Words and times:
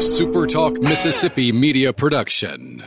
a 0.00 0.02
Super 0.02 0.46
Talk 0.46 0.80
Mississippi 0.80 1.52
media 1.52 1.92
production. 1.92 2.82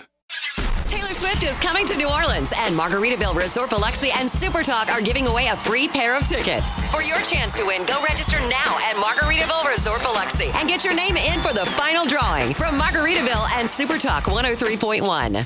Taylor 0.87 1.13
Swift 1.13 1.43
is 1.43 1.59
coming 1.59 1.85
to 1.85 1.95
New 1.95 2.09
Orleans, 2.09 2.51
and 2.57 2.75
Margaritaville 2.75 3.35
Resort 3.35 3.69
Biloxi 3.69 4.09
and 4.17 4.27
Super 4.27 4.63
Talk 4.63 4.91
are 4.91 4.99
giving 4.99 5.27
away 5.27 5.45
a 5.45 5.55
free 5.55 5.87
pair 5.87 6.17
of 6.17 6.23
tickets. 6.27 6.87
For 6.87 7.03
your 7.03 7.21
chance 7.21 7.55
to 7.57 7.65
win, 7.67 7.85
go 7.85 8.01
register 8.09 8.39
now 8.39 8.77
at 8.89 8.95
Margaritaville 8.95 9.69
Resort 9.69 10.01
Biloxi 10.01 10.49
and 10.55 10.67
get 10.67 10.83
your 10.83 10.95
name 10.95 11.15
in 11.15 11.39
for 11.39 11.53
the 11.53 11.67
final 11.77 12.03
drawing 12.03 12.55
from 12.55 12.79
Margaritaville 12.79 13.59
and 13.59 13.69
Super 13.69 13.99
Talk 13.99 14.23
103.1. 14.23 15.45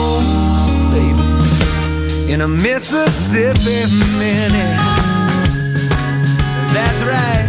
in 2.31 2.39
a 2.39 2.47
Mississippi 2.47 3.93
minute. 4.17 4.77
That's 6.73 7.03
right. 7.03 7.45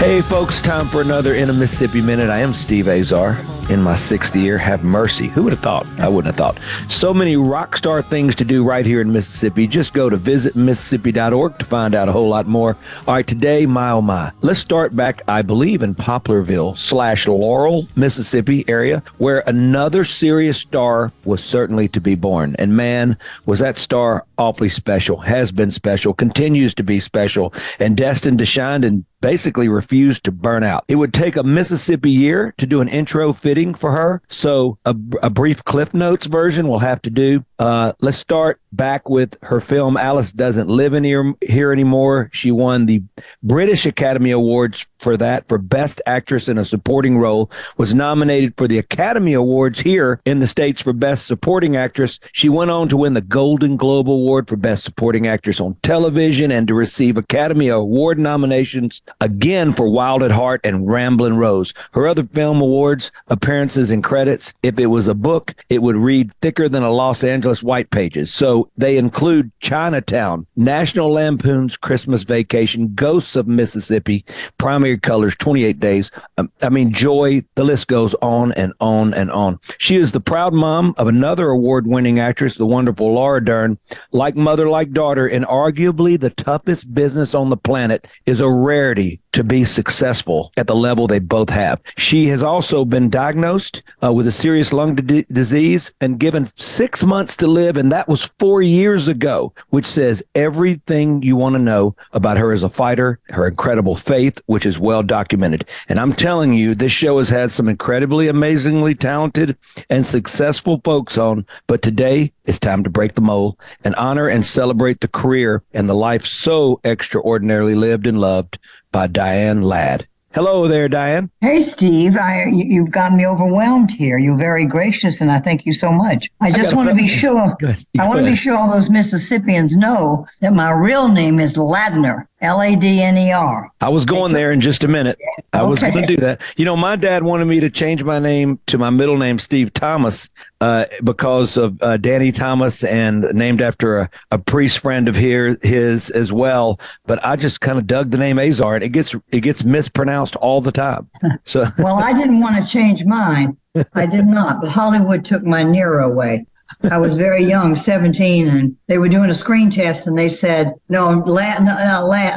Hey, 0.00 0.22
folks, 0.22 0.60
time 0.60 0.88
for 0.88 1.00
another 1.00 1.34
In 1.34 1.50
a 1.50 1.52
Mississippi 1.52 2.02
Minute. 2.02 2.28
I 2.28 2.38
am 2.38 2.52
Steve 2.52 2.88
Azar 2.88 3.38
in 3.68 3.82
my 3.82 3.96
sixth 3.96 4.36
year. 4.36 4.58
Have 4.58 4.84
mercy. 4.84 5.28
Who 5.28 5.42
would 5.44 5.52
have 5.52 5.62
thought? 5.62 5.86
I 5.98 6.08
wouldn't 6.08 6.34
have 6.34 6.36
thought. 6.36 6.60
So 6.90 7.12
many 7.12 7.36
rock 7.36 7.76
star 7.76 8.02
things 8.02 8.34
to 8.36 8.44
do 8.44 8.64
right 8.64 8.86
here 8.86 9.00
in 9.00 9.12
Mississippi. 9.12 9.66
Just 9.66 9.92
go 9.92 10.08
to 10.08 10.16
visitmississippi.org 10.16 11.58
to 11.58 11.64
find 11.64 11.94
out 11.94 12.08
a 12.08 12.12
whole 12.12 12.28
lot 12.28 12.46
more. 12.46 12.76
All 13.06 13.14
right, 13.14 13.26
today, 13.26 13.66
my 13.66 13.90
oh 13.90 14.02
my. 14.02 14.32
Let's 14.40 14.60
start 14.60 14.94
back, 14.94 15.22
I 15.28 15.42
believe, 15.42 15.82
in 15.82 15.94
Poplarville 15.94 16.78
slash 16.78 17.26
Laurel, 17.26 17.88
Mississippi 17.96 18.64
area, 18.68 19.02
where 19.18 19.42
another 19.46 20.04
serious 20.04 20.58
star 20.58 21.12
was 21.24 21.42
certainly 21.42 21.88
to 21.88 22.00
be 22.00 22.14
born. 22.14 22.56
And 22.58 22.76
man, 22.76 23.16
was 23.46 23.58
that 23.60 23.78
star 23.78 24.24
awfully 24.38 24.68
special, 24.68 25.18
has 25.18 25.52
been 25.52 25.70
special, 25.70 26.14
continues 26.14 26.74
to 26.74 26.82
be 26.82 27.00
special, 27.00 27.52
and 27.78 27.96
destined 27.96 28.38
to 28.38 28.46
shine 28.46 28.84
and 28.84 29.04
basically 29.26 29.68
refused 29.68 30.22
to 30.22 30.30
burn 30.30 30.62
out. 30.62 30.84
It 30.86 30.94
would 30.94 31.12
take 31.12 31.34
a 31.34 31.42
Mississippi 31.42 32.12
year 32.12 32.54
to 32.58 32.64
do 32.64 32.80
an 32.80 32.86
intro 32.86 33.32
fitting 33.32 33.74
for 33.74 33.90
her. 33.90 34.22
So 34.28 34.78
a, 34.84 34.94
a 35.20 35.30
brief 35.30 35.64
Cliff 35.64 35.92
Notes 35.92 36.26
version 36.26 36.68
we'll 36.68 36.78
have 36.78 37.02
to 37.02 37.10
do. 37.10 37.44
Uh, 37.58 37.92
let's 38.00 38.18
start 38.18 38.60
back 38.70 39.08
with 39.08 39.36
her 39.42 39.60
film 39.60 39.96
Alice 39.96 40.30
Doesn't 40.30 40.68
Live 40.68 40.94
in 40.94 41.02
here, 41.02 41.34
here 41.40 41.72
Anymore. 41.72 42.30
She 42.32 42.52
won 42.52 42.86
the 42.86 43.02
British 43.42 43.84
Academy 43.84 44.30
Awards 44.30 44.86
for 44.98 45.16
that 45.16 45.48
for 45.48 45.58
Best 45.58 46.00
Actress 46.06 46.48
in 46.48 46.58
a 46.58 46.64
Supporting 46.64 47.18
Role, 47.18 47.50
was 47.76 47.94
nominated 47.94 48.54
for 48.56 48.68
the 48.68 48.78
Academy 48.78 49.32
Awards 49.32 49.78
here 49.78 50.20
in 50.24 50.40
the 50.40 50.46
States 50.46 50.82
for 50.82 50.92
Best 50.92 51.26
Supporting 51.26 51.76
Actress. 51.76 52.20
She 52.32 52.48
went 52.48 52.70
on 52.70 52.88
to 52.88 52.96
win 52.96 53.14
the 53.14 53.20
Golden 53.20 53.76
Globe 53.76 54.10
Award 54.10 54.48
for 54.48 54.56
Best 54.56 54.84
Supporting 54.84 55.26
Actress 55.26 55.60
on 55.60 55.74
Television 55.82 56.50
and 56.50 56.68
to 56.68 56.74
receive 56.74 57.16
Academy 57.16 57.68
Award 57.68 58.18
nominations 58.18 59.00
again 59.20 59.72
for 59.72 59.88
Wild 59.88 60.22
at 60.22 60.30
Heart 60.30 60.60
and 60.64 60.88
Ramblin' 60.88 61.36
Rose. 61.36 61.72
Her 61.92 62.06
other 62.06 62.24
film 62.24 62.60
awards 62.60 63.10
appearances 63.28 63.90
and 63.90 64.04
credits, 64.04 64.52
if 64.62 64.78
it 64.78 64.86
was 64.86 65.08
a 65.08 65.14
book, 65.14 65.54
it 65.68 65.82
would 65.82 65.96
read 65.96 66.32
thicker 66.42 66.68
than 66.68 66.82
a 66.82 66.92
Los 66.92 67.24
Angeles 67.24 67.62
white 67.62 67.90
pages. 67.90 68.32
So 68.32 68.70
they 68.76 68.98
include 68.98 69.50
Chinatown, 69.60 70.46
National 70.56 71.10
Lampoon's 71.10 71.76
Christmas 71.76 72.24
Vacation, 72.24 72.94
Ghosts 72.94 73.36
of 73.36 73.46
Mississippi, 73.46 74.24
Primary 74.58 74.98
Colors, 74.98 75.36
28 75.36 75.80
Days. 75.80 76.10
Um, 76.38 76.50
I 76.62 76.68
mean, 76.68 76.92
Joy, 76.92 77.44
the 77.54 77.64
list 77.64 77.88
goes 77.88 78.14
on 78.22 78.52
and 78.52 78.72
on 78.80 79.14
and 79.14 79.30
on. 79.30 79.58
She 79.78 79.96
is 79.96 80.12
the 80.12 80.20
proud 80.20 80.52
mom 80.52 80.94
of 80.98 81.08
another 81.08 81.48
award 81.48 81.86
winning 81.86 82.20
actress, 82.20 82.56
the 82.56 82.66
wonderful 82.66 83.14
Laura 83.14 83.44
Dern. 83.44 83.78
Like 84.12 84.36
mother, 84.36 84.68
like 84.68 84.92
daughter, 84.92 85.26
and 85.26 85.46
arguably 85.46 86.18
the 86.18 86.30
toughest 86.30 86.92
business 86.92 87.34
on 87.34 87.50
the 87.50 87.56
planet 87.56 88.06
is 88.26 88.40
a 88.40 88.50
rarity 88.50 89.05
body 89.06 89.25
to 89.36 89.44
be 89.44 89.66
successful 89.66 90.50
at 90.56 90.66
the 90.66 90.74
level 90.74 91.06
they 91.06 91.18
both 91.18 91.50
have. 91.50 91.78
She 91.98 92.28
has 92.28 92.42
also 92.42 92.86
been 92.86 93.10
diagnosed 93.10 93.82
uh, 94.02 94.10
with 94.10 94.26
a 94.26 94.32
serious 94.32 94.72
lung 94.72 94.94
d- 94.94 95.26
disease 95.30 95.92
and 96.00 96.18
given 96.18 96.48
six 96.56 97.04
months 97.04 97.36
to 97.36 97.46
live, 97.46 97.76
and 97.76 97.92
that 97.92 98.08
was 98.08 98.30
four 98.38 98.62
years 98.62 99.08
ago, 99.08 99.52
which 99.68 99.84
says 99.84 100.24
everything 100.34 101.22
you 101.22 101.36
want 101.36 101.54
to 101.54 101.60
know 101.60 101.94
about 102.14 102.38
her 102.38 102.50
as 102.50 102.62
a 102.62 102.70
fighter, 102.70 103.20
her 103.28 103.46
incredible 103.46 103.94
faith, 103.94 104.40
which 104.46 104.64
is 104.64 104.78
well 104.78 105.02
documented. 105.02 105.66
And 105.90 106.00
I'm 106.00 106.14
telling 106.14 106.54
you, 106.54 106.74
this 106.74 106.92
show 106.92 107.18
has 107.18 107.28
had 107.28 107.52
some 107.52 107.68
incredibly, 107.68 108.28
amazingly 108.28 108.94
talented 108.94 109.54
and 109.90 110.06
successful 110.06 110.80
folks 110.82 111.18
on, 111.18 111.44
but 111.66 111.82
today 111.82 112.32
it's 112.46 112.58
time 112.58 112.84
to 112.84 112.90
break 112.90 113.16
the 113.16 113.20
mold 113.20 113.58
and 113.84 113.94
honor 113.96 114.28
and 114.28 114.46
celebrate 114.46 115.00
the 115.00 115.08
career 115.08 115.62
and 115.74 115.90
the 115.90 115.94
life 115.94 116.24
so 116.24 116.80
extraordinarily 116.84 117.74
lived 117.74 118.06
and 118.06 118.18
loved 118.18 118.58
by 118.92 119.06
Diane 119.06 119.25
Ladd. 119.26 120.06
Hello 120.34 120.68
there, 120.68 120.88
Diane. 120.88 121.30
Hey, 121.40 121.62
Steve. 121.62 122.14
I, 122.16 122.44
you, 122.44 122.84
have 122.84 122.92
got 122.92 123.12
me 123.12 123.26
overwhelmed 123.26 123.90
here. 123.90 124.18
You're 124.18 124.36
very 124.36 124.66
gracious, 124.66 125.20
and 125.20 125.32
I 125.32 125.40
thank 125.40 125.66
you 125.66 125.72
so 125.72 125.90
much. 125.90 126.30
I 126.40 126.52
just 126.52 126.74
want 126.74 126.88
to 126.90 126.94
be 126.94 127.08
sure. 127.08 127.56
I 127.98 128.06
want 128.06 128.20
to 128.20 128.24
be 128.24 128.36
sure 128.36 128.56
all 128.56 128.70
those 128.70 128.88
Mississippians 128.88 129.76
know 129.76 130.26
that 130.42 130.52
my 130.52 130.70
real 130.70 131.08
name 131.08 131.40
is 131.40 131.56
Ladner. 131.56 132.26
L 132.42 132.60
A 132.60 132.76
D 132.76 133.02
N 133.02 133.16
E 133.16 133.32
R. 133.32 133.70
I 133.80 133.88
was 133.88 134.04
going 134.04 134.32
there 134.32 134.52
in 134.52 134.60
just 134.60 134.84
a 134.84 134.88
minute. 134.88 135.18
I 135.54 135.60
okay. 135.60 135.68
was 135.68 135.80
going 135.80 135.94
to 135.94 136.06
do 136.06 136.16
that. 136.18 136.42
You 136.56 136.66
know, 136.66 136.76
my 136.76 136.94
dad 136.94 137.22
wanted 137.22 137.46
me 137.46 137.60
to 137.60 137.70
change 137.70 138.04
my 138.04 138.18
name 138.18 138.60
to 138.66 138.76
my 138.76 138.90
middle 138.90 139.16
name, 139.16 139.38
Steve 139.38 139.72
Thomas, 139.72 140.28
uh, 140.60 140.84
because 141.02 141.56
of 141.56 141.82
uh, 141.82 141.96
Danny 141.96 142.32
Thomas 142.32 142.84
and 142.84 143.22
named 143.32 143.62
after 143.62 144.00
a, 144.00 144.10
a 144.32 144.38
priest 144.38 144.80
friend 144.80 145.08
of 145.08 145.16
here, 145.16 145.56
his 145.62 146.10
as 146.10 146.30
well. 146.30 146.78
But 147.06 147.24
I 147.24 147.36
just 147.36 147.62
kind 147.62 147.78
of 147.78 147.86
dug 147.86 148.10
the 148.10 148.18
name 148.18 148.38
Azar, 148.38 148.74
and 148.74 148.84
it 148.84 148.90
gets 148.90 149.14
it 149.30 149.40
gets 149.40 149.64
mispronounced 149.64 150.36
all 150.36 150.60
the 150.60 150.72
time. 150.72 151.08
So, 151.44 151.66
well, 151.78 151.96
I 151.96 152.12
didn't 152.12 152.40
want 152.40 152.62
to 152.62 152.70
change 152.70 153.02
mine. 153.04 153.56
I 153.94 154.04
did 154.04 154.26
not, 154.26 154.60
but 154.60 154.70
Hollywood 154.70 155.24
took 155.24 155.42
my 155.42 155.62
Nero 155.62 156.06
away. 156.10 156.46
I 156.90 156.98
was 156.98 157.14
very 157.14 157.44
young, 157.44 157.74
17, 157.74 158.48
and 158.48 158.76
they 158.86 158.98
were 158.98 159.08
doing 159.08 159.30
a 159.30 159.34
screen 159.34 159.70
test, 159.70 160.06
and 160.06 160.18
they 160.18 160.28
said, 160.28 160.74
no, 160.88 161.10
lad, 161.26 161.58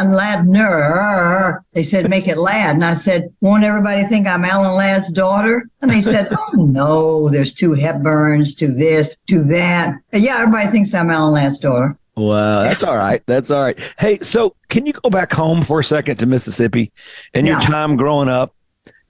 Ladner. 0.06 1.60
They 1.74 1.84
said, 1.84 2.10
make 2.10 2.28
it 2.28 2.38
lad. 2.38 2.76
And 2.76 2.86
I 2.86 2.94
said, 2.94 3.34
won't 3.42 3.64
everybody 3.64 4.04
think 4.04 4.28
I'm 4.28 4.46
Alan 4.46 4.76
Ladd's 4.76 5.12
daughter? 5.12 5.68
And 5.82 5.90
they 5.92 6.02
said, 6.02 6.28
oh, 6.32 6.52
no, 6.54 7.30
there's 7.30 7.54
two 7.54 7.72
Hepburns, 7.72 8.56
to 8.58 8.68
this, 8.68 9.18
to 9.28 9.44
that. 9.46 9.96
Yeah, 10.14 10.38
everybody 10.40 10.70
thinks 10.70 10.94
I'm 10.94 11.10
Alan 11.10 11.34
Ladd's 11.34 11.60
daughter. 11.60 11.98
Wow, 12.16 12.64
that's 12.64 12.84
all 12.84 12.98
right. 12.98 13.22
That's 13.26 13.50
all 13.50 13.64
right. 13.64 13.80
Hey, 13.98 14.20
so 14.20 14.56
can 14.68 14.86
you 14.86 14.94
go 14.94 15.10
back 15.10 15.32
home 15.32 15.62
for 15.62 15.80
a 15.80 15.84
second 15.84 16.18
to 16.18 16.26
Mississippi 16.26 16.92
and 17.34 17.48
your 17.48 17.62
time 17.62 17.96
growing 17.96 18.30
up? 18.30 18.54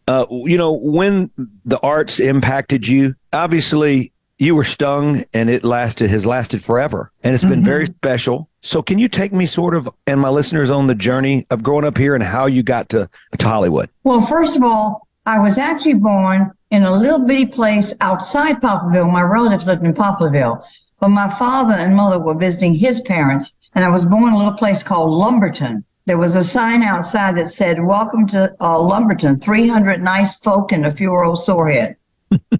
Uh, 0.07 0.25
you 0.29 0.57
know, 0.57 0.73
when 0.73 1.29
the 1.65 1.79
arts 1.81 2.19
impacted 2.19 2.87
you, 2.87 3.15
obviously 3.31 4.11
you 4.39 4.55
were 4.55 4.63
stung 4.63 5.23
and 5.33 5.49
it 5.49 5.65
lasted 5.65 6.09
has 6.09 6.25
lasted 6.25 6.63
forever. 6.63 7.11
And 7.23 7.35
it's 7.35 7.43
been 7.43 7.59
mm-hmm. 7.59 7.65
very 7.65 7.85
special. 7.87 8.49
So 8.61 8.81
can 8.81 8.97
you 8.97 9.09
take 9.09 9.33
me 9.33 9.45
sort 9.45 9.75
of 9.75 9.89
and 10.07 10.19
my 10.19 10.29
listeners 10.29 10.69
on 10.69 10.87
the 10.87 10.95
journey 10.95 11.45
of 11.49 11.61
growing 11.61 11.85
up 11.85 11.97
here 11.97 12.15
and 12.15 12.23
how 12.23 12.45
you 12.45 12.63
got 12.63 12.87
to, 12.89 13.09
to 13.37 13.47
hollywood? 13.47 13.89
Well 14.03 14.21
first 14.21 14.55
of 14.55 14.63
all 14.63 15.07
i 15.25 15.37
was 15.37 15.57
actually 15.57 15.95
born 15.95 16.51
in 16.71 16.83
a 16.83 16.95
little 16.95 17.19
bitty 17.19 17.45
place 17.45 17.93
outside 17.99 18.61
poplarville 18.61 19.11
my 19.11 19.21
relatives 19.21 19.67
lived 19.67 19.83
in 19.83 19.93
poplarville 19.93 20.65
but 20.99 21.09
my 21.09 21.29
father 21.29 21.73
and 21.73 21.95
mother 21.95 22.17
were 22.17 22.33
visiting 22.33 22.73
his 22.73 23.01
parents 23.01 23.53
and 23.75 23.83
i 23.83 23.89
was 23.89 24.05
born 24.05 24.29
in 24.29 24.33
a 24.33 24.37
little 24.37 24.53
place 24.53 24.83
called 24.83 25.11
lumberton. 25.11 25.83
There 26.05 26.17
was 26.17 26.35
a 26.35 26.43
sign 26.43 26.81
outside 26.81 27.35
that 27.35 27.49
said 27.49 27.83
welcome 27.83 28.25
to 28.27 28.55
uh, 28.59 28.79
lumberton. 28.79 29.39
300 29.39 30.01
nice 30.01 30.35
folk 30.35 30.71
and 30.71 30.85
a 30.85 30.91
few 30.91 31.13
old 31.13 31.39
sorehead 31.39 31.97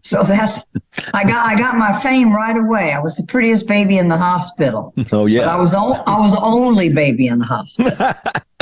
so 0.02 0.24
that's 0.24 0.64
I 1.14 1.24
got 1.24 1.46
I 1.46 1.56
got 1.58 1.78
my 1.78 1.94
fame 2.00 2.34
right 2.34 2.58
away. 2.58 2.92
I 2.94 3.00
was 3.00 3.16
the 3.16 3.24
prettiest 3.24 3.68
baby 3.68 3.98
in 3.98 4.08
the 4.10 4.18
hospital. 4.18 4.94
Oh 4.98 5.04
But 5.04 5.14
I 5.24 5.28
yeah. 5.28 5.56
was 5.58 5.74
o- 5.76 6.04
I 6.08 6.20
was 6.20 6.32
the 6.34 6.42
only 6.44 6.92
baby 6.94 7.28
in 7.28 7.40
the 7.40 7.46
hospital. 7.46 7.92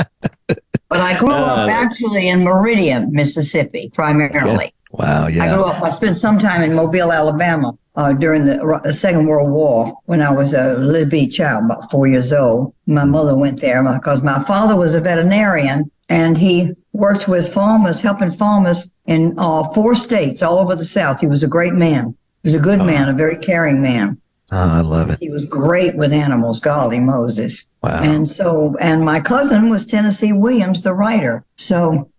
but 0.90 1.00
I 1.02 1.18
grew 1.20 1.32
up 1.32 1.58
Uh, 1.60 1.70
actually 1.72 2.28
in 2.30 2.44
Meridian, 2.44 3.12
Mississippi, 3.12 3.90
primarily. 3.94 4.74
Wow. 4.92 5.28
yeah. 5.28 5.44
I 5.44 5.54
grew 5.54 5.66
up. 5.66 5.82
I 5.84 5.90
spent 5.90 6.16
some 6.16 6.40
time 6.40 6.62
in 6.64 6.74
Mobile, 6.74 7.12
Alabama, 7.12 7.78
uh, 7.96 8.14
during 8.14 8.46
the, 8.46 8.80
the 8.84 8.94
Second 8.94 9.28
World 9.28 9.52
War 9.52 9.94
when 10.06 10.22
I 10.22 10.32
was 10.32 10.54
a 10.54 10.76
little 10.76 11.10
bitty 11.10 11.28
child, 11.28 11.66
about 11.66 11.92
four 11.92 12.08
years 12.08 12.32
old. 12.32 12.74
My 12.86 13.04
mother 13.06 13.36
went 13.36 13.60
there 13.60 13.84
because 13.84 14.22
my 14.22 14.42
father 14.44 14.76
was 14.76 14.96
a 14.96 15.02
veterinarian 15.02 15.92
and 16.10 16.38
he 16.38 16.74
worked 16.98 17.28
with 17.28 17.54
farmers, 17.54 18.02
helping 18.02 18.32
farmers 18.32 18.92
in 19.06 19.34
uh, 19.38 19.64
four 19.74 19.96
states 19.96 20.42
all 20.42 20.58
over 20.60 20.76
the 20.76 20.86
South. 20.86 21.22
He 21.22 21.28
was 21.28 21.44
a 21.44 21.48
great 21.48 21.74
man. 21.74 22.16
He 22.44 22.50
was 22.50 22.56
a 22.56 22.60
good 22.60 22.80
man, 22.80 23.08
a 23.08 23.14
very 23.14 23.38
caring 23.38 23.82
man. 23.82 24.20
Oh, 24.52 24.58
I 24.58 24.82
love 24.82 25.10
it. 25.10 25.20
He 25.20 25.30
was 25.30 25.46
great 25.46 25.96
with 25.96 26.14
animals. 26.14 26.60
Golly 26.60 27.00
Moses. 27.00 27.66
Wow. 27.84 28.02
And 28.02 28.28
so, 28.28 28.76
and 28.80 29.04
my 29.04 29.20
cousin 29.20 29.70
was 29.70 29.86
Tennessee 29.86 30.32
Williams, 30.32 30.84
the 30.84 30.94
writer. 30.94 31.44
So 31.58 32.10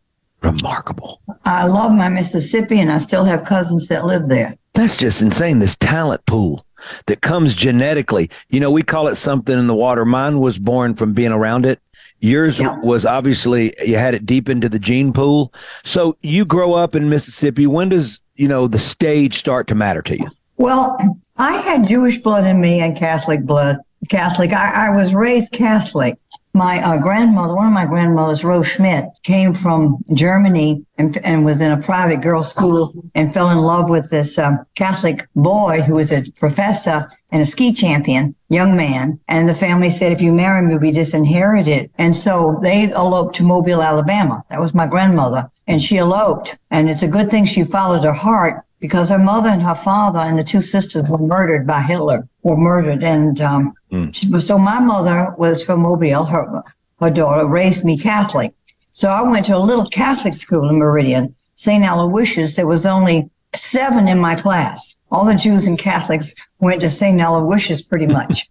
Remarkable. 0.42 1.20
I 1.44 1.66
love 1.66 1.90
my 1.90 2.08
Mississippi, 2.08 2.78
and 2.78 2.92
I 2.92 2.98
still 2.98 3.24
have 3.24 3.44
cousins 3.44 3.88
that 3.88 4.04
live 4.04 4.28
there. 4.28 4.54
That's 4.74 4.96
just 4.96 5.20
insane. 5.20 5.58
This 5.58 5.76
talent 5.76 6.24
pool 6.26 6.64
that 7.06 7.22
comes 7.22 7.54
genetically. 7.54 8.30
You 8.48 8.60
know, 8.60 8.70
we 8.70 8.84
call 8.84 9.08
it 9.08 9.16
something 9.16 9.58
in 9.58 9.66
the 9.66 9.74
water. 9.74 10.04
Mine 10.04 10.38
was 10.38 10.56
born 10.56 10.94
from 10.94 11.12
being 11.12 11.32
around 11.32 11.66
it. 11.66 11.80
Yours 12.20 12.58
Yeah. 12.58 12.76
was 12.82 13.04
obviously 13.04 13.72
you 13.84 13.96
had 13.96 14.14
it 14.14 14.26
deep 14.26 14.48
into 14.48 14.68
the 14.68 14.78
gene 14.78 15.12
pool. 15.12 15.52
So 15.84 16.16
you 16.22 16.44
grow 16.44 16.74
up 16.74 16.94
in 16.94 17.08
Mississippi. 17.08 17.66
When 17.66 17.88
does 17.88 18.20
you 18.36 18.48
know 18.48 18.66
the 18.68 18.78
stage 18.78 19.38
start 19.38 19.66
to 19.68 19.74
matter 19.74 20.02
to 20.02 20.16
you? 20.18 20.28
Well, 20.56 20.96
I 21.36 21.52
had 21.58 21.86
Jewish 21.86 22.18
blood 22.18 22.44
in 22.44 22.60
me 22.60 22.80
and 22.80 22.96
Catholic 22.96 23.44
blood. 23.44 23.78
Catholic. 24.08 24.52
I, 24.52 24.88
I 24.88 24.90
was 24.96 25.14
raised 25.14 25.52
Catholic. 25.52 26.16
My 26.58 26.82
uh, 26.82 26.98
grandmother, 26.98 27.54
one 27.54 27.68
of 27.68 27.72
my 27.72 27.86
grandmothers, 27.86 28.42
Rose 28.42 28.66
Schmidt, 28.66 29.04
came 29.22 29.54
from 29.54 29.98
Germany 30.12 30.84
and, 30.98 31.16
and 31.18 31.44
was 31.44 31.60
in 31.60 31.70
a 31.70 31.80
private 31.80 32.20
girls' 32.20 32.50
school 32.50 32.92
and 33.14 33.32
fell 33.32 33.50
in 33.50 33.58
love 33.58 33.88
with 33.88 34.10
this 34.10 34.38
um, 34.38 34.66
Catholic 34.74 35.28
boy 35.36 35.82
who 35.82 35.94
was 35.94 36.10
a 36.10 36.28
professor 36.32 37.08
and 37.30 37.42
a 37.42 37.46
ski 37.46 37.72
champion, 37.72 38.34
young 38.48 38.76
man. 38.76 39.20
And 39.28 39.48
the 39.48 39.54
family 39.54 39.88
said, 39.88 40.10
if 40.10 40.20
you 40.20 40.32
marry 40.32 40.58
him, 40.58 40.68
you'll 40.68 40.80
be 40.80 40.90
disinherited. 40.90 41.92
And 41.96 42.16
so 42.16 42.58
they 42.60 42.90
eloped 42.90 43.36
to 43.36 43.44
Mobile, 43.44 43.80
Alabama. 43.80 44.42
That 44.50 44.60
was 44.60 44.74
my 44.74 44.88
grandmother. 44.88 45.48
And 45.68 45.80
she 45.80 45.98
eloped. 45.98 46.58
And 46.72 46.90
it's 46.90 47.04
a 47.04 47.08
good 47.08 47.30
thing 47.30 47.44
she 47.44 47.62
followed 47.62 48.02
her 48.02 48.12
heart 48.12 48.64
because 48.80 49.08
her 49.08 49.18
mother 49.18 49.48
and 49.48 49.62
her 49.62 49.74
father 49.74 50.20
and 50.20 50.38
the 50.38 50.44
two 50.44 50.60
sisters 50.60 51.08
were 51.08 51.18
murdered 51.18 51.66
by 51.66 51.80
Hitler, 51.80 52.28
were 52.42 52.56
murdered. 52.56 53.02
And 53.02 53.40
um, 53.40 53.72
she- 54.12 54.40
so 54.40 54.58
my 54.58 54.78
mother 54.80 55.34
was 55.38 55.64
from 55.64 55.80
Mobile. 55.80 56.24
Her, 56.24 56.62
her 57.00 57.10
daughter 57.10 57.46
raised 57.46 57.84
me 57.84 57.98
Catholic. 57.98 58.52
So 58.92 59.08
I 59.10 59.22
went 59.22 59.46
to 59.46 59.56
a 59.56 59.58
little 59.58 59.86
Catholic 59.86 60.34
school 60.34 60.68
in 60.68 60.78
Meridian, 60.78 61.34
St. 61.54 61.84
Aloysius. 61.84 62.56
There 62.56 62.66
was 62.66 62.86
only 62.86 63.30
seven 63.54 64.08
in 64.08 64.18
my 64.18 64.34
class. 64.34 64.96
All 65.10 65.24
the 65.24 65.34
Jews 65.34 65.66
and 65.66 65.78
Catholics 65.78 66.34
went 66.60 66.80
to 66.82 66.90
St. 66.90 67.20
Aloysius 67.20 67.82
pretty 67.82 68.06
much. 68.18 68.48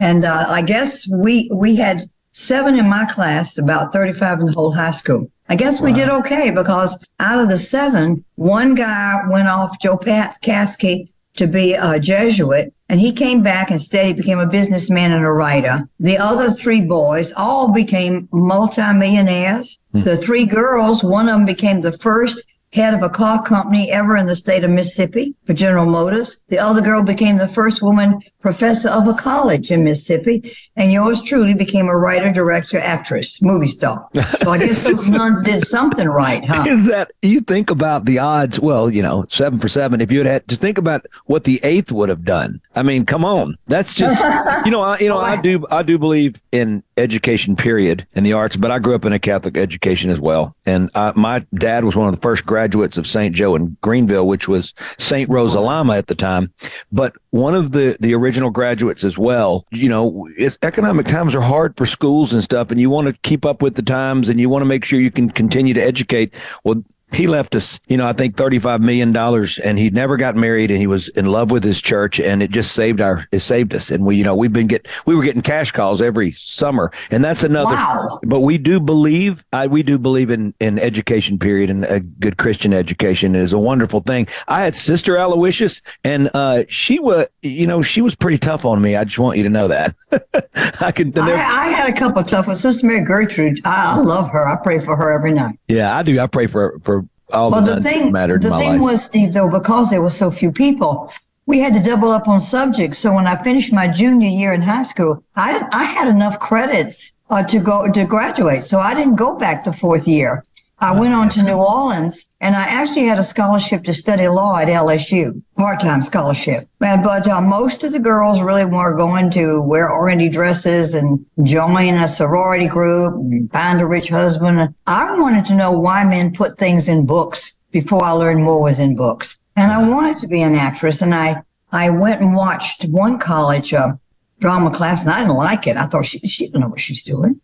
and 0.00 0.24
uh, 0.24 0.46
I 0.48 0.62
guess 0.62 1.06
we 1.08 1.50
we 1.52 1.76
had 1.76 2.08
seven 2.32 2.78
in 2.78 2.88
my 2.88 3.04
class, 3.06 3.58
about 3.58 3.92
35 3.92 4.40
in 4.40 4.46
the 4.46 4.52
whole 4.52 4.72
high 4.72 4.90
school. 4.90 5.30
I 5.48 5.56
guess 5.56 5.80
we 5.80 5.92
did 5.92 6.08
okay 6.08 6.50
because 6.50 6.96
out 7.20 7.40
of 7.40 7.48
the 7.48 7.58
seven, 7.58 8.24
one 8.36 8.74
guy 8.74 9.20
went 9.28 9.48
off, 9.48 9.78
Joe 9.80 9.96
Pat 9.96 10.38
Caskey, 10.42 11.12
to 11.36 11.46
be 11.46 11.74
a 11.74 11.98
Jesuit, 11.98 12.72
and 12.88 13.00
he 13.00 13.12
came 13.12 13.42
back 13.42 13.68
and 13.68 13.74
instead 13.74 14.06
he 14.06 14.12
became 14.12 14.38
a 14.38 14.46
businessman 14.46 15.10
and 15.10 15.24
a 15.24 15.32
writer. 15.32 15.88
The 15.98 16.16
other 16.16 16.50
three 16.50 16.80
boys 16.80 17.32
all 17.36 17.72
became 17.72 18.28
multimillionaires. 18.32 19.78
Hmm. 19.92 20.02
The 20.02 20.16
three 20.16 20.46
girls, 20.46 21.02
one 21.02 21.28
of 21.28 21.34
them 21.34 21.46
became 21.46 21.80
the 21.80 21.92
first 21.92 22.44
head 22.74 22.92
of 22.92 23.02
a 23.02 23.08
car 23.08 23.40
company 23.40 23.92
ever 23.92 24.16
in 24.16 24.26
the 24.26 24.34
state 24.34 24.64
of 24.64 24.70
Mississippi 24.70 25.34
for 25.46 25.54
General 25.54 25.86
Motors. 25.86 26.42
The 26.48 26.58
other 26.58 26.80
girl 26.80 27.02
became 27.04 27.38
the 27.38 27.46
first 27.46 27.80
woman 27.82 28.20
professor 28.40 28.88
of 28.88 29.06
a 29.06 29.14
college 29.14 29.70
in 29.70 29.84
Mississippi. 29.84 30.52
And 30.74 30.92
yours 30.92 31.22
truly 31.22 31.54
became 31.54 31.86
a 31.86 31.96
writer, 31.96 32.32
director, 32.32 32.78
actress, 32.78 33.40
movie 33.40 33.68
star. 33.68 34.08
So 34.38 34.50
I 34.50 34.58
guess 34.58 34.82
those 34.82 35.08
nuns 35.18 35.40
did 35.42 35.64
something 35.64 36.08
right, 36.08 36.44
huh? 36.44 36.64
Is 36.66 36.86
that 36.86 37.12
you 37.22 37.40
think 37.40 37.70
about 37.70 38.06
the 38.06 38.18
odds? 38.18 38.58
Well, 38.58 38.90
you 38.90 39.02
know, 39.02 39.24
seven 39.28 39.60
for 39.60 39.68
seven. 39.68 40.00
If 40.00 40.10
you 40.10 40.18
had 40.18 40.26
had 40.26 40.48
to 40.48 40.56
think 40.56 40.76
about 40.76 41.06
what 41.26 41.44
the 41.44 41.60
eighth 41.62 41.92
would 41.92 42.08
have 42.08 42.24
done, 42.24 42.60
I 42.74 42.82
mean, 42.82 43.06
come 43.06 43.24
on, 43.24 43.56
that's 43.68 43.94
just 43.94 44.20
you 44.64 44.72
know, 44.72 44.80
I, 44.80 44.98
you 44.98 45.08
know, 45.08 45.18
oh, 45.18 45.20
I 45.20 45.40
do, 45.40 45.64
I 45.70 45.84
do 45.84 45.96
believe 45.96 46.42
in 46.50 46.82
education, 46.96 47.56
period, 47.56 48.06
in 48.14 48.24
the 48.24 48.32
arts. 48.32 48.56
But 48.56 48.70
I 48.70 48.78
grew 48.78 48.94
up 48.94 49.04
in 49.04 49.12
a 49.12 49.18
Catholic 49.18 49.56
education 49.56 50.10
as 50.10 50.20
well, 50.20 50.54
and 50.66 50.90
uh, 50.94 51.12
my 51.14 51.44
dad 51.54 51.84
was 51.84 51.96
one 51.96 52.08
of 52.08 52.14
the 52.14 52.20
first 52.20 52.46
graduates 52.46 52.96
of 52.96 53.06
St. 53.06 53.34
Joe 53.34 53.54
in 53.54 53.76
Greenville, 53.82 54.26
which 54.26 54.48
was 54.48 54.74
St. 54.98 55.28
Rosa 55.28 55.60
Lama 55.60 55.96
at 55.96 56.06
the 56.06 56.14
time. 56.14 56.52
But 56.92 57.14
one 57.30 57.54
of 57.54 57.72
the 57.72 57.96
the 58.00 58.14
original 58.14 58.50
graduates 58.50 59.04
as 59.04 59.18
well. 59.18 59.66
You 59.70 59.88
know, 59.88 60.28
it's, 60.36 60.58
economic 60.62 61.06
times 61.06 61.34
are 61.34 61.40
hard 61.40 61.76
for 61.76 61.86
schools 61.86 62.32
and 62.32 62.42
stuff, 62.42 62.70
and 62.70 62.80
you 62.80 62.90
want 62.90 63.06
to 63.08 63.20
keep 63.22 63.44
up 63.44 63.62
with 63.62 63.74
the 63.74 63.82
times, 63.82 64.28
and 64.28 64.40
you 64.40 64.48
want 64.48 64.62
to 64.62 64.66
make 64.66 64.84
sure 64.84 65.00
you 65.00 65.10
can 65.10 65.30
continue 65.30 65.74
to 65.74 65.82
educate. 65.82 66.34
Well, 66.64 66.84
he 67.14 67.26
left 67.26 67.54
us, 67.54 67.78
you 67.86 67.96
know, 67.96 68.06
I 68.06 68.12
think 68.12 68.36
$35 68.36 68.80
million 68.80 69.16
and 69.64 69.78
he 69.78 69.90
never 69.90 70.16
got 70.16 70.36
married 70.36 70.70
and 70.70 70.80
he 70.80 70.86
was 70.86 71.08
in 71.08 71.26
love 71.26 71.50
with 71.50 71.62
his 71.64 71.80
church 71.80 72.18
and 72.20 72.42
it 72.42 72.50
just 72.50 72.72
saved 72.72 73.00
our, 73.00 73.26
it 73.32 73.40
saved 73.40 73.74
us. 73.74 73.90
And 73.90 74.04
we, 74.04 74.16
you 74.16 74.24
know, 74.24 74.34
we've 74.34 74.52
been 74.52 74.66
get, 74.66 74.86
we 75.06 75.14
were 75.14 75.22
getting 75.22 75.42
cash 75.42 75.72
calls 75.72 76.02
every 76.02 76.32
summer 76.32 76.90
and 77.10 77.24
that's 77.24 77.42
another, 77.42 77.74
Wow. 77.74 78.18
but 78.24 78.40
we 78.40 78.58
do 78.58 78.80
believe, 78.80 79.44
I, 79.52 79.66
we 79.66 79.82
do 79.82 79.98
believe 79.98 80.30
in, 80.30 80.54
in 80.60 80.78
education 80.78 81.38
period 81.38 81.70
and 81.70 81.84
a 81.84 82.00
good 82.00 82.36
Christian 82.36 82.72
education 82.72 83.34
is 83.34 83.52
a 83.52 83.58
wonderful 83.58 84.00
thing. 84.00 84.26
I 84.48 84.62
had 84.62 84.74
sister 84.74 85.16
Aloysius 85.16 85.82
and, 86.04 86.30
uh, 86.34 86.64
she 86.68 86.98
was, 86.98 87.26
you 87.42 87.66
know, 87.66 87.82
she 87.82 88.00
was 88.00 88.14
pretty 88.14 88.38
tough 88.38 88.64
on 88.64 88.80
me. 88.82 88.96
I 88.96 89.04
just 89.04 89.18
want 89.18 89.36
you 89.38 89.44
to 89.44 89.50
know 89.50 89.68
that 89.68 89.94
I 90.80 90.90
can, 90.92 91.16
I, 91.18 91.32
I 91.32 91.68
had 91.68 91.88
a 91.88 91.96
couple 91.96 92.20
of 92.20 92.26
tough 92.26 92.46
ones. 92.46 92.60
Sister 92.60 92.86
Mary 92.86 93.04
Gertrude, 93.04 93.60
I, 93.64 93.96
I 93.96 94.00
love 94.00 94.30
her. 94.30 94.46
I 94.48 94.56
pray 94.62 94.78
for 94.80 94.96
her 94.96 95.12
every 95.12 95.32
night. 95.32 95.58
yeah, 95.68 95.96
I 95.96 96.02
do. 96.02 96.18
I 96.18 96.26
pray 96.26 96.46
for, 96.46 96.78
for 96.82 97.03
all 97.32 97.50
Well, 97.50 97.62
the 97.62 97.76
the 97.76 97.82
thing, 97.82 98.04
that 98.06 98.12
mattered 98.12 98.42
the 98.42 98.50
thing 98.50 98.72
life. 98.72 98.80
was, 98.80 99.04
Steve, 99.04 99.32
though, 99.32 99.48
because 99.48 99.90
there 99.90 100.02
were 100.02 100.10
so 100.10 100.30
few 100.30 100.52
people, 100.52 101.12
we 101.46 101.60
had 101.60 101.74
to 101.74 101.80
double 101.82 102.10
up 102.10 102.28
on 102.28 102.40
subjects. 102.40 102.98
So 102.98 103.14
when 103.14 103.26
I 103.26 103.42
finished 103.42 103.72
my 103.72 103.88
junior 103.88 104.28
year 104.28 104.52
in 104.52 104.62
high 104.62 104.82
school, 104.82 105.22
I 105.36 105.66
I 105.72 105.84
had 105.84 106.08
enough 106.08 106.38
credits 106.40 107.12
uh, 107.30 107.42
to 107.44 107.58
go 107.58 107.90
to 107.90 108.04
graduate, 108.04 108.64
so 108.64 108.80
I 108.80 108.94
didn't 108.94 109.16
go 109.16 109.36
back 109.36 109.64
to 109.64 109.72
fourth 109.72 110.06
year. 110.08 110.42
I 110.78 110.98
went 110.98 111.14
on 111.14 111.28
to 111.30 111.42
New 111.42 111.56
Orleans, 111.56 112.24
and 112.40 112.54
I 112.54 112.64
actually 112.64 113.06
had 113.06 113.18
a 113.18 113.24
scholarship 113.24 113.84
to 113.84 113.94
study 113.94 114.28
law 114.28 114.58
at 114.58 114.68
LSU, 114.68 115.40
part-time 115.56 116.02
scholarship. 116.02 116.68
And, 116.80 117.02
but 117.02 117.26
uh, 117.28 117.40
most 117.40 117.84
of 117.84 117.92
the 117.92 117.98
girls 117.98 118.42
really 118.42 118.64
were 118.64 118.96
going 118.96 119.30
to 119.30 119.62
wear 119.62 119.88
organdy 119.88 120.30
dresses 120.30 120.94
and 120.94 121.24
join 121.44 121.94
a 121.94 122.08
sorority 122.08 122.66
group 122.66 123.14
and 123.14 123.50
find 123.52 123.80
a 123.80 123.86
rich 123.86 124.08
husband. 124.08 124.74
I 124.86 125.18
wanted 125.18 125.46
to 125.46 125.54
know 125.54 125.72
why 125.72 126.04
men 126.04 126.34
put 126.34 126.58
things 126.58 126.88
in 126.88 127.06
books 127.06 127.54
before 127.70 128.04
I 128.04 128.10
learned 128.10 128.42
more 128.42 128.62
was 128.62 128.78
in 128.78 128.96
books. 128.96 129.38
And 129.56 129.72
I 129.72 129.88
wanted 129.88 130.18
to 130.18 130.28
be 130.28 130.42
an 130.42 130.54
actress, 130.54 131.00
and 131.00 131.14
I 131.14 131.42
I 131.70 131.90
went 131.90 132.20
and 132.20 132.34
watched 132.34 132.84
one 132.84 133.18
college 133.18 133.72
uh, 133.72 133.94
drama 134.40 134.70
class, 134.70 135.02
and 135.02 135.12
I 135.12 135.20
didn't 135.20 135.36
like 135.36 135.66
it. 135.66 135.76
I 135.76 135.86
thought 135.86 136.06
she 136.06 136.18
she 136.20 136.46
didn't 136.46 136.60
know 136.60 136.68
what 136.68 136.80
she's 136.80 137.02
doing, 137.02 137.40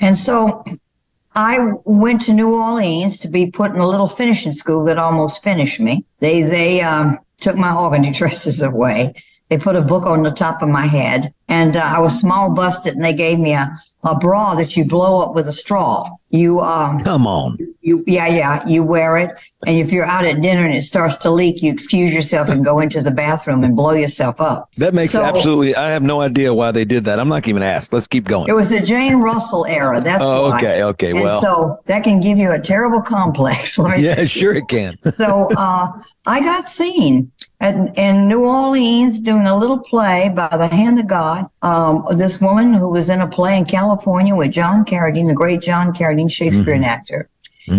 and 0.00 0.16
so 0.16 0.64
I 1.34 1.72
went 1.84 2.22
to 2.22 2.32
New 2.32 2.54
Orleans 2.54 3.18
to 3.20 3.28
be 3.28 3.50
put 3.50 3.70
in 3.70 3.78
a 3.78 3.88
little 3.88 4.08
finishing 4.08 4.52
school 4.52 4.84
that 4.84 4.98
almost 4.98 5.44
finished 5.44 5.78
me. 5.78 6.04
They 6.18 6.42
they 6.42 6.80
um, 6.80 7.18
took 7.38 7.56
my 7.56 7.70
organdy 7.70 8.14
dresses 8.16 8.62
away. 8.62 9.14
They 9.48 9.58
put 9.58 9.76
a 9.76 9.82
book 9.82 10.06
on 10.06 10.22
the 10.22 10.30
top 10.30 10.62
of 10.62 10.68
my 10.68 10.86
head, 10.86 11.34
and 11.50 11.76
uh, 11.76 11.80
I 11.80 12.00
was 12.00 12.18
small 12.18 12.48
busted, 12.50 12.94
and 12.94 13.04
they 13.04 13.12
gave 13.12 13.38
me 13.38 13.52
a, 13.52 13.70
a 14.04 14.14
bra 14.18 14.54
that 14.54 14.76
you 14.76 14.84
blow 14.86 15.20
up 15.20 15.34
with 15.34 15.46
a 15.48 15.52
straw. 15.52 16.08
You 16.32 16.60
um, 16.60 17.00
Come 17.00 17.26
on. 17.26 17.58
you 17.80 18.04
yeah 18.06 18.28
yeah 18.28 18.64
you 18.64 18.84
wear 18.84 19.16
it 19.16 19.30
and 19.66 19.76
if 19.76 19.90
you're 19.90 20.04
out 20.04 20.24
at 20.24 20.40
dinner 20.40 20.64
and 20.64 20.72
it 20.72 20.82
starts 20.82 21.16
to 21.16 21.28
leak 21.30 21.60
you 21.60 21.72
excuse 21.72 22.14
yourself 22.14 22.48
and 22.48 22.64
go 22.64 22.78
into 22.78 23.02
the 23.02 23.10
bathroom 23.10 23.64
and 23.64 23.74
blow 23.74 23.90
yourself 23.94 24.40
up 24.40 24.70
That 24.76 24.94
makes 24.94 25.10
So- 25.10 25.24
absolutely. 25.24 25.74
I 25.74 25.90
have 25.90 26.04
no 26.04 26.20
idea 26.20 26.54
why 26.54 26.70
they 26.70 26.84
did 26.84 27.04
that. 27.06 27.18
I'm 27.18 27.28
not 27.28 27.48
even 27.48 27.64
asked. 27.64 27.92
Let's 27.92 28.06
keep 28.06 28.26
going. 28.26 28.48
it 28.48 28.52
was 28.52 28.68
the 28.68 28.78
jane 28.78 29.16
russell 29.16 29.66
era 29.66 30.00
that's 30.00 30.22
Oh, 30.22 30.50
why 30.50 30.58
okay, 30.58 30.84
okay, 30.84 31.10
and 31.10 31.20
well. 31.22 31.40
so 31.42 31.80
that 31.86 32.04
can 32.04 32.20
give 32.20 32.38
you 32.38 32.52
a 32.52 32.60
terrible 32.60 33.02
complex 33.02 33.76
yeah, 33.98 34.24
sure 34.24 34.54
it 34.54 34.68
can. 34.68 34.96
so 35.14 35.48
uh, 35.56 35.88
I 36.26 36.38
got 36.40 36.68
seen 36.68 37.32
at, 37.60 37.74
in 37.98 38.28
New 38.28 38.44
Orleans 38.46 39.20
doing 39.20 39.46
a 39.48 39.58
little 39.58 39.78
play 39.80 40.30
by 40.32 40.48
the 40.56 40.68
hand 40.68 41.00
of 41.00 41.08
God. 41.08 41.39
Um, 41.62 42.04
this 42.16 42.40
woman 42.40 42.72
who 42.72 42.88
was 42.88 43.08
in 43.08 43.20
a 43.20 43.26
play 43.26 43.56
in 43.56 43.64
California 43.64 44.34
with 44.34 44.50
John 44.52 44.84
Carradine, 44.84 45.26
the 45.26 45.34
great 45.34 45.60
John 45.60 45.92
Carradine, 45.92 46.30
Shakespearean 46.30 46.84
actor, 46.84 47.28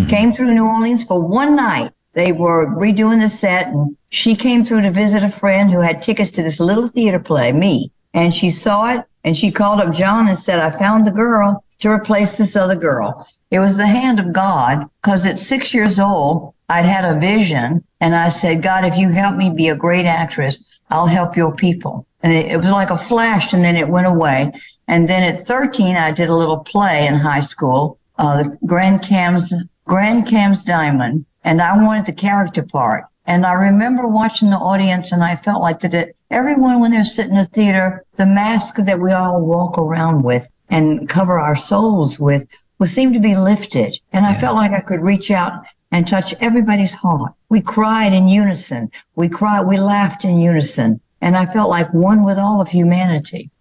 came 0.07 0.31
through 0.31 0.53
New 0.53 0.65
Orleans 0.65 1.03
for 1.03 1.21
one 1.21 1.55
night 1.55 1.91
they 2.13 2.31
were 2.31 2.67
redoing 2.67 3.21
the 3.21 3.29
set 3.29 3.67
and 3.67 3.95
she 4.09 4.35
came 4.35 4.63
through 4.65 4.81
to 4.81 4.91
visit 4.91 5.23
a 5.23 5.29
friend 5.29 5.71
who 5.71 5.79
had 5.79 6.01
tickets 6.01 6.31
to 6.31 6.43
this 6.43 6.59
little 6.59 6.87
theater 6.87 7.19
play, 7.19 7.53
me. 7.53 7.91
And 8.13 8.33
she 8.33 8.49
saw 8.49 8.93
it 8.93 9.05
and 9.23 9.35
she 9.35 9.51
called 9.51 9.79
up 9.79 9.93
John 9.93 10.27
and 10.27 10.37
said, 10.37 10.59
I 10.59 10.71
found 10.71 11.07
the 11.07 11.11
girl 11.11 11.63
to 11.79 11.89
replace 11.89 12.37
this 12.37 12.55
other 12.55 12.75
girl. 12.75 13.25
It 13.49 13.59
was 13.59 13.77
the 13.77 13.87
hand 13.87 14.19
of 14.19 14.33
God 14.33 14.89
because 15.01 15.25
at 15.25 15.39
six 15.39 15.73
years 15.73 15.99
old, 15.99 16.53
I'd 16.67 16.85
had 16.85 17.05
a 17.05 17.19
vision 17.19 17.83
and 18.01 18.15
I 18.15 18.29
said, 18.29 18.63
God, 18.63 18.83
if 18.83 18.97
you 18.97 19.09
help 19.09 19.35
me 19.35 19.51
be 19.51 19.69
a 19.69 19.75
great 19.75 20.07
actress, 20.07 20.81
I'll 20.89 21.05
help 21.05 21.37
your 21.37 21.55
people. 21.55 22.07
And 22.23 22.33
it, 22.33 22.47
it 22.47 22.57
was 22.57 22.65
like 22.65 22.89
a 22.89 22.97
flash 22.97 23.53
and 23.53 23.63
then 23.63 23.77
it 23.77 23.87
went 23.87 24.07
away. 24.07 24.51
And 24.87 25.07
then 25.07 25.21
at 25.21 25.45
13, 25.45 25.95
I 25.95 26.11
did 26.11 26.29
a 26.29 26.35
little 26.35 26.57
play 26.57 27.05
in 27.05 27.13
high 27.13 27.41
school, 27.41 27.99
uh, 28.17 28.43
Grand 28.65 29.03
Cham's, 29.03 29.53
Grand 29.85 30.27
Cham's 30.27 30.63
Diamond. 30.63 31.25
And 31.43 31.61
I 31.61 31.77
wanted 31.77 32.07
the 32.07 32.13
character 32.13 32.63
part. 32.63 33.05
And 33.27 33.45
I 33.45 33.53
remember 33.53 34.07
watching 34.07 34.49
the 34.49 34.57
audience 34.57 35.11
and 35.11 35.23
I 35.23 35.35
felt 35.35 35.61
like 35.61 35.79
that 35.81 35.93
it, 35.93 36.15
everyone, 36.31 36.79
when 36.79 36.91
they're 36.91 37.05
sitting 37.05 37.33
in 37.33 37.37
the 37.37 37.45
theater, 37.45 38.03
the 38.15 38.25
mask 38.25 38.77
that 38.77 38.99
we 38.99 39.11
all 39.11 39.41
walk 39.41 39.77
around 39.77 40.23
with 40.23 40.49
and 40.69 41.07
cover 41.07 41.37
our 41.37 41.55
souls 41.55 42.19
with 42.19 42.47
was 42.79 42.91
seemed 42.91 43.13
to 43.13 43.19
be 43.19 43.35
lifted. 43.35 43.99
And 44.11 44.25
I 44.25 44.33
felt 44.33 44.55
like 44.55 44.71
I 44.71 44.79
could 44.79 45.01
reach 45.01 45.29
out 45.29 45.53
and 45.91 46.07
touch 46.07 46.33
everybody's 46.39 46.93
heart. 46.93 47.33
We 47.49 47.61
cried 47.61 48.13
in 48.13 48.27
unison. 48.27 48.91
We 49.15 49.29
cried, 49.29 49.67
we 49.67 49.77
laughed 49.77 50.25
in 50.25 50.39
unison. 50.39 51.01
And 51.21 51.35
I 51.37 51.45
felt 51.45 51.69
like 51.69 51.93
one 51.93 52.23
with 52.23 52.37
all 52.37 52.61
of 52.61 52.69
humanity. 52.69 53.51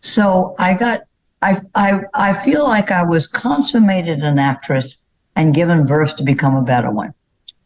So 0.00 0.54
I 0.58 0.74
got, 0.74 1.02
I, 1.42 1.60
I, 1.74 2.00
I 2.14 2.32
feel 2.32 2.64
like 2.64 2.90
I 2.90 3.04
was 3.04 3.26
consummated 3.26 4.20
an 4.20 4.38
actress 4.38 5.02
and 5.36 5.54
given 5.54 5.86
birth 5.86 6.16
to 6.16 6.22
become 6.22 6.54
a 6.56 6.62
better 6.62 6.90
one. 6.90 7.12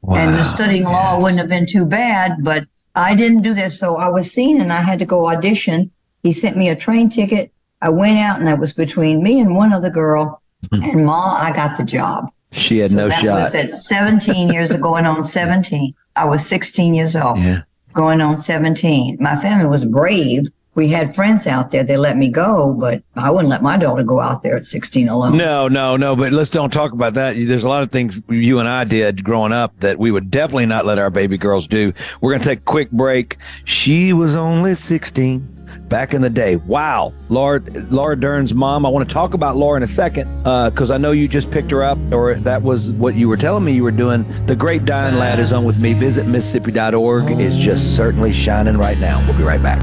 Wow. 0.03 0.17
And 0.17 0.47
studying 0.47 0.85
law 0.85 1.21
wouldn't 1.21 1.39
have 1.39 1.49
been 1.49 1.67
too 1.67 1.87
bad, 1.87 2.43
but 2.43 2.67
I 2.95 3.15
didn't 3.15 3.43
do 3.43 3.55
this. 3.55 3.79
So 3.79 3.97
I 3.97 4.09
was 4.09 4.31
seen 4.31 4.61
and 4.61 4.73
I 4.73 4.81
had 4.81 4.99
to 4.99 5.05
go 5.05 5.29
audition. 5.29 5.91
He 6.23 6.33
sent 6.33 6.57
me 6.57 6.69
a 6.69 6.77
train 6.77 7.09
ticket. 7.09 7.53
I 7.81 7.91
went 7.91 8.19
out 8.19 8.41
and 8.41 8.49
it 8.49 8.59
was 8.59 8.73
between 8.73 9.23
me 9.23 9.41
and 9.41 9.55
one 9.55 9.73
other 9.73 9.91
girl. 9.91 10.41
Hmm. 10.71 10.83
and 10.83 11.07
Ma, 11.07 11.35
I 11.35 11.53
got 11.53 11.77
the 11.77 11.85
job. 11.85 12.31
She 12.55 12.79
had 12.79 12.93
so 12.93 12.97
no 12.97 13.09
that 13.09 13.23
shot. 13.23 13.41
was 13.41 13.55
at 13.55 13.73
17 13.73 14.49
years 14.49 14.71
ago, 14.71 14.83
going 14.83 15.07
on 15.07 15.25
17. 15.25 15.95
I 16.17 16.25
was 16.25 16.47
16 16.47 16.95
years 16.95 17.17
old. 17.17 17.39
Yeah. 17.39 17.63
Going 17.93 18.21
on 18.21 18.39
17. 18.39 19.19
My 19.21 19.41
family 19.41 19.67
was 19.67 19.85
brave 19.85 20.47
we 20.75 20.89
had 20.89 21.15
friends 21.15 21.47
out 21.47 21.71
there. 21.71 21.85
They 21.85 21.97
let 21.97 22.17
me 22.17 22.29
go, 22.29 22.75
but 22.75 23.03
I 23.17 23.31
wouldn't 23.31 23.49
let 23.49 23.63
my 23.63 23.77
daughter 23.77 24.03
go 24.03 24.21
out 24.21 24.43
there 24.43 24.57
at 24.57 24.67
16 24.67 25.09
alone. 25.09 25.37
No, 25.37 25.69
no, 25.69 25.97
no. 25.97 26.17
But 26.17 26.33
let's 26.33 26.51
don't 26.51 26.73
talk 26.73 26.93
about 26.93 27.15
that. 27.15 27.37
There's 27.37 27.65
a 27.65 27.69
lot 27.69 27.83
of 27.83 27.93
things 27.93 28.21
you 28.29 28.59
and 28.59 28.69
I 28.69 28.85
did 28.85 29.23
growing 29.23 29.53
up 29.53 29.79
that 29.81 29.99
we 29.99 30.11
would 30.11 30.31
definitely 30.31 30.67
not 30.67 30.85
let 30.85 30.99
our 30.99 31.11
baby 31.11 31.39
girls 31.39 31.67
do. 31.67 31.93
We're 32.21 32.33
going 32.33 32.43
to 32.43 32.49
take 32.49 32.61
a 32.61 32.65
quick 32.65 32.91
break. 32.91 33.37
She 33.65 34.13
was 34.13 34.35
only 34.35 34.75
16 34.75 35.64
back 35.89 36.15
in 36.15 36.23
the 36.23 36.31
day. 36.31 36.57
Wow. 36.57 37.13
Laura, 37.29 37.61
Laura 37.91 38.19
Dern's 38.19 38.55
mom. 38.55 38.87
I 38.87 38.89
want 38.89 39.09
to 39.09 39.13
talk 39.13 39.35
about 39.35 39.57
Laura 39.57 39.77
in 39.77 39.83
a 39.83 39.89
second 39.89 40.29
because 40.39 40.91
uh, 40.91 40.95
I 40.95 40.99
know 40.99 41.13
you 41.13 41.29
just 41.29 41.51
picked 41.51 41.71
her 41.71 41.83
up, 41.83 41.99
or 42.13 42.35
that 42.35 42.63
was 42.63 42.91
what 42.93 43.15
you 43.15 43.29
were 43.29 43.37
telling 43.37 43.65
me 43.65 43.73
you 43.73 43.85
were 43.85 43.91
doing. 43.91 44.25
The 44.47 44.57
Great 44.57 44.85
Diane 44.85 45.19
Ladd 45.19 45.39
is 45.39 45.53
on 45.53 45.65
with 45.65 45.79
me. 45.79 45.93
Visit 45.93 46.27
Mississippi.org. 46.27 47.31
It's 47.41 47.57
just 47.57 47.97
certainly 47.97 48.33
shining 48.33 48.77
right 48.77 48.99
now. 48.99 49.25
We'll 49.27 49.39
be 49.39 49.45
right 49.45 49.63
back. 49.63 49.83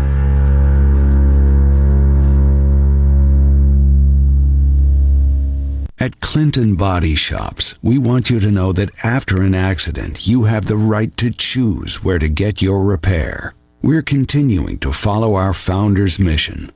At 6.02 6.20
Clinton 6.20 6.74
Body 6.74 7.14
Shops, 7.14 7.76
we 7.84 8.00
want 8.00 8.32
you 8.32 8.40
to 8.40 8.50
know 8.50 8.74
that 8.74 8.90
after 9.06 9.44
an 9.44 9.54
accident, 9.54 10.26
you 10.28 10.46
have 10.46 10.66
the 10.66 10.76
right 10.76 11.16
to 11.18 11.30
choose 11.30 12.04
where 12.04 12.18
to 12.18 12.28
get 12.28 12.60
your 12.60 12.84
repair. 12.84 13.54
We're 13.82 14.04
continuing 14.04 14.78
to 14.80 14.94
follow 14.94 15.36
our 15.36 15.54
founder's 15.54 16.20
mission. 16.20 16.72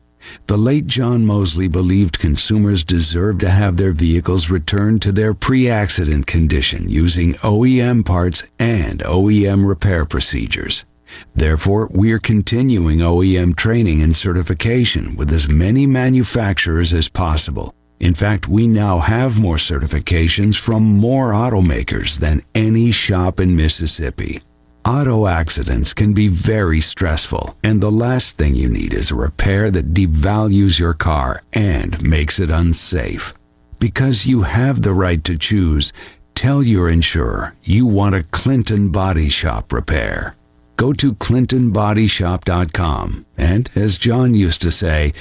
The 0.47 0.57
late 0.57 0.87
John 0.87 1.25
Mosley 1.25 1.67
believed 1.67 2.17
consumers 2.17 2.83
deserve 2.83 3.37
to 3.39 3.49
have 3.49 3.77
their 3.77 3.91
vehicles 3.91 4.49
returned 4.49 5.01
to 5.03 5.11
their 5.11 5.33
pre-accident 5.33 6.25
condition 6.25 6.89
using 6.89 7.35
OEM 7.35 8.05
parts 8.05 8.43
and 8.57 8.99
OEM 9.01 9.67
repair 9.67 10.05
procedures. 10.05 10.83
Therefore, 11.35 11.87
we're 11.91 12.19
continuing 12.19 12.99
OEM 12.99 13.55
training 13.55 14.01
and 14.01 14.15
certification 14.15 15.15
with 15.15 15.31
as 15.31 15.47
many 15.47 15.85
manufacturers 15.85 16.91
as 16.91 17.07
possible 17.07 17.75
in 17.99 18.13
fact, 18.13 18.47
we 18.47 18.67
now 18.67 18.99
have 18.99 19.39
more 19.39 19.55
certifications 19.55 20.59
from 20.59 20.83
more 20.83 21.31
automakers 21.31 22.19
than 22.19 22.43
any 22.53 22.91
shop 22.91 23.39
in 23.39 23.55
Mississippi. 23.55 24.41
Auto 24.85 25.25
accidents 25.25 25.95
can 25.95 26.13
be 26.13 26.27
very 26.27 26.79
stressful, 26.79 27.57
and 27.63 27.81
the 27.81 27.89
last 27.89 28.37
thing 28.37 28.53
you 28.53 28.69
need 28.69 28.93
is 28.93 29.09
a 29.09 29.15
repair 29.15 29.71
that 29.71 29.95
devalues 29.95 30.79
your 30.79 30.93
car 30.93 31.41
and 31.53 31.99
makes 32.03 32.39
it 32.39 32.51
unsafe. 32.51 33.33
Because 33.79 34.27
you 34.27 34.43
have 34.43 34.83
the 34.83 34.93
right 34.93 35.23
to 35.23 35.39
choose, 35.39 35.91
tell 36.35 36.61
your 36.61 36.87
insurer 36.87 37.55
you 37.63 37.87
want 37.87 38.13
a 38.13 38.21
Clinton 38.21 38.91
Body 38.91 39.27
Shop 39.27 39.73
repair. 39.73 40.35
Go 40.77 40.93
to 40.93 41.13
clintonbodyshop.com, 41.13 43.25
and 43.39 43.71
as 43.73 43.97
John 43.97 44.35
used 44.35 44.61
to 44.61 44.71
say, 44.71 45.13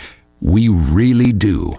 we 0.42 0.68
really 0.68 1.33
do 1.33 1.78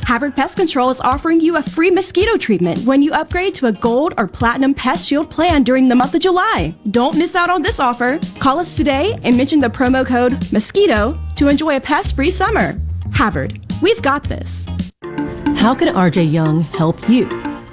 Havard 0.00 0.34
Pest 0.34 0.56
Control 0.56 0.90
is 0.90 1.00
offering 1.00 1.40
you 1.40 1.56
a 1.56 1.62
free 1.62 1.90
mosquito 1.90 2.36
treatment 2.36 2.78
when 2.80 3.02
you 3.02 3.12
upgrade 3.12 3.54
to 3.54 3.66
a 3.66 3.72
gold 3.72 4.14
or 4.18 4.26
platinum 4.26 4.74
pest 4.74 5.06
shield 5.06 5.30
plan 5.30 5.62
during 5.62 5.88
the 5.88 5.94
month 5.94 6.14
of 6.14 6.20
July. 6.20 6.74
Don't 6.90 7.16
miss 7.16 7.36
out 7.36 7.50
on 7.50 7.62
this 7.62 7.78
offer. 7.78 8.18
Call 8.38 8.58
us 8.58 8.76
today 8.76 9.18
and 9.22 9.36
mention 9.36 9.60
the 9.60 9.68
promo 9.68 10.04
code 10.04 10.32
MOSQUITO 10.52 11.34
to 11.36 11.48
enjoy 11.48 11.76
a 11.76 11.80
pest 11.80 12.16
free 12.16 12.30
summer. 12.30 12.80
Havard, 13.12 13.60
we've 13.80 14.02
got 14.02 14.24
this. 14.24 14.66
How 15.56 15.74
can 15.74 15.94
RJ 15.94 16.32
Young 16.32 16.62
help 16.62 17.08
you? 17.08 17.51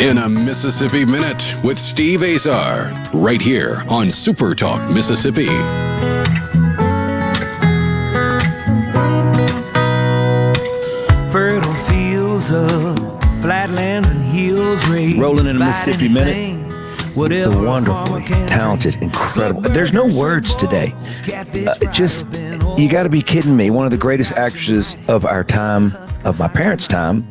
In 0.00 0.16
a 0.18 0.28
Mississippi 0.28 1.04
Minute 1.04 1.56
with 1.64 1.76
Steve 1.76 2.22
Azar, 2.22 2.92
right 3.12 3.40
here 3.40 3.82
on 3.90 4.10
Super 4.10 4.54
Talk 4.54 4.88
Mississippi. 4.90 5.46
Fertile 11.32 11.74
fields 11.74 12.52
of 12.52 12.96
flatlands 13.42 14.10
and 14.10 14.22
hills 14.22 14.86
Rolling 15.18 15.46
in 15.46 15.56
a 15.56 15.58
Mississippi 15.58 16.08
Minute 16.08 16.68
the 17.14 17.64
wonderfully 17.66 18.22
talented, 18.46 18.94
incredible. 19.02 19.62
There's 19.62 19.92
no 19.92 20.06
words 20.06 20.54
today. 20.54 20.94
Uh, 21.32 21.74
just, 21.92 22.26
you 22.78 22.88
got 22.88 23.02
to 23.02 23.08
be 23.08 23.22
kidding 23.22 23.56
me. 23.56 23.70
One 23.70 23.84
of 23.84 23.90
the 23.90 23.96
greatest 23.96 24.32
actresses 24.32 24.96
of 25.08 25.24
our 25.24 25.42
time, 25.42 25.92
of 26.24 26.38
my 26.38 26.46
parents' 26.46 26.86
time, 26.86 27.26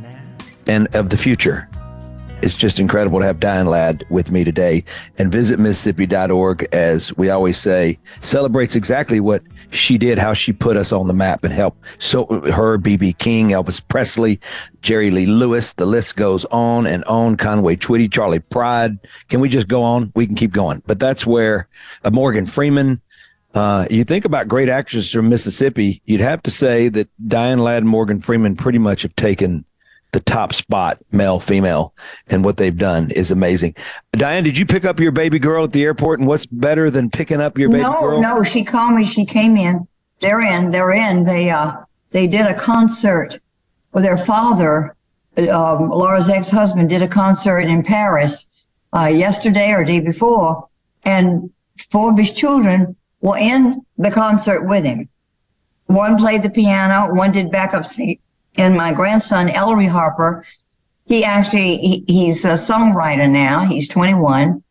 and 0.65 0.93
of 0.93 1.09
the 1.09 1.17
future. 1.17 1.66
It's 2.43 2.55
just 2.55 2.79
incredible 2.79 3.19
to 3.19 3.25
have 3.25 3.39
Diane 3.39 3.65
Ladd 3.65 4.05
with 4.09 4.29
me 4.29 4.43
today. 4.43 4.83
And 5.17 5.31
visit 5.31 5.59
Mississippi.org, 5.59 6.67
as 6.71 7.15
we 7.17 7.29
always 7.29 7.57
say, 7.57 7.97
celebrates 8.21 8.75
exactly 8.75 9.19
what 9.19 9.41
she 9.71 9.97
did, 9.97 10.19
how 10.19 10.33
she 10.33 10.53
put 10.53 10.77
us 10.77 10.91
on 10.91 11.07
the 11.07 11.13
map 11.13 11.43
and 11.43 11.51
helped. 11.51 11.83
So 11.97 12.25
her, 12.51 12.77
BB 12.77 13.17
King, 13.17 13.49
Elvis 13.49 13.85
Presley, 13.85 14.39
Jerry 14.81 15.09
Lee 15.09 15.25
Lewis, 15.25 15.73
the 15.73 15.87
list 15.87 16.15
goes 16.15 16.45
on 16.45 16.85
and 16.85 17.03
on. 17.05 17.37
Conway 17.37 17.75
Twitty, 17.75 18.11
Charley 18.11 18.39
Pride. 18.39 18.99
Can 19.29 19.39
we 19.39 19.49
just 19.49 19.67
go 19.67 19.81
on? 19.83 20.11
We 20.15 20.27
can 20.27 20.35
keep 20.35 20.51
going. 20.51 20.83
But 20.85 20.99
that's 20.99 21.25
where 21.25 21.67
uh, 22.03 22.11
Morgan 22.11 22.45
Freeman. 22.45 23.01
Uh, 23.53 23.87
you 23.89 24.03
think 24.03 24.25
about 24.25 24.47
great 24.47 24.69
actresses 24.69 25.11
from 25.11 25.29
Mississippi, 25.29 26.01
you'd 26.05 26.21
have 26.21 26.43
to 26.43 26.51
say 26.51 26.89
that 26.89 27.09
Diane 27.27 27.59
Ladd 27.59 27.81
and 27.81 27.89
Morgan 27.89 28.19
Freeman 28.19 28.55
pretty 28.55 28.77
much 28.77 29.01
have 29.01 29.15
taken 29.15 29.65
the 30.11 30.19
top 30.21 30.53
spot, 30.53 30.99
male, 31.11 31.39
female, 31.39 31.93
and 32.27 32.43
what 32.43 32.57
they've 32.57 32.77
done 32.77 33.11
is 33.11 33.31
amazing. 33.31 33.75
Diane, 34.13 34.43
did 34.43 34.57
you 34.57 34.65
pick 34.65 34.85
up 34.85 34.99
your 34.99 35.11
baby 35.11 35.39
girl 35.39 35.65
at 35.65 35.73
the 35.73 35.83
airport? 35.83 36.19
And 36.19 36.27
what's 36.27 36.45
better 36.45 36.89
than 36.89 37.09
picking 37.09 37.41
up 37.41 37.57
your 37.57 37.69
baby 37.69 37.83
no, 37.83 37.99
girl? 37.99 38.21
No, 38.21 38.43
she 38.43 38.63
called 38.63 38.95
me. 38.95 39.05
She 39.05 39.25
came 39.25 39.57
in. 39.57 39.85
They're 40.19 40.41
in. 40.41 40.71
They're 40.71 40.91
in. 40.91 41.23
They 41.23 41.49
uh 41.49 41.73
they 42.11 42.27
did 42.27 42.45
a 42.45 42.53
concert 42.53 43.39
with 43.91 44.03
their 44.03 44.17
father. 44.17 44.95
Um, 45.37 45.89
Laura's 45.89 46.29
ex-husband 46.29 46.89
did 46.89 47.03
a 47.03 47.07
concert 47.07 47.61
in 47.61 47.83
Paris 47.83 48.49
uh, 48.95 49.05
yesterday 49.05 49.71
or 49.73 49.83
day 49.83 49.99
before, 49.99 50.67
and 51.03 51.51
four 51.91 52.11
of 52.11 52.17
his 52.17 52.33
children 52.33 52.95
were 53.21 53.37
in 53.37 53.85
the 53.97 54.09
concert 54.09 54.67
with 54.67 54.83
him. 54.83 55.07
One 55.85 56.17
played 56.17 56.41
the 56.41 56.49
piano, 56.49 57.13
one 57.13 57.31
did 57.31 57.51
backup 57.51 57.85
sing- 57.85 58.19
and 58.57 58.75
my 58.75 58.93
grandson 58.93 59.49
Ellery 59.49 59.85
Harper, 59.85 60.45
he 61.05 61.23
actually 61.23 61.77
he, 61.77 62.03
he's 62.07 62.43
a 62.45 62.49
songwriter 62.49 63.29
now. 63.29 63.65
He's 63.65 63.87
21, 63.87 64.63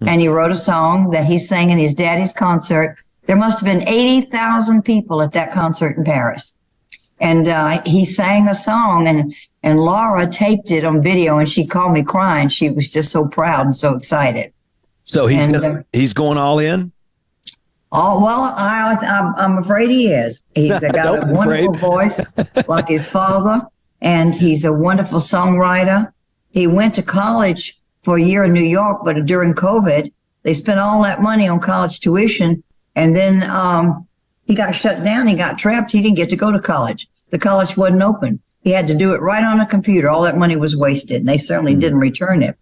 hmm. 0.00 0.08
and 0.08 0.20
he 0.20 0.28
wrote 0.28 0.52
a 0.52 0.56
song 0.56 1.10
that 1.10 1.26
he 1.26 1.38
sang 1.38 1.70
in 1.70 1.78
his 1.78 1.94
daddy's 1.94 2.32
concert. 2.32 2.96
There 3.24 3.36
must 3.36 3.60
have 3.60 3.66
been 3.66 3.86
80,000 3.86 4.82
people 4.82 5.22
at 5.22 5.32
that 5.32 5.52
concert 5.52 5.96
in 5.96 6.04
Paris, 6.04 6.54
and 7.20 7.48
uh, 7.48 7.82
he 7.84 8.04
sang 8.04 8.48
a 8.48 8.54
song, 8.54 9.06
and 9.06 9.34
and 9.62 9.78
Laura 9.78 10.26
taped 10.26 10.70
it 10.70 10.84
on 10.84 11.02
video, 11.02 11.38
and 11.38 11.48
she 11.48 11.66
called 11.66 11.92
me 11.92 12.02
crying. 12.02 12.48
She 12.48 12.70
was 12.70 12.90
just 12.90 13.12
so 13.12 13.28
proud 13.28 13.66
and 13.66 13.76
so 13.76 13.94
excited. 13.94 14.52
So 15.04 15.26
he's 15.26 15.40
and, 15.40 15.52
gonna, 15.52 15.80
uh, 15.80 15.82
he's 15.92 16.12
going 16.12 16.38
all 16.38 16.58
in. 16.60 16.92
Oh 17.92 18.22
well, 18.22 18.42
I, 18.56 18.96
I'm, 19.02 19.34
I'm 19.36 19.58
afraid 19.58 19.90
he 19.90 20.12
is. 20.12 20.42
He's 20.54 20.78
got 20.80 21.24
a 21.24 21.32
wonderful 21.32 21.74
voice, 21.74 22.20
like 22.68 22.88
his 22.88 23.06
father, 23.06 23.66
and 24.00 24.34
he's 24.34 24.64
a 24.64 24.72
wonderful 24.72 25.18
songwriter. 25.18 26.12
He 26.50 26.66
went 26.66 26.94
to 26.94 27.02
college 27.02 27.80
for 28.02 28.16
a 28.16 28.22
year 28.22 28.44
in 28.44 28.52
New 28.52 28.64
York, 28.64 29.00
but 29.04 29.26
during 29.26 29.54
COVID, 29.54 30.12
they 30.42 30.54
spent 30.54 30.80
all 30.80 31.02
that 31.02 31.20
money 31.20 31.48
on 31.48 31.60
college 31.60 32.00
tuition, 32.00 32.62
and 32.94 33.14
then 33.14 33.42
um, 33.50 34.06
he 34.44 34.54
got 34.54 34.74
shut 34.74 35.02
down. 35.04 35.26
He 35.26 35.34
got 35.34 35.58
trapped. 35.58 35.92
He 35.92 36.02
didn't 36.02 36.16
get 36.16 36.28
to 36.30 36.36
go 36.36 36.50
to 36.52 36.60
college. 36.60 37.08
The 37.30 37.38
college 37.38 37.76
wasn't 37.76 38.02
open. 38.02 38.40
He 38.62 38.70
had 38.70 38.86
to 38.88 38.94
do 38.94 39.14
it 39.14 39.20
right 39.20 39.42
on 39.42 39.60
a 39.60 39.66
computer. 39.66 40.10
All 40.10 40.22
that 40.22 40.36
money 40.36 40.56
was 40.56 40.76
wasted, 40.76 41.18
and 41.18 41.28
they 41.28 41.38
certainly 41.38 41.72
mm-hmm. 41.72 41.80
didn't 41.80 41.98
return 41.98 42.42
it. 42.42 42.56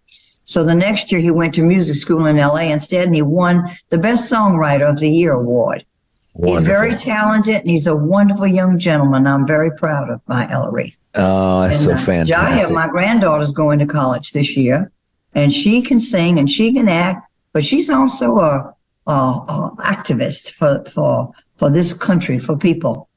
So 0.49 0.63
the 0.63 0.73
next 0.73 1.11
year 1.11 1.21
he 1.21 1.29
went 1.29 1.53
to 1.53 1.61
music 1.61 1.95
school 1.95 2.25
in 2.25 2.37
LA 2.37 2.71
instead 2.71 3.05
and 3.05 3.13
he 3.13 3.21
won 3.21 3.69
the 3.89 3.99
Best 3.99 4.33
Songwriter 4.33 4.89
of 4.89 4.99
the 4.99 5.07
Year 5.07 5.33
award. 5.33 5.85
Wonderful. 6.33 6.55
He's 6.55 6.63
very 6.63 6.95
talented 6.95 7.57
and 7.57 7.69
he's 7.69 7.85
a 7.85 7.95
wonderful 7.95 8.47
young 8.47 8.79
gentleman. 8.79 9.27
I'm 9.27 9.45
very 9.45 9.69
proud 9.69 10.09
of 10.09 10.21
my 10.25 10.51
Ellery. 10.51 10.97
Oh, 11.13 11.61
that's 11.61 11.75
and, 11.75 11.85
so 11.85 11.91
uh, 11.91 11.97
fantastic. 11.97 12.35
Jaya, 12.35 12.73
my 12.73 12.87
granddaughter's 12.87 13.51
going 13.51 13.77
to 13.77 13.85
college 13.85 14.31
this 14.31 14.57
year 14.57 14.91
and 15.35 15.53
she 15.53 15.83
can 15.83 15.99
sing 15.99 16.39
and 16.39 16.49
she 16.49 16.73
can 16.73 16.89
act, 16.89 17.29
but 17.53 17.63
she's 17.63 17.91
also 17.91 18.39
a, 18.39 18.75
a, 19.05 19.11
a 19.11 19.75
activist 19.81 20.53
for, 20.53 20.83
for, 20.95 21.31
for 21.57 21.69
this 21.69 21.93
country, 21.93 22.39
for 22.39 22.57
people. 22.57 23.07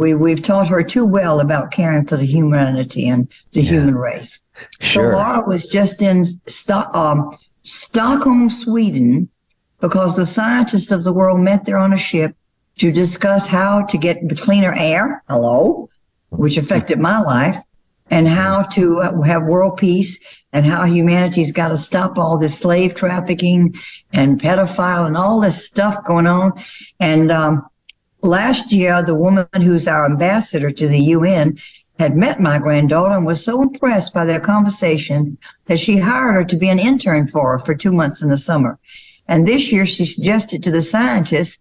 We, 0.00 0.14
we've 0.14 0.42
taught 0.42 0.68
her 0.68 0.82
too 0.82 1.04
well 1.04 1.40
about 1.40 1.72
caring 1.72 2.06
for 2.06 2.16
the 2.16 2.24
humanity 2.24 3.06
and 3.06 3.30
the 3.52 3.60
yeah. 3.60 3.72
human 3.72 3.96
race. 3.96 4.40
Sure. 4.80 5.12
So 5.12 5.16
Laura 5.18 5.44
was 5.46 5.66
just 5.66 6.00
in 6.00 6.24
Sto- 6.46 6.90
um, 6.94 7.36
Stockholm, 7.60 8.48
Sweden, 8.48 9.28
because 9.78 10.16
the 10.16 10.24
scientists 10.24 10.90
of 10.90 11.04
the 11.04 11.12
world 11.12 11.40
met 11.40 11.66
there 11.66 11.76
on 11.76 11.92
a 11.92 11.98
ship 11.98 12.34
to 12.78 12.90
discuss 12.90 13.46
how 13.46 13.82
to 13.82 13.98
get 13.98 14.22
cleaner 14.38 14.72
air. 14.72 15.22
Hello, 15.28 15.90
which 16.30 16.56
affected 16.56 16.98
my 16.98 17.20
life, 17.20 17.58
and 18.10 18.26
how 18.26 18.62
to 18.62 19.00
uh, 19.00 19.20
have 19.20 19.42
world 19.42 19.76
peace, 19.76 20.18
and 20.54 20.64
how 20.64 20.84
humanity's 20.84 21.52
got 21.52 21.68
to 21.68 21.76
stop 21.76 22.16
all 22.16 22.38
this 22.38 22.58
slave 22.58 22.94
trafficking 22.94 23.74
and 24.14 24.40
pedophile 24.40 25.06
and 25.06 25.18
all 25.18 25.42
this 25.42 25.66
stuff 25.66 26.02
going 26.06 26.26
on. 26.26 26.52
And 27.00 27.30
um, 27.30 27.66
last 28.22 28.72
year, 28.72 29.02
the 29.02 29.14
woman 29.14 29.46
who's 29.54 29.86
our 29.86 30.04
ambassador 30.04 30.70
to 30.70 30.88
the 30.88 30.98
UN 30.98 31.58
had 31.98 32.16
met 32.16 32.40
my 32.40 32.58
granddaughter 32.58 33.14
and 33.14 33.26
was 33.26 33.44
so 33.44 33.60
impressed 33.62 34.14
by 34.14 34.24
their 34.24 34.40
conversation 34.40 35.36
that 35.66 35.78
she 35.78 35.98
hired 35.98 36.34
her 36.34 36.44
to 36.44 36.56
be 36.56 36.68
an 36.68 36.78
intern 36.78 37.26
for 37.26 37.52
her 37.52 37.58
for 37.58 37.74
two 37.74 37.92
months 37.92 38.22
in 38.22 38.28
the 38.28 38.38
summer. 38.38 38.78
And 39.28 39.46
this 39.46 39.70
year 39.70 39.86
she 39.86 40.06
suggested 40.06 40.62
to 40.62 40.70
the 40.70 40.82
scientists 40.82 41.58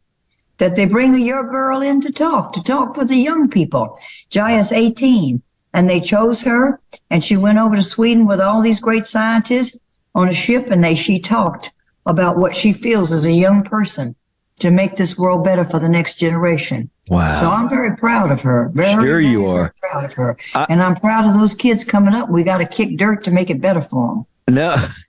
that 0.57 0.75
they 0.75 0.85
bring 0.85 1.13
a 1.13 1.19
young 1.19 1.47
girl 1.47 1.81
in 1.81 2.01
to 2.01 2.11
talk, 2.11 2.53
to 2.53 2.63
talk 2.63 2.97
with 2.97 3.09
the 3.09 3.15
young 3.15 3.49
people. 3.49 3.97
Jaya's 4.29 4.71
18 4.71 5.41
and 5.73 5.89
they 5.89 5.99
chose 5.99 6.41
her 6.41 6.79
and 7.09 7.23
she 7.23 7.37
went 7.37 7.59
over 7.59 7.75
to 7.75 7.83
Sweden 7.83 8.25
with 8.25 8.41
all 8.41 8.61
these 8.61 8.79
great 8.79 9.05
scientists 9.05 9.77
on 10.15 10.29
a 10.29 10.33
ship 10.33 10.69
and 10.71 10.83
they, 10.83 10.95
she 10.95 11.19
talked 11.19 11.71
about 12.05 12.37
what 12.37 12.55
she 12.55 12.73
feels 12.73 13.11
as 13.11 13.25
a 13.25 13.31
young 13.31 13.63
person 13.63 14.15
to 14.59 14.71
make 14.71 14.95
this 14.95 15.17
world 15.17 15.43
better 15.43 15.65
for 15.65 15.79
the 15.79 15.89
next 15.89 16.15
generation. 16.15 16.89
Wow. 17.07 17.39
So 17.39 17.49
I'm 17.49 17.69
very 17.69 17.95
proud 17.95 18.31
of 18.31 18.41
her. 18.41 18.69
Very, 18.73 18.93
sure 18.93 19.01
very, 19.03 19.27
you 19.27 19.47
are. 19.47 19.73
proud 19.81 20.05
of 20.05 20.13
her. 20.13 20.37
I, 20.53 20.67
and 20.69 20.81
I'm 20.81 20.95
proud 20.95 21.25
of 21.25 21.33
those 21.33 21.55
kids 21.55 21.83
coming 21.83 22.13
up. 22.13 22.29
We 22.29 22.43
got 22.43 22.59
to 22.59 22.67
kick 22.67 22.97
dirt 22.97 23.23
to 23.23 23.31
make 23.31 23.49
it 23.49 23.61
better 23.61 23.81
for 23.81 24.25
them. 24.47 24.55
No. 24.55 24.75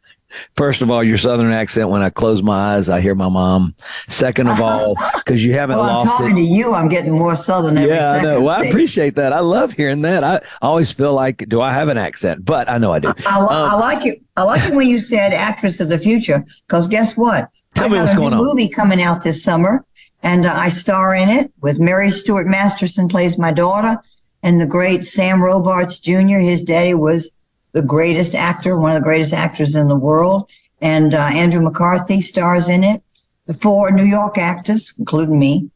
First 0.56 0.82
of 0.82 0.90
all, 0.90 1.02
your 1.02 1.18
southern 1.18 1.52
accent. 1.52 1.88
When 1.88 2.02
I 2.02 2.10
close 2.10 2.42
my 2.42 2.74
eyes, 2.74 2.88
I 2.88 3.00
hear 3.00 3.14
my 3.14 3.28
mom. 3.28 3.74
Second 4.08 4.48
of 4.48 4.60
all, 4.60 4.94
because 5.24 5.44
you 5.44 5.54
haven't 5.54 5.76
well, 5.76 5.86
lost 5.86 6.06
I'm 6.06 6.12
talking 6.12 6.38
it. 6.38 6.40
to 6.40 6.46
you. 6.46 6.74
I'm 6.74 6.88
getting 6.88 7.12
more 7.12 7.36
southern 7.36 7.76
every 7.78 7.90
yeah, 7.90 8.14
second. 8.14 8.28
I 8.28 8.34
know. 8.34 8.42
Well, 8.42 8.60
I 8.60 8.64
appreciate 8.64 9.16
that. 9.16 9.32
I 9.32 9.40
love 9.40 9.72
hearing 9.72 10.02
that. 10.02 10.24
I 10.24 10.40
always 10.62 10.90
feel 10.90 11.14
like, 11.14 11.48
do 11.48 11.60
I 11.60 11.72
have 11.72 11.88
an 11.88 11.98
accent? 11.98 12.44
But 12.44 12.68
I 12.68 12.78
know 12.78 12.92
I 12.92 12.98
do. 12.98 13.08
I, 13.08 13.12
I, 13.26 13.36
um, 13.38 13.70
I 13.70 13.74
like 13.74 14.06
it. 14.06 14.22
I 14.36 14.42
like 14.42 14.64
it 14.64 14.74
when 14.74 14.88
you 14.88 14.98
said 14.98 15.32
actress 15.32 15.80
of 15.80 15.88
the 15.88 15.98
future. 15.98 16.44
Because 16.66 16.88
guess 16.88 17.16
what? 17.16 17.48
Tell 17.74 17.86
I 17.86 17.88
me 17.88 17.98
what's 17.98 18.14
going 18.14 18.32
on. 18.32 18.44
Movie 18.44 18.68
coming 18.68 19.02
out 19.02 19.22
this 19.22 19.42
summer 19.42 19.84
and 20.22 20.46
uh, 20.46 20.52
I 20.52 20.68
star 20.68 21.14
in 21.14 21.28
it 21.28 21.52
with 21.60 21.80
Mary 21.80 22.10
Stuart 22.10 22.46
Masterson 22.46 23.08
plays 23.08 23.38
my 23.38 23.52
daughter, 23.52 23.98
and 24.42 24.60
the 24.60 24.66
great 24.66 25.04
Sam 25.04 25.42
Robards 25.42 25.98
Jr. 25.98 26.38
His 26.38 26.62
daddy 26.62 26.94
was 26.94 27.30
the 27.72 27.82
greatest 27.82 28.34
actor, 28.34 28.78
one 28.78 28.90
of 28.90 28.96
the 28.96 29.04
greatest 29.04 29.32
actors 29.32 29.74
in 29.74 29.88
the 29.88 29.96
world, 29.96 30.50
and 30.80 31.14
uh, 31.14 31.18
Andrew 31.18 31.62
McCarthy 31.62 32.20
stars 32.20 32.68
in 32.68 32.84
it. 32.84 33.02
The 33.46 33.54
four 33.54 33.90
New 33.90 34.04
York 34.04 34.38
actors, 34.38 34.92
including 34.98 35.38
me, 35.38 35.70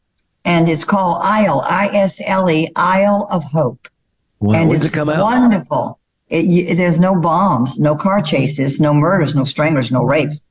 and 0.45 0.69
it's 0.69 0.83
called 0.83 1.21
Isle, 1.23 1.65
I-S-L-E, 1.67 2.71
Isle 2.75 3.27
of 3.29 3.43
Hope. 3.43 3.87
Well, 4.39 4.55
and 4.55 4.71
it's 4.71 4.85
it 4.85 4.93
come 4.93 5.09
out? 5.09 5.21
wonderful. 5.21 5.99
It, 6.29 6.45
you, 6.45 6.75
there's 6.75 6.99
no 6.99 7.15
bombs, 7.19 7.79
no 7.79 7.95
car 7.95 8.21
chases, 8.21 8.79
no 8.79 8.93
murders, 8.93 9.35
no 9.35 9.43
stranglers, 9.43 9.91
no 9.91 10.03
rapes 10.03 10.45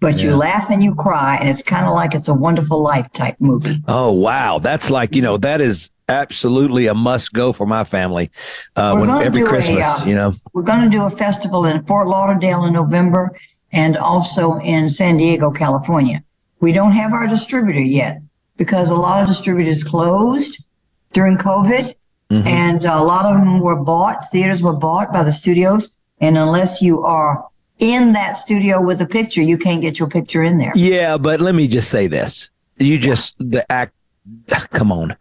but 0.00 0.18
yeah. 0.18 0.30
you 0.30 0.36
laugh 0.36 0.70
and 0.70 0.82
you 0.82 0.94
cry, 0.94 1.36
and 1.40 1.48
it's 1.48 1.62
kind 1.62 1.86
of 1.86 1.92
like 1.92 2.14
it's 2.14 2.28
a 2.28 2.34
wonderful 2.34 2.80
life 2.80 3.10
type 3.12 3.36
movie. 3.40 3.82
Oh 3.88 4.12
wow, 4.12 4.58
that's 4.58 4.90
like 4.90 5.14
you 5.14 5.22
know 5.22 5.36
that 5.38 5.60
is 5.60 5.90
absolutely 6.08 6.86
a 6.86 6.94
must 6.94 7.32
go 7.32 7.52
for 7.52 7.66
my 7.66 7.84
family. 7.84 8.30
Uh, 8.76 8.96
when, 8.96 9.10
every 9.10 9.42
Christmas, 9.42 9.78
a, 9.78 10.02
uh, 10.02 10.04
you 10.04 10.14
know, 10.14 10.32
we're 10.52 10.62
going 10.62 10.80
to 10.82 10.90
do 10.90 11.04
a 11.04 11.10
festival 11.10 11.66
in 11.66 11.84
Fort 11.84 12.08
Lauderdale 12.08 12.64
in 12.64 12.72
November, 12.72 13.30
and 13.72 13.96
also 13.96 14.58
in 14.60 14.88
San 14.88 15.16
Diego, 15.16 15.50
California. 15.50 16.22
We 16.60 16.72
don't 16.72 16.92
have 16.92 17.12
our 17.12 17.26
distributor 17.26 17.80
yet 17.80 18.20
because 18.56 18.90
a 18.90 18.94
lot 18.94 19.22
of 19.22 19.28
distributors 19.28 19.84
closed 19.84 20.64
during 21.12 21.36
COVID, 21.36 21.94
mm-hmm. 22.30 22.46
and 22.46 22.84
a 22.84 23.02
lot 23.02 23.26
of 23.26 23.36
them 23.36 23.60
were 23.60 23.76
bought. 23.76 24.28
Theaters 24.30 24.62
were 24.62 24.74
bought 24.74 25.12
by 25.12 25.22
the 25.22 25.32
studios, 25.32 25.90
and 26.20 26.36
unless 26.36 26.82
you 26.82 27.02
are 27.02 27.46
in 27.78 28.12
that 28.12 28.32
studio 28.32 28.82
with 28.82 29.00
a 29.00 29.06
picture, 29.06 29.42
you 29.42 29.56
can't 29.56 29.80
get 29.80 29.98
your 29.98 30.08
picture 30.08 30.42
in 30.42 30.58
there. 30.58 30.72
Yeah, 30.74 31.16
but 31.16 31.40
let 31.40 31.54
me 31.54 31.68
just 31.68 31.90
say 31.90 32.08
this: 32.08 32.50
you 32.78 32.98
just 32.98 33.36
the 33.38 33.70
act. 33.70 33.94
Come 34.70 34.92
on, 34.92 35.16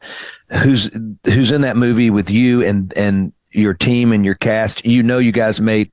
who's 0.50 0.90
who's 1.26 1.52
in 1.52 1.62
that 1.62 1.78
movie 1.78 2.10
with 2.10 2.30
you 2.30 2.64
and 2.64 2.94
and 2.96 3.34
your 3.52 3.74
team 3.74 4.12
and 4.12 4.26
your 4.26 4.36
cast? 4.36 4.86
You 4.86 5.04
know, 5.04 5.18
you 5.18 5.32
guys 5.32 5.62
made 5.62 5.92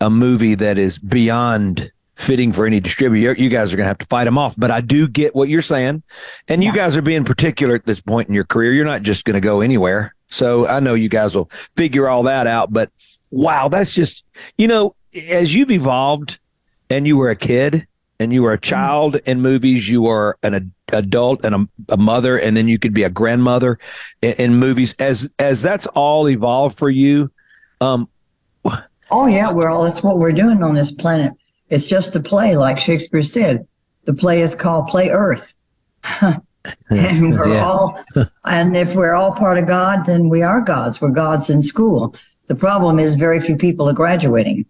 a 0.00 0.10
movie 0.10 0.54
that 0.54 0.78
is 0.78 0.98
beyond 0.98 1.90
fitting 2.16 2.52
for 2.52 2.66
any 2.66 2.80
distributor. 2.80 3.40
You 3.40 3.48
guys 3.48 3.72
are 3.72 3.76
going 3.76 3.84
to 3.84 3.88
have 3.88 3.98
to 3.98 4.06
fight 4.06 4.24
them 4.24 4.38
off. 4.38 4.54
But 4.58 4.70
I 4.70 4.80
do 4.80 5.08
get 5.08 5.34
what 5.34 5.48
you're 5.48 5.62
saying, 5.62 6.02
and 6.48 6.62
you 6.62 6.72
guys 6.72 6.96
are 6.96 7.02
being 7.02 7.24
particular 7.24 7.74
at 7.74 7.86
this 7.86 8.00
point 8.00 8.28
in 8.28 8.34
your 8.34 8.44
career. 8.44 8.72
You're 8.72 8.84
not 8.84 9.02
just 9.02 9.24
going 9.24 9.34
to 9.34 9.40
go 9.40 9.60
anywhere. 9.60 10.14
So 10.28 10.66
I 10.66 10.80
know 10.80 10.94
you 10.94 11.08
guys 11.08 11.34
will 11.34 11.50
figure 11.76 12.08
all 12.08 12.24
that 12.24 12.46
out. 12.46 12.72
But 12.72 12.90
wow, 13.30 13.68
that's 13.68 13.92
just 13.92 14.24
you 14.56 14.68
know 14.68 14.94
as 15.30 15.54
you've 15.54 15.70
evolved 15.70 16.38
and 16.90 17.06
you 17.06 17.16
were 17.16 17.30
a 17.30 17.36
kid 17.36 17.86
and 18.20 18.32
you 18.32 18.42
were 18.42 18.52
a 18.52 18.60
child 18.60 19.16
in 19.26 19.40
movies, 19.40 19.88
you 19.88 20.02
were 20.02 20.36
an 20.42 20.54
ad- 20.54 20.72
adult 20.92 21.44
and 21.44 21.54
a, 21.54 21.92
a, 21.92 21.96
mother, 21.96 22.36
and 22.36 22.56
then 22.56 22.68
you 22.68 22.78
could 22.78 22.92
be 22.92 23.04
a 23.04 23.10
grandmother 23.10 23.78
in, 24.22 24.32
in, 24.32 24.54
movies. 24.56 24.94
As 24.98 25.30
as 25.38 25.62
that's 25.62 25.86
all 25.88 26.28
evolved 26.28 26.78
for 26.78 26.90
you. 26.90 27.30
Um, 27.80 28.08
oh 29.10 29.26
yeah, 29.26 29.52
we're 29.52 29.84
that's 29.84 30.02
what 30.02 30.18
we're 30.18 30.32
doing 30.32 30.62
on 30.62 30.74
this 30.74 30.90
planet. 30.90 31.32
It's 31.68 31.86
just 31.86 32.16
a 32.16 32.20
play, 32.20 32.56
like 32.56 32.78
Shakespeare 32.78 33.22
said. 33.22 33.66
The 34.04 34.14
play 34.14 34.40
is 34.40 34.54
called 34.54 34.88
Play 34.88 35.10
Earth. 35.10 35.54
and 36.90 37.32
we're 37.32 37.48
yeah. 37.48 37.64
all 37.64 38.02
and 38.44 38.76
if 38.76 38.94
we're 38.94 39.14
all 39.14 39.32
part 39.32 39.58
of 39.58 39.66
God, 39.66 40.06
then 40.06 40.28
we 40.28 40.42
are 40.42 40.60
gods. 40.60 41.00
We're 41.00 41.10
gods 41.10 41.50
in 41.50 41.62
school. 41.62 42.14
The 42.46 42.54
problem 42.54 42.98
is 42.98 43.14
very 43.14 43.40
few 43.40 43.56
people 43.56 43.88
are 43.88 43.94
graduating. 43.94 44.64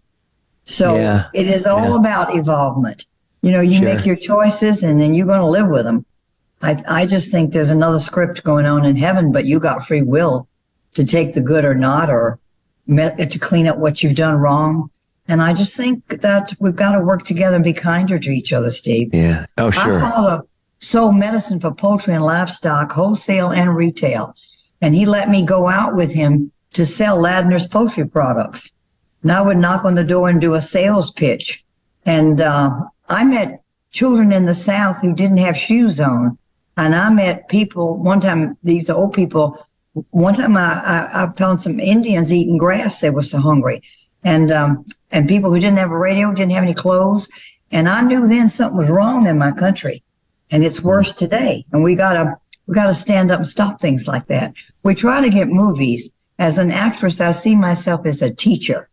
So 0.65 0.97
yeah. 0.97 1.29
it 1.33 1.47
is 1.47 1.65
all 1.65 1.89
yeah. 1.89 1.95
about 1.95 2.35
evolvement. 2.35 3.05
You 3.41 3.51
know, 3.51 3.61
you 3.61 3.77
sure. 3.77 3.93
make 3.93 4.05
your 4.05 4.15
choices 4.15 4.83
and 4.83 4.99
then 4.99 5.13
you're 5.13 5.27
going 5.27 5.39
to 5.39 5.45
live 5.45 5.67
with 5.67 5.85
them. 5.85 6.05
I, 6.61 6.83
I 6.87 7.05
just 7.05 7.31
think 7.31 7.53
there's 7.53 7.69
another 7.69 7.99
script 7.99 8.43
going 8.43 8.65
on 8.65 8.85
in 8.85 8.95
heaven, 8.95 9.31
but 9.31 9.45
you 9.45 9.59
got 9.59 9.85
free 9.85 10.01
will 10.01 10.47
to 10.95 11.05
take 11.05 11.33
the 11.33 11.41
good 11.41 11.63
or 11.63 11.75
not, 11.75 12.09
or 12.09 12.39
to 12.87 13.39
clean 13.39 13.67
up 13.67 13.77
what 13.77 14.03
you've 14.03 14.15
done 14.15 14.35
wrong. 14.35 14.89
And 15.27 15.41
I 15.41 15.53
just 15.53 15.77
think 15.77 16.21
that 16.21 16.53
we've 16.59 16.75
got 16.75 16.93
to 16.93 17.01
work 17.01 17.23
together 17.23 17.55
and 17.55 17.63
be 17.63 17.73
kinder 17.73 18.17
to 18.17 18.29
each 18.31 18.51
other, 18.51 18.71
Steve. 18.71 19.13
Yeah. 19.13 19.45
Oh, 19.57 19.69
sure. 19.69 19.99
My 19.99 20.11
father 20.11 20.43
sold 20.79 21.15
medicine 21.15 21.59
for 21.59 21.71
poultry 21.71 22.15
and 22.15 22.23
livestock, 22.23 22.91
wholesale 22.91 23.51
and 23.51 23.75
retail. 23.75 24.35
And 24.81 24.95
he 24.95 25.05
let 25.05 25.29
me 25.29 25.45
go 25.45 25.67
out 25.67 25.95
with 25.95 26.13
him 26.13 26.51
to 26.73 26.85
sell 26.85 27.17
Ladner's 27.17 27.67
poultry 27.67 28.07
products. 28.07 28.71
And 29.21 29.31
I 29.31 29.41
would 29.41 29.57
knock 29.57 29.85
on 29.85 29.95
the 29.95 30.03
door 30.03 30.29
and 30.29 30.41
do 30.41 30.55
a 30.55 30.61
sales 30.61 31.11
pitch. 31.11 31.63
And 32.05 32.41
uh, 32.41 32.85
I 33.09 33.23
met 33.23 33.63
children 33.91 34.31
in 34.31 34.45
the 34.45 34.53
South 34.53 35.01
who 35.01 35.13
didn't 35.15 35.37
have 35.37 35.57
shoes 35.57 35.99
on. 35.99 36.37
And 36.77 36.95
I 36.95 37.09
met 37.09 37.49
people, 37.49 37.97
one 37.97 38.21
time, 38.21 38.57
these 38.63 38.89
old 38.89 39.13
people, 39.13 39.65
one 40.11 40.35
time 40.35 40.55
I, 40.55 40.81
I, 40.81 41.23
I 41.23 41.29
found 41.31 41.61
some 41.61 41.79
Indians 41.79 42.31
eating 42.31 42.57
grass. 42.57 43.01
They 43.01 43.09
were 43.09 43.23
so 43.23 43.39
hungry. 43.39 43.81
And, 44.23 44.51
um, 44.51 44.85
and 45.11 45.27
people 45.27 45.49
who 45.49 45.59
didn't 45.59 45.79
have 45.79 45.91
a 45.91 45.97
radio, 45.97 46.31
didn't 46.31 46.51
have 46.51 46.63
any 46.63 46.73
clothes. 46.73 47.27
And 47.71 47.89
I 47.89 48.01
knew 48.01 48.27
then 48.27 48.47
something 48.47 48.77
was 48.77 48.89
wrong 48.89 49.27
in 49.27 49.37
my 49.37 49.51
country. 49.51 50.03
And 50.51 50.63
it's 50.63 50.81
worse 50.81 51.11
today. 51.11 51.65
And 51.71 51.83
we 51.83 51.95
gotta, 51.95 52.37
we 52.67 52.75
gotta 52.75 52.95
stand 52.95 53.31
up 53.31 53.39
and 53.39 53.47
stop 53.47 53.81
things 53.81 54.07
like 54.07 54.27
that. 54.27 54.53
We 54.83 54.95
try 54.95 55.21
to 55.21 55.29
get 55.29 55.47
movies. 55.47 56.11
As 56.37 56.57
an 56.57 56.71
actress, 56.71 57.19
I 57.19 57.31
see 57.31 57.55
myself 57.55 58.05
as 58.05 58.21
a 58.21 58.33
teacher. 58.33 58.89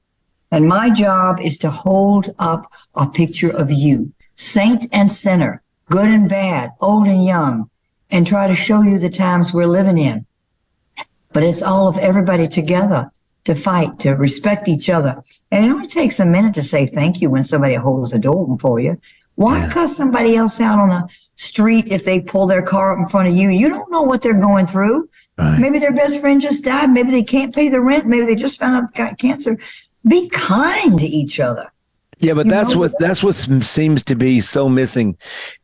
And 0.50 0.68
my 0.68 0.90
job 0.90 1.40
is 1.40 1.59
to 1.59 1.70
hold 1.70 2.35
up 2.38 2.72
a 2.94 3.09
picture 3.09 3.50
of 3.50 3.70
you, 3.70 4.12
saint 4.35 4.87
and 4.92 5.11
sinner, 5.11 5.62
good 5.90 6.09
and 6.09 6.28
bad, 6.28 6.72
old 6.80 7.06
and 7.06 7.24
young, 7.24 7.68
and 8.11 8.26
try 8.26 8.46
to 8.46 8.54
show 8.54 8.82
you 8.82 8.98
the 8.98 9.11
times 9.11 9.52
we're 9.52 9.66
living 9.66 9.98
in. 9.98 10.24
But 11.32 11.42
it's 11.42 11.62
all 11.62 11.88
of 11.88 11.98
everybody 11.98 12.48
together 12.48 13.11
to 13.44 13.54
fight, 13.54 13.98
to 14.00 14.12
respect 14.12 14.68
each 14.68 14.88
other. 14.88 15.22
And 15.50 15.64
it 15.64 15.70
only 15.70 15.88
takes 15.88 16.20
a 16.20 16.26
minute 16.26 16.54
to 16.54 16.62
say 16.62 16.87
thank 16.87 17.20
you 17.20 17.30
when 17.30 17.42
somebody 17.42 17.74
holds 17.74 18.11
the 18.11 18.18
door 18.18 18.56
for 18.61 18.80
you. 18.80 19.00
Why 19.37 19.59
yeah. 19.59 19.70
cuss 19.70 19.94
somebody 19.96 20.35
else 20.35 20.61
out 20.61 20.78
on 20.78 20.88
the 20.88 21.09
street 21.37 21.88
if 21.88 22.04
they 22.04 22.20
pull 22.20 22.46
their 22.46 22.62
car 22.62 22.92
up 22.92 22.98
in 22.98 23.09
front 23.09 23.28
of 23.28 23.35
you? 23.35 23.50
You 23.50 23.68
don't 23.68 23.90
know 23.90 24.02
what 24.02 24.22
they're 24.22 24.40
going 24.40 24.66
through. 24.66 25.11
Right. 25.37 25.61
Maybe 25.61 25.78
their 25.78 25.92
best 25.92 26.20
friend 26.20 26.40
just 26.40 26.64
died. 26.64 26.90
Maybe 26.90 27.11
they 27.11 27.22
can't 27.22 27.54
pay 27.54 27.68
the 27.68 27.82
rent. 27.82 28.06
Maybe 28.06 28.24
they 28.24 28.35
just 28.35 28.59
found 28.59 28.76
out 28.76 28.94
they 28.94 28.98
got 28.98 29.18
cancer 29.18 29.59
be 30.07 30.29
kind 30.29 30.99
to 30.99 31.07
each 31.07 31.40
other. 31.40 31.71
Yeah, 32.19 32.35
but 32.35 32.47
you 32.47 32.53
that's 32.53 32.73
know? 32.73 32.81
what 32.81 32.92
that's 32.99 33.23
what 33.23 33.35
seems 33.35 34.03
to 34.05 34.14
be 34.14 34.40
so 34.40 34.69
missing 34.69 35.16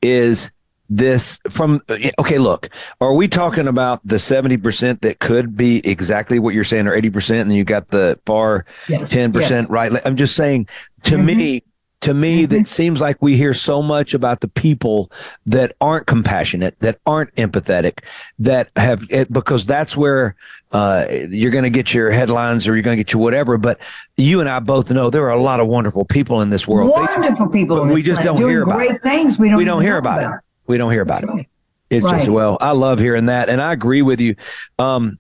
is 0.03 0.51
this 0.91 1.39
from 1.49 1.81
okay 2.19 2.37
look 2.37 2.69
are 3.01 3.15
we 3.15 3.27
talking 3.27 3.67
about 3.67 4.07
the 4.07 4.17
70% 4.17 5.01
that 5.01 5.21
could 5.21 5.57
be 5.57 5.81
exactly 5.87 6.39
what 6.39 6.55
you're 6.55 6.65
saying 6.65 6.87
or 6.87 7.01
80% 7.01 7.41
and 7.41 7.55
you 7.55 7.65
got 7.65 7.89
the 7.89 8.21
far 8.27 8.67
yes, 8.89 9.11
10% 9.11 9.35
yes. 9.35 9.71
right 9.71 9.93
i'm 10.05 10.17
just 10.17 10.37
saying 10.37 10.67
to 11.05 11.17
mm-hmm. 11.17 11.27
me 11.27 11.63
to 12.03 12.13
me 12.13 12.43
mm-hmm. 12.43 12.53
that 12.53 12.69
seems 12.69 13.01
like 13.01 13.23
we 13.23 13.37
hear 13.37 13.55
so 13.55 13.81
much 13.81 14.13
about 14.13 14.41
the 14.41 14.49
people 14.49 15.11
that 15.47 15.75
aren't 15.81 16.07
compassionate 16.07 16.79
that 16.81 16.99
aren't 17.07 17.35
empathetic 17.37 18.01
that 18.39 18.71
have 18.77 19.09
because 19.31 19.65
that's 19.65 19.97
where 19.97 20.35
uh, 20.73 21.07
you're 21.29 21.51
going 21.51 21.65
to 21.65 21.71
get 21.71 21.93
your 21.93 22.11
headlines 22.11 22.67
or 22.67 22.75
you're 22.75 22.83
going 22.83 22.97
to 22.97 23.03
get 23.03 23.13
your 23.13 23.23
whatever 23.23 23.59
but 23.59 23.79
you 24.17 24.41
and 24.41 24.49
i 24.49 24.59
both 24.59 24.91
know 24.91 25.11
there 25.11 25.25
are 25.25 25.31
a 25.31 25.41
lot 25.41 25.61
of 25.61 25.67
wonderful 25.67 26.05
people 26.05 26.41
in 26.41 26.51
this 26.51 26.67
world 26.67 26.91
wonderful 26.91 27.49
they, 27.49 27.61
people 27.61 27.85
we 27.87 28.03
just 28.03 28.23
don't 28.23 28.39
hear 28.39 28.63
about 28.63 28.77
great 28.77 28.91
it. 28.93 29.03
things 29.03 29.39
we 29.39 29.49
don't, 29.49 29.59
we 29.59 29.65
don't 29.65 29.83
hear 29.83 29.99
about, 29.99 30.19
about, 30.19 30.35
it 30.35 30.41
we 30.67 30.79
don't 30.79 30.91
hear 30.91 31.03
about 31.03 31.21
that's 31.21 31.33
it 31.33 31.37
right. 31.37 31.49
it's 31.91 32.05
right. 32.05 32.19
just 32.19 32.31
well 32.31 32.57
i 32.61 32.71
love 32.71 32.99
hearing 32.99 33.27
that 33.27 33.49
and 33.49 33.61
i 33.61 33.73
agree 33.73 34.03
with 34.03 34.21
you 34.21 34.35
um 34.79 35.19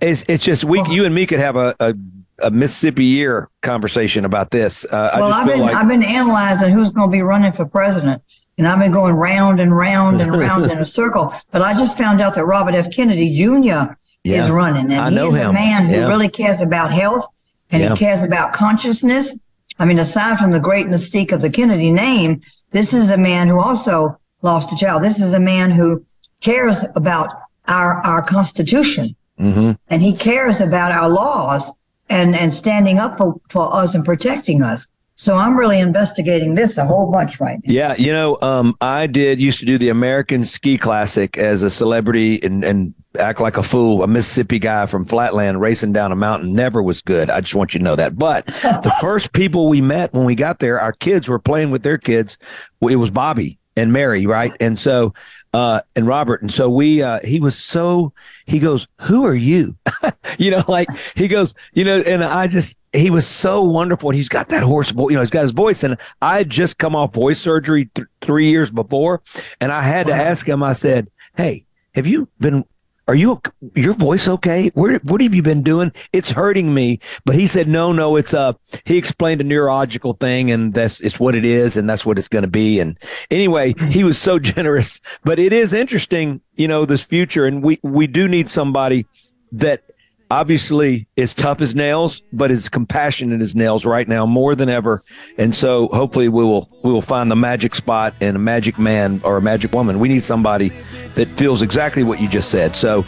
it's, 0.00 0.24
it's 0.28 0.42
just 0.42 0.64
we 0.64 0.82
you 0.88 1.04
and 1.04 1.14
me 1.14 1.26
could 1.26 1.40
have 1.40 1.56
a, 1.56 1.74
a 1.78 1.94
a 2.40 2.50
Mississippi 2.50 3.04
year 3.04 3.48
conversation 3.62 4.24
about 4.24 4.50
this. 4.50 4.84
Uh, 4.84 5.10
well, 5.14 5.32
I've 5.32 5.46
been 5.46 5.60
like... 5.60 5.74
I've 5.74 5.88
been 5.88 6.02
analyzing 6.02 6.70
who's 6.70 6.90
going 6.90 7.10
to 7.10 7.12
be 7.12 7.22
running 7.22 7.52
for 7.52 7.66
president, 7.66 8.22
and 8.58 8.66
I've 8.66 8.78
been 8.78 8.92
going 8.92 9.14
round 9.14 9.60
and 9.60 9.76
round 9.76 10.20
and 10.20 10.30
round 10.38 10.70
in 10.70 10.78
a 10.78 10.84
circle. 10.84 11.34
But 11.50 11.62
I 11.62 11.74
just 11.74 11.98
found 11.98 12.20
out 12.20 12.34
that 12.34 12.44
Robert 12.44 12.74
F. 12.74 12.90
Kennedy 12.90 13.30
Jr. 13.30 13.94
Yeah. 14.28 14.44
is 14.44 14.50
running, 14.50 14.92
and 14.92 15.18
he's 15.18 15.36
a 15.36 15.52
man 15.52 15.86
who 15.86 15.96
yeah. 15.96 16.08
really 16.08 16.28
cares 16.28 16.60
about 16.60 16.92
health 16.92 17.26
and 17.70 17.82
yeah. 17.82 17.90
he 17.90 17.96
cares 17.96 18.22
about 18.22 18.52
consciousness. 18.52 19.38
I 19.78 19.84
mean, 19.84 19.98
aside 19.98 20.38
from 20.38 20.52
the 20.52 20.60
great 20.60 20.86
mystique 20.86 21.32
of 21.32 21.40
the 21.40 21.50
Kennedy 21.50 21.90
name, 21.90 22.40
this 22.72 22.92
is 22.92 23.10
a 23.10 23.16
man 23.16 23.48
who 23.48 23.60
also 23.60 24.18
lost 24.42 24.72
a 24.72 24.76
child. 24.76 25.02
This 25.02 25.20
is 25.20 25.34
a 25.34 25.40
man 25.40 25.70
who 25.70 26.04
cares 26.40 26.84
about 26.94 27.28
our 27.66 28.04
our 28.04 28.22
Constitution, 28.22 29.14
mm-hmm. 29.38 29.72
and 29.88 30.02
he 30.02 30.12
cares 30.12 30.60
about 30.60 30.92
our 30.92 31.08
laws 31.08 31.70
and 32.08 32.34
and 32.34 32.52
standing 32.52 32.98
up 32.98 33.18
for, 33.18 33.40
for 33.50 33.72
us 33.74 33.94
and 33.94 34.04
protecting 34.04 34.62
us. 34.62 34.86
So 35.14 35.34
I'm 35.34 35.56
really 35.56 35.80
investigating 35.80 36.54
this 36.54 36.78
a 36.78 36.84
whole 36.84 37.10
bunch 37.10 37.40
right 37.40 37.58
now. 37.64 37.72
Yeah, 37.72 37.94
you 37.96 38.12
know, 38.12 38.38
um, 38.40 38.76
I 38.80 39.08
did 39.08 39.40
used 39.40 39.58
to 39.58 39.66
do 39.66 39.76
the 39.76 39.88
American 39.88 40.44
Ski 40.44 40.78
Classic 40.78 41.36
as 41.36 41.62
a 41.62 41.70
celebrity 41.70 42.42
and 42.42 42.64
and 42.64 42.94
act 43.18 43.40
like 43.40 43.56
a 43.56 43.62
fool. 43.62 44.02
A 44.02 44.06
Mississippi 44.06 44.58
guy 44.58 44.86
from 44.86 45.04
Flatland 45.04 45.60
racing 45.60 45.92
down 45.92 46.12
a 46.12 46.16
mountain 46.16 46.54
never 46.54 46.82
was 46.82 47.02
good. 47.02 47.30
I 47.30 47.40
just 47.40 47.54
want 47.54 47.74
you 47.74 47.78
to 47.78 47.84
know 47.84 47.96
that. 47.96 48.16
But 48.16 48.46
the 48.46 48.94
first 49.00 49.32
people 49.32 49.68
we 49.68 49.80
met 49.80 50.12
when 50.12 50.24
we 50.24 50.34
got 50.34 50.58
there, 50.58 50.80
our 50.80 50.92
kids 50.92 51.28
were 51.28 51.38
playing 51.38 51.70
with 51.70 51.82
their 51.82 51.98
kids. 51.98 52.38
It 52.80 52.96
was 52.96 53.10
Bobby 53.10 53.58
and 53.76 53.92
Mary, 53.92 54.26
right? 54.26 54.52
And 54.60 54.78
so 54.78 55.14
uh, 55.54 55.80
and 55.96 56.06
Robert. 56.06 56.42
And 56.42 56.52
so 56.52 56.68
we, 56.68 57.02
uh, 57.02 57.20
he 57.24 57.40
was 57.40 57.56
so, 57.56 58.12
he 58.46 58.58
goes, 58.58 58.86
who 59.00 59.24
are 59.24 59.34
you? 59.34 59.76
you 60.38 60.50
know, 60.50 60.62
like 60.68 60.88
he 61.16 61.28
goes, 61.28 61.54
you 61.72 61.84
know, 61.84 62.00
and 62.00 62.22
I 62.22 62.48
just, 62.48 62.76
he 62.92 63.10
was 63.10 63.26
so 63.26 63.62
wonderful. 63.62 64.10
He's 64.10 64.28
got 64.28 64.48
that 64.48 64.62
horse, 64.62 64.90
voice, 64.90 65.10
you 65.10 65.16
know, 65.16 65.22
he's 65.22 65.30
got 65.30 65.42
his 65.42 65.52
voice. 65.52 65.82
And 65.82 65.96
I 66.22 66.38
had 66.38 66.50
just 66.50 66.78
come 66.78 66.94
off 66.94 67.14
voice 67.14 67.40
surgery 67.40 67.90
th- 67.94 68.08
three 68.20 68.50
years 68.50 68.70
before. 68.70 69.22
And 69.60 69.72
I 69.72 69.82
had 69.82 70.08
wow. 70.08 70.16
to 70.16 70.22
ask 70.22 70.46
him, 70.46 70.62
I 70.62 70.72
said, 70.74 71.10
Hey, 71.36 71.64
have 71.94 72.06
you 72.06 72.28
been 72.40 72.64
are 73.08 73.14
you 73.14 73.40
your 73.74 73.94
voice 73.94 74.28
okay? 74.28 74.68
Where 74.74 74.98
what 74.98 75.22
have 75.22 75.34
you 75.34 75.42
been 75.42 75.62
doing? 75.62 75.92
It's 76.12 76.30
hurting 76.30 76.72
me. 76.74 77.00
But 77.24 77.36
he 77.36 77.46
said, 77.46 77.66
no, 77.66 77.90
no, 77.90 78.16
it's 78.16 78.34
a. 78.34 78.40
Uh, 78.40 78.52
he 78.84 78.98
explained 78.98 79.40
a 79.40 79.44
neurological 79.44 80.12
thing, 80.12 80.50
and 80.50 80.74
that's 80.74 81.00
it's 81.00 81.18
what 81.18 81.34
it 81.34 81.44
is, 81.44 81.76
and 81.78 81.88
that's 81.88 82.04
what 82.04 82.18
it's 82.18 82.28
going 82.28 82.42
to 82.42 82.48
be. 82.48 82.78
And 82.78 82.98
anyway, 83.30 83.74
he 83.90 84.04
was 84.04 84.18
so 84.18 84.38
generous. 84.38 85.00
But 85.24 85.38
it 85.38 85.54
is 85.54 85.72
interesting, 85.72 86.42
you 86.54 86.68
know, 86.68 86.84
this 86.84 87.02
future, 87.02 87.46
and 87.46 87.62
we 87.62 87.80
we 87.82 88.06
do 88.06 88.28
need 88.28 88.50
somebody 88.50 89.06
that 89.52 89.82
obviously 90.30 91.08
is 91.16 91.34
tough 91.34 91.60
as 91.60 91.74
nails, 91.74 92.22
but 92.32 92.50
is 92.50 92.68
compassionate 92.68 93.40
as 93.40 93.54
nails 93.54 93.84
right 93.84 94.06
now 94.06 94.26
more 94.26 94.54
than 94.54 94.68
ever. 94.68 95.02
And 95.38 95.54
so 95.54 95.88
hopefully 95.88 96.28
we 96.28 96.44
will 96.44 96.68
we 96.82 96.92
will 96.92 97.02
find 97.02 97.30
the 97.30 97.36
magic 97.36 97.74
spot 97.74 98.14
and 98.20 98.36
a 98.36 98.40
magic 98.40 98.78
man 98.78 99.20
or 99.24 99.36
a 99.36 99.42
magic 99.42 99.72
woman. 99.72 99.98
We 99.98 100.08
need 100.08 100.22
somebody 100.22 100.70
that 101.14 101.28
feels 101.28 101.62
exactly 101.62 102.02
what 102.02 102.20
you 102.20 102.28
just 102.28 102.50
said. 102.50 102.76
So 102.76 103.04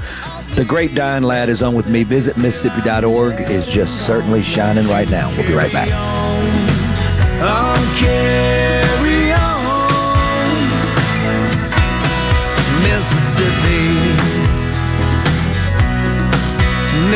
the 0.55 0.65
great 0.65 0.95
Diane 0.95 1.23
Ladd 1.23 1.49
is 1.49 1.63
on 1.63 1.75
with 1.75 1.89
me. 1.89 2.05
Visit 2.05 2.37
Mississippi.org 2.37 3.41
is 3.51 3.67
just 3.69 4.07
certainly 4.07 4.43
shining 4.43 4.89
right 4.89 5.09
now. 5.09 5.31
We'll 5.37 5.47
be 5.47 5.55
right 5.55 5.73
back. 5.73 5.89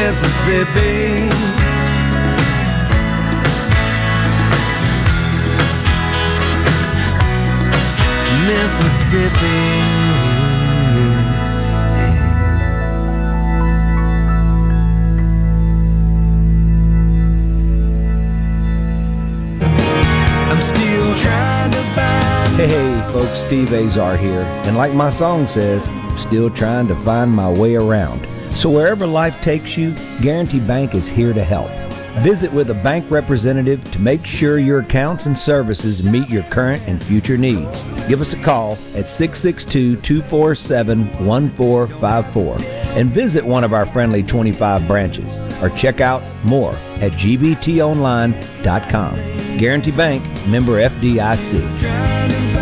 Mississippi. 0.04 1.30
Mississippi. 8.46 9.94
Hey, 22.56 23.10
folks, 23.10 23.30
Steve 23.30 23.72
Azar 23.72 24.18
here. 24.18 24.42
And 24.66 24.76
like 24.76 24.92
my 24.92 25.08
song 25.08 25.46
says, 25.46 25.88
I'm 25.88 26.18
still 26.18 26.50
trying 26.50 26.88
to 26.88 26.94
find 26.96 27.30
my 27.30 27.48
way 27.48 27.76
around. 27.76 28.33
So 28.54 28.70
wherever 28.70 29.06
life 29.06 29.40
takes 29.42 29.76
you, 29.76 29.94
Guarantee 30.22 30.60
Bank 30.60 30.94
is 30.94 31.08
here 31.08 31.32
to 31.32 31.44
help. 31.44 31.70
Visit 32.22 32.52
with 32.52 32.70
a 32.70 32.74
bank 32.74 33.10
representative 33.10 33.82
to 33.90 33.98
make 33.98 34.24
sure 34.24 34.58
your 34.58 34.80
accounts 34.80 35.26
and 35.26 35.36
services 35.36 36.04
meet 36.04 36.28
your 36.28 36.44
current 36.44 36.80
and 36.86 37.02
future 37.02 37.36
needs. 37.36 37.82
Give 38.08 38.20
us 38.20 38.32
a 38.32 38.42
call 38.42 38.74
at 38.94 39.10
662 39.10 39.96
247 39.96 41.26
1454 41.26 42.56
and 42.96 43.10
visit 43.10 43.44
one 43.44 43.64
of 43.64 43.72
our 43.72 43.84
friendly 43.84 44.22
25 44.22 44.86
branches 44.86 45.36
or 45.60 45.70
check 45.70 46.00
out 46.00 46.22
more 46.44 46.74
at 47.00 47.10
gbtonline.com. 47.12 49.14
Guarantee 49.58 49.90
Bank, 49.90 50.46
member 50.46 50.88
FDIC. 50.88 52.53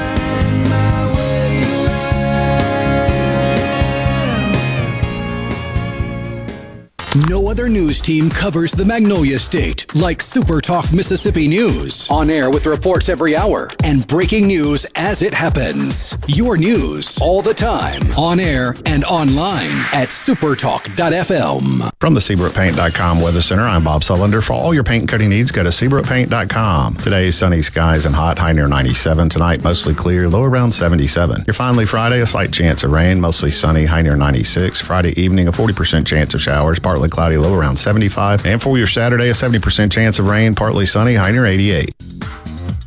No 7.15 7.51
other 7.51 7.69
news 7.69 8.01
team 8.01 8.31
covers 8.31 8.73
the 8.73 8.87
Magnolia 8.87 9.39
State 9.39 9.95
like 9.95 10.23
Super 10.23 10.63
Talk 10.63 10.91
Mississippi 10.95 11.47
News. 11.47 12.11
On 12.11 12.31
air 12.31 12.51
with 12.51 12.65
reports 12.65 13.11
every 13.11 13.37
hour 13.37 13.69
and 13.85 14.07
breaking 14.07 14.47
news 14.47 14.87
as 14.95 15.21
it 15.21 15.35
happens. 15.35 16.17
Your 16.27 16.57
news 16.57 17.19
all 17.21 17.43
the 17.43 17.53
time. 17.53 18.01
On 18.17 18.41
air 18.41 18.75
and 18.87 19.05
online 19.05 19.77
at 19.93 20.09
supertalk.fm. 20.09 21.91
From 22.01 22.15
the 22.15 22.21
SeabrookPaint.com 22.21 23.21
Weather 23.21 23.43
Center, 23.43 23.65
I'm 23.65 23.85
Bob 23.85 24.01
Sullender. 24.01 24.43
For 24.43 24.55
all 24.55 24.73
your 24.73 24.83
paint 24.83 25.03
and 25.03 25.09
coating 25.11 25.29
needs, 25.29 25.51
go 25.51 25.63
to 25.63 25.69
SeabrookPaint.com. 25.69 26.95
Today, 26.97 27.31
sunny 27.31 27.61
skies 27.61 28.07
and 28.07 28.15
hot, 28.15 28.39
high 28.39 28.53
near 28.53 28.69
97. 28.69 29.29
Tonight, 29.29 29.63
mostly 29.63 29.93
clear, 29.95 30.31
low 30.31 30.45
around 30.45 30.73
77. 30.73 31.45
Your 31.47 31.53
finally 31.53 31.85
Friday, 31.85 32.23
a 32.23 32.27
slight 32.27 32.55
chance 32.55 32.83
of 32.85 32.91
rain, 32.91 33.21
mostly 33.21 33.51
sunny, 33.51 33.85
high 33.85 34.01
near 34.01 34.17
96. 34.17 34.81
Friday 34.81 35.21
evening, 35.21 35.47
a 35.49 35.53
40% 35.53 36.07
chance 36.07 36.33
of 36.33 36.41
showers, 36.41 36.79
partly 36.79 37.02
cloudy, 37.09 37.37
low 37.37 37.55
around 37.55 37.77
75. 37.77 38.47
And 38.47 38.63
for 38.63 38.79
your 38.79 38.87
Saturday, 38.87 39.29
a 39.31 39.33
70% 39.33 39.91
chance 39.91 40.19
of 40.19 40.27
rain, 40.27 40.55
partly 40.55 40.87
sunny, 40.87 41.15
high 41.15 41.31
near 41.31 41.47
88. 41.47 41.93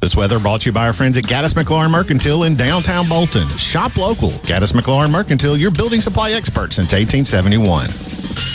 This 0.02 0.16
weather 0.16 0.40
brought 0.40 0.62
to 0.62 0.68
you 0.68 0.72
by 0.72 0.86
our 0.86 0.94
friends 0.94 1.18
at 1.18 1.24
Gaddis 1.24 1.56
McLaurin 1.56 1.90
Mercantile 1.90 2.44
in 2.44 2.56
downtown 2.56 3.10
Bolton. 3.10 3.48
Shop 3.58 3.96
local. 3.98 4.32
Gaddis 4.32 4.74
McLaurin 4.74 5.12
Mercantile, 5.12 5.58
your 5.58 5.72
building 5.72 6.02
supply 6.02 6.32
expert 6.32 6.74
since 6.74 6.94
1871. 6.94 8.55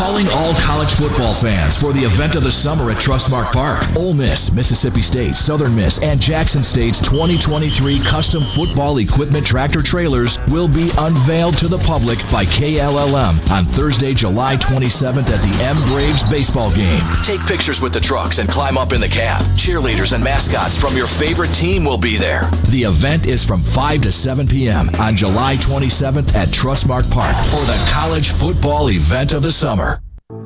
Calling 0.00 0.28
all 0.30 0.54
college 0.54 0.94
football 0.94 1.34
fans 1.34 1.76
for 1.76 1.92
the 1.92 2.00
event 2.00 2.34
of 2.34 2.42
the 2.42 2.50
summer 2.50 2.90
at 2.90 2.96
Trustmark 2.96 3.52
Park. 3.52 3.84
Ole 3.94 4.14
Miss, 4.14 4.50
Mississippi 4.50 5.02
State, 5.02 5.36
Southern 5.36 5.76
Miss, 5.76 6.02
and 6.02 6.18
Jackson 6.18 6.62
State's 6.62 7.02
2023 7.02 8.00
custom 8.00 8.42
football 8.54 8.96
equipment 8.96 9.46
tractor 9.46 9.82
trailers 9.82 10.38
will 10.46 10.68
be 10.68 10.90
unveiled 10.96 11.58
to 11.58 11.68
the 11.68 11.76
public 11.80 12.18
by 12.32 12.46
KLLM 12.46 13.50
on 13.50 13.66
Thursday, 13.66 14.14
July 14.14 14.56
27th 14.56 15.28
at 15.28 15.42
the 15.42 15.62
M 15.62 15.84
Braves 15.84 16.22
baseball 16.30 16.74
game. 16.74 17.02
Take 17.22 17.42
pictures 17.42 17.82
with 17.82 17.92
the 17.92 18.00
trucks 18.00 18.38
and 18.38 18.48
climb 18.48 18.78
up 18.78 18.94
in 18.94 19.02
the 19.02 19.08
cab. 19.08 19.44
Cheerleaders 19.58 20.14
and 20.14 20.24
mascots 20.24 20.78
from 20.78 20.96
your 20.96 21.08
favorite 21.08 21.52
team 21.52 21.84
will 21.84 21.98
be 21.98 22.16
there. 22.16 22.50
The 22.68 22.84
event 22.84 23.26
is 23.26 23.44
from 23.44 23.60
5 23.60 24.00
to 24.00 24.12
7 24.12 24.48
p.m. 24.48 24.88
on 24.94 25.14
July 25.14 25.56
27th 25.56 26.34
at 26.34 26.48
Trustmark 26.48 27.10
Park 27.10 27.36
for 27.48 27.66
the 27.66 27.90
college 27.90 28.30
football 28.30 28.88
event 28.88 29.34
of 29.34 29.42
the 29.42 29.50
summer. 29.50 29.89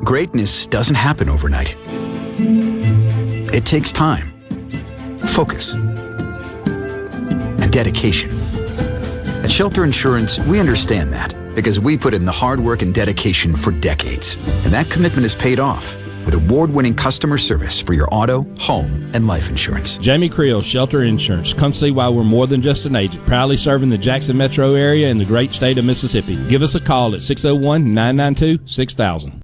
Greatness 0.04 0.66
doesn't 0.66 0.94
happen 0.94 1.28
overnight. 1.28 1.76
It 2.38 3.64
takes 3.64 3.92
time, 3.92 4.32
focus, 5.24 5.74
and 5.74 7.72
dedication. 7.72 8.30
At 9.42 9.50
Shelter 9.50 9.84
Insurance, 9.84 10.38
we 10.40 10.58
understand 10.58 11.12
that 11.12 11.34
because 11.54 11.78
we 11.78 11.96
put 11.96 12.14
in 12.14 12.24
the 12.24 12.32
hard 12.32 12.60
work 12.60 12.82
and 12.82 12.94
dedication 12.94 13.54
for 13.54 13.70
decades. 13.70 14.36
And 14.64 14.72
that 14.72 14.90
commitment 14.90 15.24
is 15.24 15.34
paid 15.34 15.60
off 15.60 15.96
with 16.24 16.34
award 16.34 16.70
winning 16.70 16.94
customer 16.94 17.38
service 17.38 17.80
for 17.80 17.92
your 17.92 18.08
auto, 18.10 18.42
home, 18.58 19.10
and 19.14 19.26
life 19.26 19.48
insurance. 19.50 19.98
Jamie 19.98 20.28
Creel, 20.28 20.62
Shelter 20.62 21.02
Insurance. 21.04 21.52
Come 21.52 21.74
see 21.74 21.90
why 21.90 22.08
we're 22.08 22.24
more 22.24 22.46
than 22.46 22.62
just 22.62 22.86
an 22.86 22.96
agent. 22.96 23.24
Proudly 23.26 23.56
serving 23.56 23.90
the 23.90 23.98
Jackson 23.98 24.36
metro 24.36 24.74
area 24.74 25.10
and 25.10 25.20
the 25.20 25.24
great 25.24 25.52
state 25.52 25.78
of 25.78 25.84
Mississippi. 25.84 26.36
Give 26.48 26.62
us 26.62 26.74
a 26.74 26.80
call 26.80 27.14
at 27.14 27.22
601 27.22 27.94
992 27.94 28.66
6000. 28.66 29.43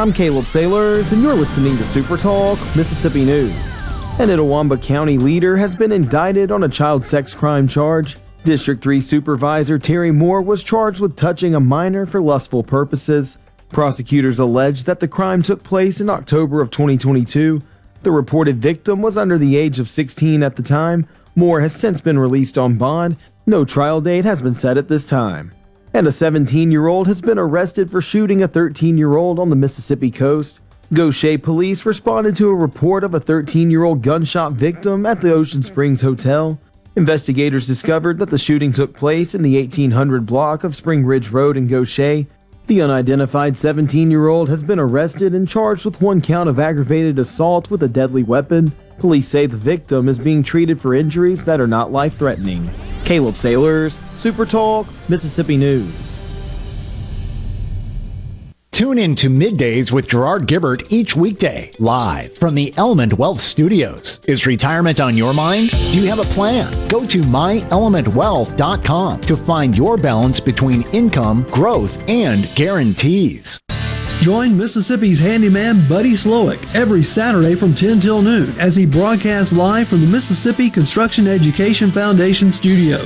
I'm 0.00 0.12
Caleb 0.12 0.46
Sailors, 0.46 1.10
and 1.10 1.20
you're 1.20 1.34
listening 1.34 1.76
to 1.76 1.84
Super 1.84 2.16
Talk 2.16 2.60
Mississippi 2.76 3.24
News. 3.24 3.50
An 4.20 4.28
Itawamba 4.28 4.80
County 4.80 5.18
leader 5.18 5.56
has 5.56 5.74
been 5.74 5.90
indicted 5.90 6.52
on 6.52 6.62
a 6.62 6.68
child 6.68 7.04
sex 7.04 7.34
crime 7.34 7.66
charge. 7.66 8.16
District 8.44 8.80
3 8.80 9.00
Supervisor 9.00 9.76
Terry 9.76 10.12
Moore 10.12 10.40
was 10.40 10.62
charged 10.62 11.00
with 11.00 11.16
touching 11.16 11.56
a 11.56 11.60
minor 11.60 12.06
for 12.06 12.20
lustful 12.20 12.62
purposes. 12.62 13.38
Prosecutors 13.70 14.38
allege 14.38 14.84
that 14.84 15.00
the 15.00 15.08
crime 15.08 15.42
took 15.42 15.64
place 15.64 16.00
in 16.00 16.08
October 16.08 16.60
of 16.60 16.70
2022. 16.70 17.60
The 18.04 18.12
reported 18.12 18.62
victim 18.62 19.02
was 19.02 19.16
under 19.16 19.36
the 19.36 19.56
age 19.56 19.80
of 19.80 19.88
16 19.88 20.44
at 20.44 20.54
the 20.54 20.62
time. 20.62 21.08
Moore 21.34 21.60
has 21.60 21.74
since 21.74 22.00
been 22.00 22.20
released 22.20 22.56
on 22.56 22.78
bond. 22.78 23.16
No 23.46 23.64
trial 23.64 24.00
date 24.00 24.24
has 24.24 24.42
been 24.42 24.54
set 24.54 24.78
at 24.78 24.86
this 24.86 25.06
time. 25.06 25.50
And 25.94 26.06
a 26.06 26.12
17 26.12 26.70
year 26.70 26.86
old 26.86 27.06
has 27.06 27.20
been 27.20 27.38
arrested 27.38 27.90
for 27.90 28.00
shooting 28.00 28.42
a 28.42 28.48
13 28.48 28.98
year 28.98 29.16
old 29.16 29.38
on 29.38 29.50
the 29.50 29.56
Mississippi 29.56 30.10
coast. 30.10 30.60
Gautier 30.92 31.38
police 31.38 31.84
responded 31.84 32.34
to 32.36 32.48
a 32.48 32.54
report 32.54 33.04
of 33.04 33.14
a 33.14 33.20
13 33.20 33.70
year 33.70 33.84
old 33.84 34.02
gunshot 34.02 34.52
victim 34.52 35.06
at 35.06 35.20
the 35.20 35.32
Ocean 35.32 35.62
Springs 35.62 36.00
Hotel. 36.00 36.58
Investigators 36.96 37.66
discovered 37.66 38.18
that 38.18 38.30
the 38.30 38.38
shooting 38.38 38.72
took 38.72 38.96
place 38.96 39.34
in 39.34 39.42
the 39.42 39.56
1800 39.58 40.26
block 40.26 40.64
of 40.64 40.74
Spring 40.74 41.04
Ridge 41.04 41.30
Road 41.30 41.56
in 41.56 41.68
Gautier. 41.68 42.26
The 42.66 42.82
unidentified 42.82 43.56
17 43.56 44.10
year 44.10 44.28
old 44.28 44.48
has 44.48 44.62
been 44.62 44.78
arrested 44.78 45.34
and 45.34 45.48
charged 45.48 45.84
with 45.84 46.02
one 46.02 46.20
count 46.20 46.48
of 46.48 46.58
aggravated 46.58 47.18
assault 47.18 47.70
with 47.70 47.82
a 47.82 47.88
deadly 47.88 48.22
weapon. 48.22 48.72
Police 48.98 49.28
say 49.28 49.46
the 49.46 49.56
victim 49.56 50.08
is 50.08 50.18
being 50.18 50.42
treated 50.42 50.80
for 50.80 50.94
injuries 50.94 51.44
that 51.44 51.60
are 51.60 51.68
not 51.68 51.92
life 51.92 52.16
threatening. 52.18 52.68
Caleb 53.04 53.36
Sailors, 53.36 54.00
Super 54.16 54.44
Talk, 54.44 54.86
Mississippi 55.08 55.56
News. 55.56 56.18
Tune 58.72 58.98
in 58.98 59.14
to 59.16 59.28
Middays 59.28 59.90
with 59.90 60.08
Gerard 60.08 60.46
Gibert 60.46 60.86
each 60.92 61.16
weekday, 61.16 61.72
live 61.80 62.32
from 62.36 62.54
the 62.54 62.72
Element 62.76 63.14
Wealth 63.14 63.40
Studios. 63.40 64.20
Is 64.28 64.46
retirement 64.46 65.00
on 65.00 65.16
your 65.16 65.34
mind? 65.34 65.70
Do 65.70 66.00
you 66.00 66.06
have 66.08 66.20
a 66.20 66.24
plan? 66.34 66.88
Go 66.88 67.04
to 67.06 67.22
myelementwealth.com 67.22 69.20
to 69.22 69.36
find 69.36 69.76
your 69.76 69.96
balance 69.96 70.38
between 70.38 70.82
income, 70.90 71.42
growth, 71.50 72.00
and 72.08 72.48
guarantees. 72.54 73.58
Join 74.20 74.58
Mississippi's 74.58 75.20
handyman 75.20 75.86
Buddy 75.88 76.14
Slowick 76.14 76.58
every 76.74 77.04
Saturday 77.04 77.54
from 77.54 77.72
10 77.72 78.00
till 78.00 78.20
noon 78.20 78.50
as 78.58 78.74
he 78.74 78.84
broadcasts 78.84 79.52
live 79.52 79.86
from 79.86 80.00
the 80.00 80.08
Mississippi 80.08 80.68
Construction 80.68 81.28
Education 81.28 81.92
Foundation 81.92 82.50
studio. 82.50 82.98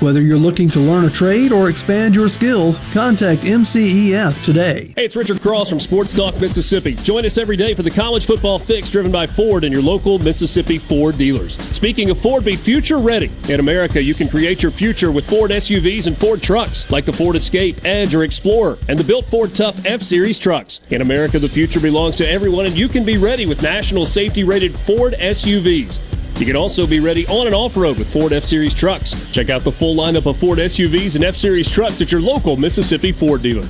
Whether 0.00 0.22
you're 0.22 0.38
looking 0.38 0.70
to 0.70 0.78
learn 0.78 1.06
a 1.06 1.10
trade 1.10 1.50
or 1.50 1.68
expand 1.68 2.14
your 2.14 2.28
skills, 2.28 2.78
contact 2.92 3.42
MCEF 3.42 4.44
today. 4.44 4.92
Hey, 4.94 5.06
it's 5.06 5.16
Richard 5.16 5.42
Cross 5.42 5.70
from 5.70 5.80
Sports 5.80 6.14
Talk 6.14 6.40
Mississippi. 6.40 6.94
Join 6.94 7.26
us 7.26 7.36
every 7.36 7.56
day 7.56 7.74
for 7.74 7.82
the 7.82 7.90
college 7.90 8.24
football 8.24 8.60
fix 8.60 8.88
driven 8.90 9.10
by 9.10 9.26
Ford 9.26 9.64
and 9.64 9.72
your 9.72 9.82
local 9.82 10.20
Mississippi 10.20 10.78
Ford 10.78 11.18
dealers. 11.18 11.58
Speaking 11.74 12.10
of 12.10 12.18
Ford, 12.18 12.44
be 12.44 12.54
future 12.54 12.98
ready. 12.98 13.28
In 13.48 13.58
America, 13.58 14.00
you 14.00 14.14
can 14.14 14.28
create 14.28 14.62
your 14.62 14.70
future 14.70 15.10
with 15.10 15.28
Ford 15.28 15.50
SUVs 15.50 16.06
and 16.06 16.16
Ford 16.16 16.40
trucks 16.42 16.88
like 16.92 17.04
the 17.04 17.12
Ford 17.12 17.34
Escape, 17.34 17.84
Edge, 17.84 18.14
or 18.14 18.22
Explorer, 18.22 18.78
and 18.88 18.96
the 18.96 19.04
built 19.04 19.24
Ford 19.24 19.52
Tough 19.52 19.84
F 19.84 20.00
Series 20.00 20.38
trucks. 20.38 20.80
In 20.90 21.02
America, 21.02 21.40
the 21.40 21.48
future 21.48 21.80
belongs 21.80 22.14
to 22.16 22.28
everyone, 22.28 22.66
and 22.66 22.78
you 22.78 22.88
can 22.88 23.04
be 23.04 23.18
ready 23.18 23.46
with 23.46 23.64
national 23.64 24.06
safety 24.06 24.44
rated 24.44 24.78
Ford 24.78 25.16
SUVs. 25.18 25.98
You 26.38 26.46
can 26.46 26.54
also 26.54 26.86
be 26.86 27.00
ready 27.00 27.26
on 27.26 27.46
and 27.46 27.54
off 27.54 27.76
road 27.76 27.98
with 27.98 28.12
Ford 28.12 28.32
F 28.32 28.44
Series 28.44 28.72
trucks. 28.72 29.28
Check 29.32 29.50
out 29.50 29.64
the 29.64 29.72
full 29.72 29.96
lineup 29.96 30.26
of 30.26 30.38
Ford 30.38 30.58
SUVs 30.58 31.16
and 31.16 31.24
F 31.24 31.34
Series 31.34 31.68
trucks 31.68 32.00
at 32.00 32.12
your 32.12 32.20
local 32.20 32.56
Mississippi 32.56 33.10
Ford 33.10 33.42
dealer. 33.42 33.66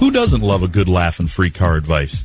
Who 0.00 0.10
doesn't 0.10 0.40
love 0.40 0.64
a 0.64 0.68
good 0.68 0.88
laugh 0.88 1.20
and 1.20 1.30
free 1.30 1.50
car 1.50 1.76
advice? 1.76 2.24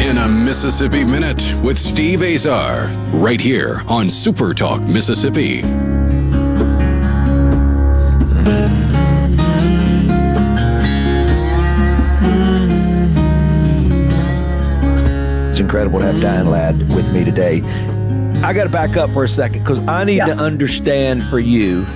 In 0.00 0.18
a 0.18 0.28
Mississippi 0.44 1.04
Minute 1.04 1.54
with 1.62 1.78
Steve 1.78 2.22
Azar, 2.22 2.88
right 3.12 3.40
here 3.40 3.82
on 3.88 4.08
Super 4.08 4.52
Talk 4.54 4.80
Mississippi. 4.82 5.62
It's 15.50 15.60
incredible 15.60 16.00
to 16.00 16.06
have 16.06 16.20
Diane 16.20 16.48
Ladd 16.48 16.88
with 16.94 17.10
me 17.12 17.24
today. 17.24 17.60
I 18.42 18.52
got 18.52 18.64
to 18.64 18.70
back 18.70 18.96
up 18.96 19.10
for 19.12 19.24
a 19.24 19.28
second 19.28 19.60
because 19.60 19.86
I 19.86 20.04
need 20.04 20.18
to 20.20 20.32
understand 20.32 21.22
for 21.24 21.38
you 21.38 21.86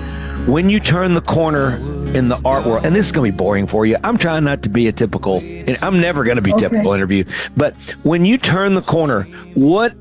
when 0.46 0.70
you 0.70 0.78
turn 0.80 1.14
the 1.14 1.20
corner 1.20 1.76
in 2.16 2.28
the 2.28 2.40
art 2.44 2.64
world, 2.64 2.86
and 2.86 2.94
this 2.94 3.06
is 3.06 3.12
going 3.12 3.30
to 3.30 3.32
be 3.32 3.36
boring 3.36 3.66
for 3.66 3.84
you. 3.84 3.96
I'm 4.04 4.16
trying 4.16 4.44
not 4.44 4.62
to 4.62 4.68
be 4.68 4.86
a 4.86 4.92
typical, 4.92 5.38
and 5.40 5.76
I'm 5.82 6.00
never 6.00 6.24
going 6.24 6.36
to 6.36 6.42
be 6.42 6.52
Okay. 6.52 6.68
typical 6.68 6.92
interview. 6.92 7.24
But 7.56 7.74
when 8.04 8.24
you 8.24 8.38
turn 8.38 8.74
the 8.74 8.82
corner, 8.82 9.24
what 9.54 9.94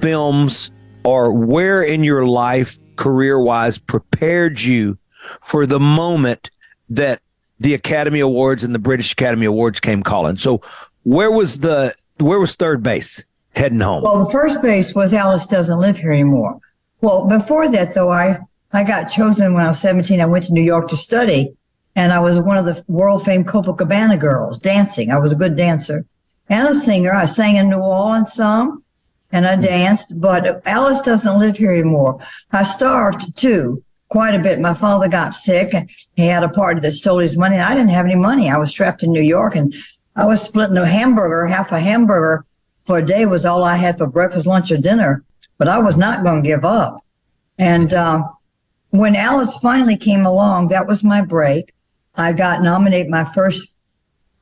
films 0.00 0.70
or 1.04 1.32
where 1.32 1.82
in 1.82 2.04
your 2.04 2.26
life, 2.26 2.78
career 2.96 3.40
wise, 3.40 3.78
prepared 3.78 4.60
you 4.60 4.98
for 5.40 5.66
the 5.66 5.80
moment 5.80 6.50
that 6.90 7.20
the 7.58 7.74
Academy 7.74 8.20
Awards 8.20 8.62
and 8.64 8.74
the 8.74 8.78
British 8.78 9.12
Academy 9.12 9.46
Awards 9.46 9.80
came 9.80 10.02
calling? 10.02 10.36
So, 10.36 10.62
where 11.02 11.30
was 11.30 11.58
the 11.58 11.94
where 12.18 12.38
was 12.38 12.54
third 12.54 12.84
base 12.84 13.24
heading 13.56 13.80
home? 13.80 14.04
Well, 14.04 14.24
the 14.24 14.30
first 14.30 14.62
base 14.62 14.94
was 14.94 15.12
Alice 15.12 15.46
doesn't 15.46 15.80
live 15.80 15.98
here 15.98 16.12
anymore. 16.12 16.60
Well, 17.00 17.26
before 17.26 17.68
that, 17.68 17.94
though, 17.94 18.12
I 18.12 18.38
I 18.72 18.84
got 18.84 19.04
chosen 19.04 19.52
when 19.52 19.64
I 19.64 19.68
was 19.68 19.80
17. 19.80 20.20
I 20.20 20.26
went 20.26 20.44
to 20.46 20.52
New 20.52 20.62
York 20.62 20.88
to 20.88 20.96
study, 20.96 21.52
and 21.94 22.12
I 22.12 22.20
was 22.20 22.38
one 22.38 22.56
of 22.56 22.64
the 22.64 22.82
world 22.88 23.24
famed 23.24 23.46
Copacabana 23.46 24.18
girls 24.18 24.58
dancing. 24.58 25.10
I 25.10 25.18
was 25.18 25.32
a 25.32 25.36
good 25.36 25.56
dancer 25.56 26.06
and 26.48 26.68
a 26.68 26.74
singer. 26.74 27.12
I 27.12 27.26
sang 27.26 27.56
in 27.56 27.68
New 27.68 27.78
Orleans 27.78 28.32
some, 28.32 28.82
and 29.30 29.46
I 29.46 29.56
danced. 29.56 30.20
But 30.20 30.62
Alice 30.66 31.02
doesn't 31.02 31.38
live 31.38 31.56
here 31.56 31.72
anymore. 31.72 32.18
I 32.52 32.62
starved 32.62 33.36
too. 33.36 33.84
Quite 34.08 34.34
a 34.34 34.38
bit. 34.38 34.60
My 34.60 34.74
father 34.74 35.08
got 35.08 35.34
sick. 35.34 35.74
He 36.16 36.26
had 36.26 36.42
a 36.42 36.48
party 36.48 36.80
that 36.80 36.92
stole 36.92 37.18
his 37.18 37.38
money. 37.38 37.58
I 37.58 37.74
didn't 37.74 37.90
have 37.90 38.04
any 38.04 38.14
money. 38.14 38.50
I 38.50 38.58
was 38.58 38.72
trapped 38.72 39.02
in 39.02 39.10
New 39.10 39.22
York 39.22 39.54
and 39.54 39.74
I 40.16 40.26
was 40.26 40.42
splitting 40.42 40.76
a 40.76 40.86
hamburger, 40.86 41.46
half 41.46 41.72
a 41.72 41.80
hamburger 41.80 42.44
for 42.84 42.98
a 42.98 43.06
day 43.06 43.26
was 43.26 43.46
all 43.46 43.64
I 43.64 43.76
had 43.76 43.96
for 43.96 44.06
breakfast, 44.06 44.46
lunch, 44.46 44.70
or 44.70 44.76
dinner. 44.76 45.24
But 45.56 45.68
I 45.68 45.78
was 45.78 45.96
not 45.96 46.24
going 46.24 46.42
to 46.42 46.48
give 46.48 46.64
up. 46.64 47.02
And 47.58 47.94
uh, 47.94 48.24
when 48.92 49.16
Alice 49.16 49.54
finally 49.56 49.96
came 49.96 50.26
along, 50.26 50.68
that 50.68 50.86
was 50.86 51.02
my 51.02 51.22
break. 51.22 51.72
I 52.16 52.32
got 52.32 52.62
nominated 52.62 53.10
my 53.10 53.24
first 53.24 53.74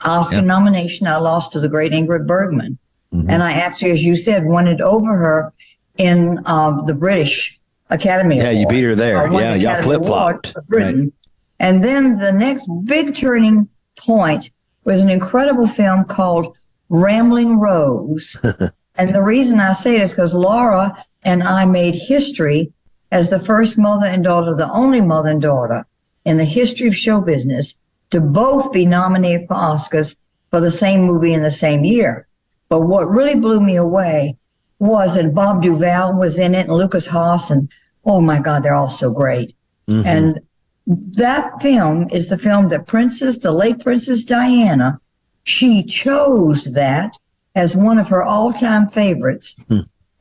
Oscar 0.05 0.37
Yeah. 0.37 0.41
nomination. 0.43 1.07
I 1.07 1.17
lost 1.19 1.53
to 1.53 1.61
the 1.61 1.69
great 1.69 1.93
Ingrid 1.93 2.27
Bergman. 2.27 2.79
And 3.13 3.43
I 3.43 3.53
actually, 3.53 3.91
as 3.91 4.05
you 4.05 4.15
said, 4.15 4.45
won 4.45 4.69
it 4.69 4.81
over 4.81 5.17
her 5.17 5.53
in 5.99 6.39
um, 6.47 6.85
the 6.87 6.95
British 6.95 7.59
Academy 7.91 8.37
Yeah, 8.37 8.51
you 8.51 8.69
beat 8.69 8.85
her 8.85 8.95
there. 8.95 9.27
Yeah, 9.33 9.55
the 9.55 9.59
y'all 9.59 9.83
flip-flopped. 9.83 10.47
Award 10.51 10.53
for 10.55 10.63
Britain. 10.63 11.13
And 11.59 11.83
then 11.83 12.19
the 12.19 12.31
next 12.33 12.69
big 12.85 13.17
turning 13.17 13.69
point 13.99 14.51
was 14.85 15.03
an 15.03 15.11
incredible 15.11 15.67
film 15.67 16.05
called 16.05 16.57
Rambling 16.89 17.59
Rose. 17.59 18.37
and 18.97 19.15
the 19.15 19.23
reason 19.23 19.59
I 19.59 19.73
say 19.73 19.97
it 19.97 20.03
is 20.03 20.13
because 20.13 20.33
Laura 20.33 21.05
and 21.25 21.43
I 21.43 21.65
made 21.65 21.97
history 21.97 22.73
as 23.11 23.31
the 23.31 23.41
first 23.41 23.79
mother 23.79 24.07
and 24.07 24.25
daughter, 24.25 24.55
the 24.55 24.71
only 24.71 25.01
mother 25.01 25.31
and 25.31 25.43
daughter 25.43 25.87
in 26.25 26.37
the 26.37 26.45
history 26.45 26.89
of 26.89 26.97
show 26.97 27.21
business 27.21 27.77
to 28.11 28.21
both 28.21 28.73
be 28.73 28.87
nominated 28.87 29.47
for 29.47 29.55
Oscars 29.55 30.17
for 30.51 30.61
the 30.61 30.71
same 30.71 31.03
movie 31.03 31.33
in 31.33 31.43
the 31.43 31.51
same 31.51 31.85
year. 31.85 32.27
But 32.69 32.83
what 32.83 33.11
really 33.11 33.35
blew 33.35 33.61
me 33.61 33.77
away 33.77 34.37
was 34.79 35.15
that 35.15 35.35
Bob 35.35 35.63
Duvall 35.63 36.15
was 36.15 36.39
in 36.39 36.55
it 36.55 36.69
and 36.69 36.77
Lukas 36.77 37.07
Haas 37.07 37.51
and 37.51 37.69
oh 38.05 38.21
my 38.21 38.41
God, 38.41 38.63
they're 38.63 38.75
all 38.75 38.91
so 38.91 39.13
great. 39.13 39.55
Mm-hmm. 39.89 40.07
And 40.07 40.41
that 40.87 41.61
film 41.61 42.09
is 42.11 42.29
the 42.29 42.39
film 42.39 42.69
that 42.69 42.87
Princess, 42.87 43.39
the 43.39 43.53
late 43.53 43.81
Princess 43.81 44.25
Diana, 44.25 45.01
she 45.45 45.83
chose 45.85 46.73
that 46.75 47.17
as 47.55 47.77
one 47.77 47.99
of 47.99 48.09
her 48.09 48.23
all-time 48.23 48.89
favorites. 48.89 49.57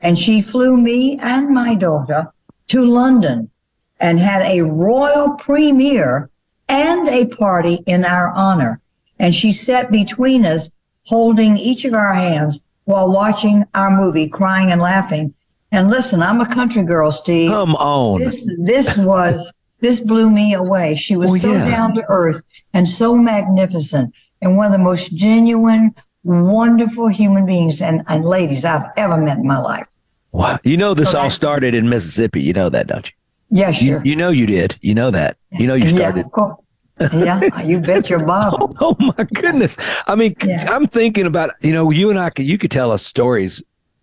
And 0.00 0.18
she 0.18 0.42
flew 0.42 0.76
me 0.76 1.18
and 1.18 1.50
my 1.50 1.74
daughter 1.74 2.32
to 2.70 2.84
London 2.84 3.50
and 4.00 4.18
had 4.18 4.42
a 4.42 4.62
royal 4.62 5.30
premiere 5.34 6.30
and 6.68 7.08
a 7.08 7.26
party 7.26 7.82
in 7.86 8.04
our 8.04 8.30
honor. 8.30 8.80
And 9.18 9.34
she 9.34 9.52
sat 9.52 9.90
between 9.90 10.46
us, 10.46 10.70
holding 11.04 11.56
each 11.56 11.84
of 11.84 11.94
our 11.94 12.14
hands 12.14 12.64
while 12.84 13.12
watching 13.12 13.64
our 13.74 13.90
movie, 13.90 14.28
crying 14.28 14.70
and 14.70 14.80
laughing. 14.80 15.34
And 15.72 15.90
listen, 15.90 16.22
I'm 16.22 16.40
a 16.40 16.46
country 16.46 16.84
girl, 16.84 17.12
Steve. 17.12 17.50
Come 17.50 17.74
on. 17.76 18.20
This 18.20 18.48
this 18.58 18.96
was 18.96 19.52
this 19.80 20.00
blew 20.00 20.30
me 20.30 20.54
away. 20.54 20.94
She 20.94 21.16
was 21.16 21.30
Well, 21.30 21.40
so 21.40 21.52
yeah. 21.52 21.70
down 21.70 21.94
to 21.94 22.04
earth 22.08 22.42
and 22.72 22.88
so 22.88 23.16
magnificent 23.16 24.14
and 24.42 24.56
one 24.56 24.66
of 24.66 24.72
the 24.72 24.78
most 24.78 25.14
genuine, 25.14 25.94
wonderful 26.24 27.08
human 27.08 27.46
beings 27.46 27.82
and, 27.82 28.02
and 28.08 28.24
ladies 28.24 28.64
I've 28.64 28.86
ever 28.96 29.16
met 29.16 29.38
in 29.38 29.46
my 29.46 29.58
life. 29.58 29.86
Wow. 30.32 30.58
You 30.64 30.76
know 30.76 30.94
this 30.94 31.10
So 31.12 31.18
all 31.18 31.24
that- 31.28 31.32
started 31.34 31.74
in 31.74 31.88
Mississippi. 31.88 32.40
You 32.42 32.52
know 32.52 32.68
that, 32.68 32.86
don't 32.86 33.06
you? 33.06 33.12
Yeah, 33.52 33.70
You, 33.70 33.74
sure. 33.74 34.02
you 34.04 34.14
know 34.16 34.30
you 34.30 34.46
did. 34.46 34.76
You 34.80 34.94
know 34.94 35.10
that. 35.10 35.36
You 35.50 35.66
know 35.66 35.74
you 35.74 35.86
Yeah, 35.86 35.96
started. 35.96 36.30
course. 36.30 36.56
yeah, 37.12 37.62
you 37.64 37.80
bet 37.90 38.08
your 38.08 38.24
bottom. 38.24 38.74
Oh, 38.80 38.94
oh 39.00 39.12
my 39.18 39.24
goodness! 39.34 39.76
I 40.06 40.14
mean, 40.14 40.36
I'm 40.68 40.86
thinking 40.86 41.26
about 41.26 41.50
you 41.62 41.72
know 41.72 41.90
you 41.90 42.10
and 42.10 42.18
I 42.18 42.30
could 42.30 42.44
you 42.46 42.58
could 42.58 42.70
tell 42.70 42.92
us 42.92 43.04
stories, 43.04 43.62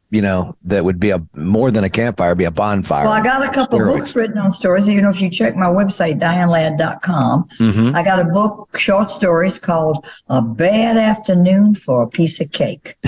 you 0.10 0.22
know 0.22 0.56
that 0.64 0.86
would 0.86 1.00
be 1.00 1.10
a 1.10 1.22
more 1.36 1.70
than 1.72 1.84
a 1.84 1.90
campfire, 1.90 2.34
be 2.36 2.46
a 2.46 2.52
bonfire. 2.52 3.04
Well, 3.06 3.14
I 3.14 3.22
got 3.22 3.44
a 3.44 3.50
couple 3.52 3.80
Steroids. 3.80 3.98
books 3.98 4.16
written 4.16 4.38
on 4.38 4.52
stories. 4.52 4.88
You 4.88 5.02
know, 5.02 5.10
if 5.10 5.20
you 5.22 5.30
check 5.30 5.56
my 5.56 5.66
website, 5.68 6.20
dianeladd.com, 6.20 7.48
Mhm. 7.60 7.96
I 7.96 8.04
got 8.04 8.20
a 8.20 8.26
book, 8.26 8.78
short 8.78 9.10
stories 9.10 9.60
called 9.60 10.06
A 10.30 10.42
Bad 10.42 10.98
Afternoon 10.98 11.76
for 11.76 12.04
a 12.04 12.08
Piece 12.08 12.40
of 12.40 12.52
Cake. 12.52 12.96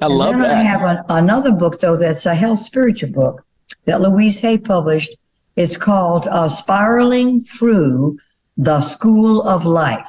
I 0.00 0.06
love 0.06 0.34
and 0.34 0.42
then 0.42 0.50
that. 0.50 0.58
I 0.58 0.62
have 0.62 0.82
an, 0.82 0.98
another 1.08 1.52
book, 1.52 1.80
though, 1.80 1.96
that's 1.96 2.26
a 2.26 2.34
health 2.34 2.60
spiritual 2.60 3.12
book 3.12 3.44
that 3.86 4.00
Louise 4.00 4.38
Hay 4.40 4.58
published. 4.58 5.16
It's 5.56 5.76
called 5.76 6.26
uh, 6.28 6.48
Spiraling 6.48 7.40
Through 7.40 8.18
the 8.56 8.80
School 8.80 9.42
of 9.42 9.66
Life. 9.66 10.08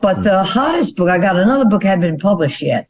But 0.00 0.22
the 0.24 0.42
hottest 0.42 0.96
book, 0.96 1.08
I 1.08 1.18
got 1.18 1.36
another 1.36 1.64
book 1.64 1.82
hadn't 1.84 2.02
been 2.02 2.18
published 2.18 2.60
yet. 2.62 2.88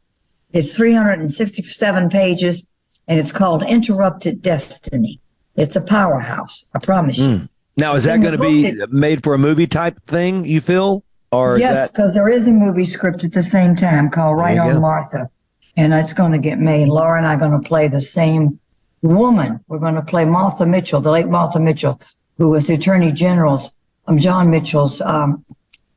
It's 0.53 0.77
367 0.77 2.09
pages, 2.09 2.69
and 3.09 3.19
it's 3.19 3.33
called 3.33 3.63
Interrupted 3.63 4.43
Destiny. 4.43 5.21
It's 5.57 5.77
a 5.77 5.81
powerhouse, 5.81 6.67
I 6.75 6.79
promise 6.79 7.19
you. 7.19 7.29
Mm. 7.29 7.49
Now, 7.79 7.95
is 7.95 8.05
that 8.05 8.21
going 8.21 8.33
to 8.33 8.39
be 8.39 8.75
book, 8.75 8.93
made 8.93 9.23
for 9.23 9.35
a 9.35 9.39
movie 9.39 9.67
type 9.67 9.99
thing? 10.07 10.45
You 10.45 10.61
feel, 10.61 11.05
or 11.31 11.59
yes, 11.59 11.71
is 11.71 11.77
that 11.77 11.93
because 11.93 12.15
there 12.15 12.29
is 12.29 12.47
a 12.47 12.51
movie 12.51 12.85
script 12.85 13.23
at 13.23 13.33
the 13.33 13.43
same 13.43 13.77
time 13.77 14.09
called 14.11 14.39
Right 14.39 14.57
on 14.57 14.75
go. 14.75 14.81
Martha, 14.81 15.29
and 15.77 15.93
it's 15.93 16.15
going 16.15 16.33
to 16.33 16.39
get 16.39 16.59
made. 16.59 16.89
Laura 16.89 17.19
and 17.19 17.27
I 17.27 17.35
are 17.35 17.39
going 17.39 17.61
to 17.61 17.69
play 17.69 17.89
the 17.89 18.01
same 18.01 18.59
woman. 19.03 19.61
We're 19.69 19.79
going 19.79 19.95
to 19.95 20.03
play 20.03 20.25
Martha 20.25 20.65
Mitchell, 20.65 21.01
the 21.01 21.11
late 21.11 21.29
Martha 21.29 21.61
Mitchell, 21.61 22.01
who 22.39 22.49
was 22.49 22.67
the 22.67 22.75
Attorney 22.75 23.13
General's, 23.13 23.73
um, 24.07 24.19
John 24.19 24.51
Mitchell's. 24.51 25.03
Um, 25.03 25.45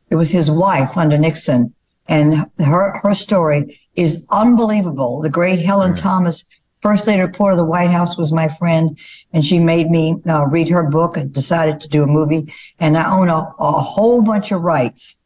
it 0.09 0.15
was 0.15 0.29
his 0.29 0.51
wife 0.51 0.97
under 0.97 1.17
Nixon, 1.17 1.73
and 2.09 2.47
her 2.57 2.99
her 3.01 3.13
story 3.13 3.79
is 3.95 4.25
unbelievable. 4.31 5.21
The 5.21 5.29
great 5.29 5.59
Helen 5.59 5.95
Thomas, 5.95 6.43
first 6.81 7.05
lady 7.05 7.21
reporter 7.21 7.51
of 7.51 7.57
the 7.57 7.63
White 7.63 7.91
House, 7.91 8.17
was 8.17 8.33
my 8.33 8.47
friend, 8.47 8.97
and 9.31 9.45
she 9.45 9.59
made 9.59 9.89
me 9.91 10.15
uh, 10.27 10.47
read 10.47 10.69
her 10.69 10.89
book 10.89 11.15
and 11.15 11.31
decided 11.31 11.79
to 11.79 11.87
do 11.87 12.03
a 12.03 12.07
movie. 12.07 12.51
And 12.79 12.97
I 12.97 13.15
own 13.15 13.29
a, 13.29 13.47
a 13.59 13.71
whole 13.71 14.21
bunch 14.23 14.51
of 14.51 14.61
rights 14.61 15.17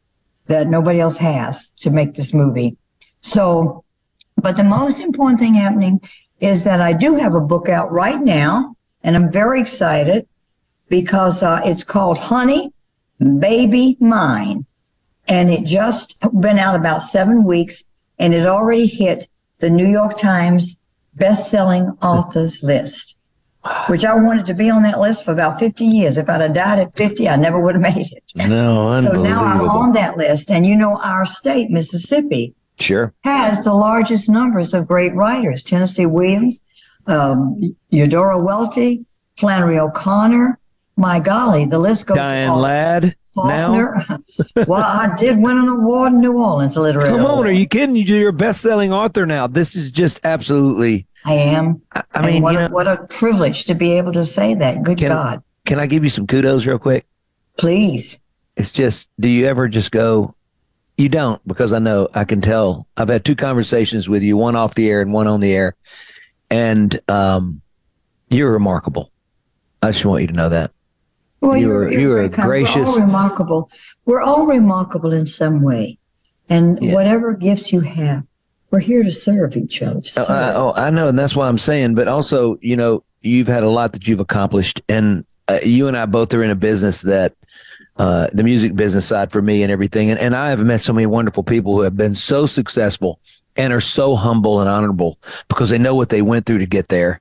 that 0.46 0.68
nobody 0.68 1.00
else 1.00 1.16
has 1.16 1.70
to 1.78 1.90
make 1.90 2.14
this 2.14 2.34
movie. 2.34 2.76
So, 3.22 3.82
but 4.36 4.58
the 4.58 4.64
most 4.64 5.00
important 5.00 5.40
thing 5.40 5.54
happening 5.54 6.02
is 6.40 6.64
that 6.64 6.82
I 6.82 6.92
do 6.92 7.14
have 7.14 7.34
a 7.34 7.40
book 7.40 7.70
out 7.70 7.90
right 7.90 8.20
now, 8.20 8.76
and 9.02 9.16
I'm 9.16 9.32
very 9.32 9.58
excited 9.58 10.28
because 10.90 11.42
uh, 11.42 11.62
it's 11.64 11.82
called 11.82 12.18
Honey, 12.18 12.74
Baby 13.38 13.96
Mine. 14.00 14.66
And 15.28 15.50
it 15.50 15.64
just 15.64 16.16
been 16.40 16.58
out 16.58 16.74
about 16.76 17.02
seven 17.02 17.44
weeks, 17.44 17.82
and 18.18 18.34
it 18.34 18.46
already 18.46 18.86
hit 18.86 19.28
the 19.58 19.70
New 19.70 19.86
York 19.86 20.18
Times 20.18 20.78
best-selling 21.14 21.96
authors 22.02 22.62
list, 22.62 23.16
which 23.86 24.04
I 24.04 24.14
wanted 24.16 24.46
to 24.46 24.54
be 24.54 24.68
on 24.68 24.82
that 24.82 25.00
list 25.00 25.24
for 25.24 25.32
about 25.32 25.58
50 25.58 25.84
years. 25.86 26.18
If 26.18 26.28
I'd 26.28 26.40
have 26.40 26.52
died 26.52 26.78
at 26.80 26.96
50, 26.96 27.28
I 27.28 27.36
never 27.36 27.60
would 27.60 27.74
have 27.76 27.82
made 27.82 28.12
it. 28.12 28.22
no 28.34 29.00
So 29.00 29.12
now 29.22 29.44
I'm 29.44 29.60
on 29.62 29.92
that 29.92 30.16
list. 30.16 30.50
And 30.50 30.66
you 30.66 30.76
know, 30.76 31.00
our 31.02 31.24
state, 31.24 31.70
Mississippi, 31.70 32.54
Sure. 32.78 33.14
has 33.22 33.62
the 33.62 33.72
largest 33.72 34.28
numbers 34.28 34.74
of 34.74 34.88
great 34.88 35.14
writers 35.14 35.62
Tennessee 35.62 36.06
Williams, 36.06 36.60
um, 37.06 37.74
Eudora 37.90 38.38
Welty, 38.42 39.06
Flannery 39.36 39.78
O'Connor. 39.78 40.58
My 40.96 41.18
golly, 41.20 41.66
the 41.66 41.78
list 41.78 42.06
goes 42.06 42.16
Diane 42.16 42.50
on. 42.50 42.60
Ladd. 42.60 43.16
Now, 43.36 43.92
well, 44.68 44.80
I 44.80 45.12
did 45.16 45.38
win 45.38 45.58
an 45.58 45.68
award 45.68 46.12
in 46.12 46.20
New 46.20 46.34
Orleans, 46.38 46.76
a 46.76 46.80
literary 46.80 47.08
come 47.10 47.24
on, 47.24 47.30
award. 47.32 47.46
are 47.48 47.52
you 47.52 47.66
kidding? 47.66 47.96
You're 47.96 48.28
a 48.28 48.32
best-selling 48.32 48.92
author 48.92 49.26
now. 49.26 49.48
This 49.48 49.74
is 49.74 49.90
just 49.90 50.20
absolutely. 50.24 51.08
I 51.24 51.32
am. 51.34 51.82
I 51.96 52.04
And 52.14 52.26
mean, 52.26 52.42
what, 52.44 52.52
you 52.52 52.58
a, 52.60 52.68
know- 52.68 52.74
what 52.74 52.86
a 52.86 52.98
privilege 53.08 53.64
to 53.64 53.74
be 53.74 53.90
able 53.98 54.12
to 54.12 54.24
say 54.24 54.54
that. 54.54 54.84
Good 54.84 54.98
Can- 54.98 55.08
God. 55.08 55.42
Can 55.66 55.80
I 55.80 55.86
give 55.86 56.04
you 56.04 56.10
some 56.10 56.28
kudos 56.28 56.64
real 56.64 56.78
quick? 56.78 57.06
Please. 57.58 58.20
It's 58.56 58.70
just, 58.70 59.08
do 59.18 59.28
you 59.28 59.46
ever 59.46 59.66
just 59.66 59.90
go? 59.90 60.36
You 60.96 61.08
don't, 61.08 61.40
because 61.48 61.72
I 61.72 61.80
know 61.80 62.06
I 62.14 62.22
can 62.24 62.40
tell. 62.40 62.86
I've 62.96 63.08
had 63.08 63.24
two 63.24 63.34
conversations 63.34 64.08
with 64.08 64.22
you, 64.22 64.36
one 64.36 64.54
off 64.54 64.74
the 64.76 64.88
air 64.88 65.00
and 65.02 65.12
one 65.12 65.26
on 65.26 65.40
the 65.40 65.52
air, 65.52 65.74
and 66.50 67.00
um, 67.08 67.60
you're 68.28 68.52
remarkable. 68.52 69.10
I 69.82 69.90
just 69.90 70.04
want 70.04 70.20
you 70.20 70.28
to 70.28 70.32
know 70.34 70.50
that. 70.50 70.70
Well, 71.44 71.56
You 71.56 71.68
were- 71.68 71.90
you 71.92 72.08
were. 72.08 72.22
We're 72.22 72.28
gracious. 72.28 72.88
all 72.88 72.98
remarkable. 72.98 73.70
We're 74.06 74.22
all 74.22 74.46
remarkable 74.46 75.12
in 75.12 75.26
some 75.26 75.62
way. 75.62 75.98
And 76.48 76.78
Yeah. 76.82 76.94
whatever 76.94 77.34
gifts 77.34 77.72
you 77.72 77.80
have, 77.80 78.22
we're 78.70 78.78
here 78.80 79.02
to 79.02 79.12
serve 79.12 79.56
each 79.56 79.82
other. 79.82 80.00
to 80.00 80.20
Oh, 80.20 80.34
I, 80.34 80.54
oh, 80.54 80.72
I 80.76 80.90
know, 80.90 81.08
and 81.08 81.18
that's 81.18 81.36
why 81.36 81.48
I'm 81.48 81.58
saying. 81.58 81.94
But 81.94 82.08
also, 82.08 82.56
you 82.60 82.76
know, 82.76 83.02
you've 83.22 83.46
had 83.48 83.62
a 83.62 83.68
lot 83.68 83.92
that 83.92 84.06
you've 84.08 84.20
accomplished, 84.20 84.82
and 84.88 85.24
uh, 85.48 85.58
you 85.62 85.86
and 85.88 85.96
I 85.96 86.06
both 86.06 86.32
are 86.34 86.42
in 86.42 86.50
a 86.50 86.54
business 86.56 87.02
that 87.02 87.34
uh, 87.96 88.26
the 88.32 88.42
music 88.42 88.74
business 88.74 89.06
side 89.06 89.30
for 89.30 89.40
me 89.40 89.62
and 89.62 89.70
everything. 89.70 90.10
And, 90.10 90.18
and 90.18 90.34
I 90.34 90.50
have 90.50 90.64
met 90.64 90.80
so 90.80 90.92
many 90.92 91.06
wonderful 91.06 91.42
people 91.44 91.74
who 91.76 91.82
have 91.82 91.96
been 91.96 92.14
so 92.14 92.44
successful 92.46 93.20
and 93.56 93.72
are 93.72 93.80
so 93.80 94.16
humble 94.16 94.58
and 94.60 94.68
honorable 94.68 95.18
because 95.48 95.70
they 95.70 95.78
know 95.78 95.94
what 95.94 96.08
they 96.08 96.20
went 96.22 96.44
through 96.44 96.58
to 96.58 96.66
get 96.66 96.88
there. 96.88 97.20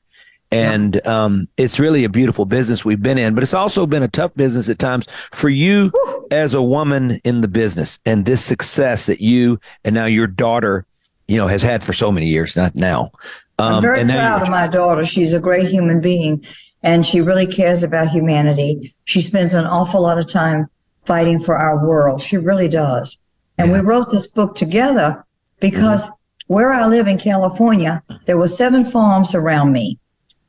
And 0.54 1.06
um, 1.08 1.48
it's 1.58 1.80
really 1.80 2.04
a 2.04 2.10
beautiful 2.10 2.46
business 2.46 2.86
we've 2.86 3.02
been 3.02 3.18
in, 3.18 3.34
but 3.34 3.44
it's 3.44 3.54
also 3.54 3.86
been 3.86 4.04
a 4.04 4.08
tough 4.08 4.34
business 4.36 4.70
at 4.70 4.80
times 4.80 5.08
for 5.32 5.50
you 5.50 5.92
as 6.32 6.54
a 6.54 6.62
woman 6.62 7.20
in 7.24 7.42
the 7.42 7.48
business 7.48 8.00
and 8.06 8.26
this 8.26 8.44
success 8.44 9.06
that 9.08 9.22
you 9.22 9.60
and 9.84 9.96
now 9.96 10.06
your 10.06 10.28
daughter, 10.28 10.86
you 11.28 11.38
know, 11.38 11.48
has 11.48 11.62
had 11.62 11.84
for 11.84 11.94
so 11.94 12.12
many 12.12 12.28
years, 12.28 12.56
not 12.56 12.76
now. 12.76 13.12
Um, 13.60 13.76
I'm 13.76 13.82
very 13.82 14.02
and 14.02 14.10
proud 14.10 14.42
of 14.42 14.50
my 14.50 14.68
daughter. 14.68 15.06
She's 15.06 15.34
a 15.34 15.40
great 15.40 15.70
human 15.70 16.02
being 16.02 16.44
and 16.84 17.06
she 17.06 17.22
really 17.22 17.48
cares 17.48 17.84
about 17.84 18.10
humanity. 18.10 18.94
She 19.06 19.22
spends 19.22 19.54
an 19.54 19.66
awful 19.66 20.02
lot 20.02 20.18
of 20.18 20.28
time 20.28 20.68
fighting 21.06 21.40
for 21.40 21.58
our 21.58 21.86
world. 21.86 22.22
She 22.22 22.38
really 22.38 22.68
does. 22.68 23.18
And 23.58 23.72
we 23.72 23.80
wrote 23.80 24.12
this 24.12 24.28
book 24.28 24.56
together 24.56 25.24
because 25.60 26.10
where 26.48 26.72
I 26.72 26.86
live 26.88 27.08
in 27.08 27.18
California, 27.18 28.04
there 28.26 28.38
were 28.38 28.48
seven 28.48 28.84
farms 28.84 29.34
around 29.34 29.72
me. 29.72 29.98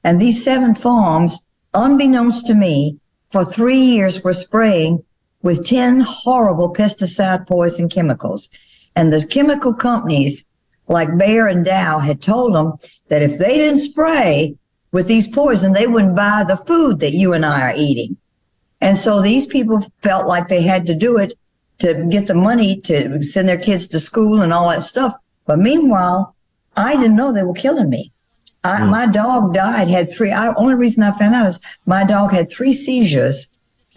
And 0.05 0.21
these 0.21 0.45
seven 0.45 0.75
farms, 0.75 1.47
unbeknownst 1.73 2.47
to 2.47 2.55
me, 2.55 2.99
for 3.33 3.45
three 3.45 3.81
years 3.81 4.23
were 4.23 4.35
spraying 4.35 5.03
with 5.43 5.67
10 5.67 6.01
horrible 6.01 6.73
pesticide 6.73 7.47
poison 7.47 7.89
chemicals. 7.89 8.49
And 8.95 9.13
the 9.13 9.27
chemical 9.27 9.75
companies 9.75 10.45
like 10.87 11.17
Bayer 11.19 11.47
and 11.47 11.65
Dow 11.65 11.99
had 11.99 12.21
told 12.21 12.55
them 12.55 12.75
that 13.09 13.23
if 13.23 13.39
they 13.39 13.57
didn't 13.57 13.79
spray 13.79 14.57
with 14.93 15.07
these 15.07 15.27
poison, 15.27 15.73
they 15.73 15.87
wouldn't 15.87 16.15
buy 16.15 16.45
the 16.47 16.59
food 16.59 17.01
that 17.01 17.15
you 17.15 17.33
and 17.33 17.45
I 17.45 17.71
are 17.71 17.75
eating. 17.77 18.17
And 18.81 18.97
so 18.97 19.21
these 19.21 19.47
people 19.47 19.85
felt 20.03 20.27
like 20.27 20.49
they 20.49 20.63
had 20.63 20.87
to 20.87 20.95
do 20.95 21.17
it 21.17 21.33
to 21.79 22.07
get 22.11 22.27
the 22.27 22.35
money 22.35 22.81
to 22.83 23.23
send 23.23 23.49
their 23.49 23.59
kids 23.59 23.89
to 23.89 23.99
school 23.99 24.43
and 24.43 24.53
all 24.53 24.69
that 24.69 24.83
stuff. 24.83 25.15
But 25.47 25.59
meanwhile, 25.59 26.37
I 26.77 26.95
didn't 26.95 27.17
know 27.17 27.33
they 27.33 27.43
were 27.43 27.55
killing 27.55 27.89
me. 27.89 28.13
I, 28.65 28.81
mm. 28.81 28.91
My 28.91 29.07
dog 29.07 29.55
died, 29.55 29.89
had 29.89 30.13
three. 30.13 30.33
I, 30.33 30.53
only 30.55 30.75
reason 30.75 31.03
I 31.03 31.13
found 31.13 31.35
out 31.35 31.47
is 31.47 31.61
my 31.87 32.05
dog 32.05 32.33
had 32.33 32.51
three 32.51 32.73
seizures, 32.73 33.49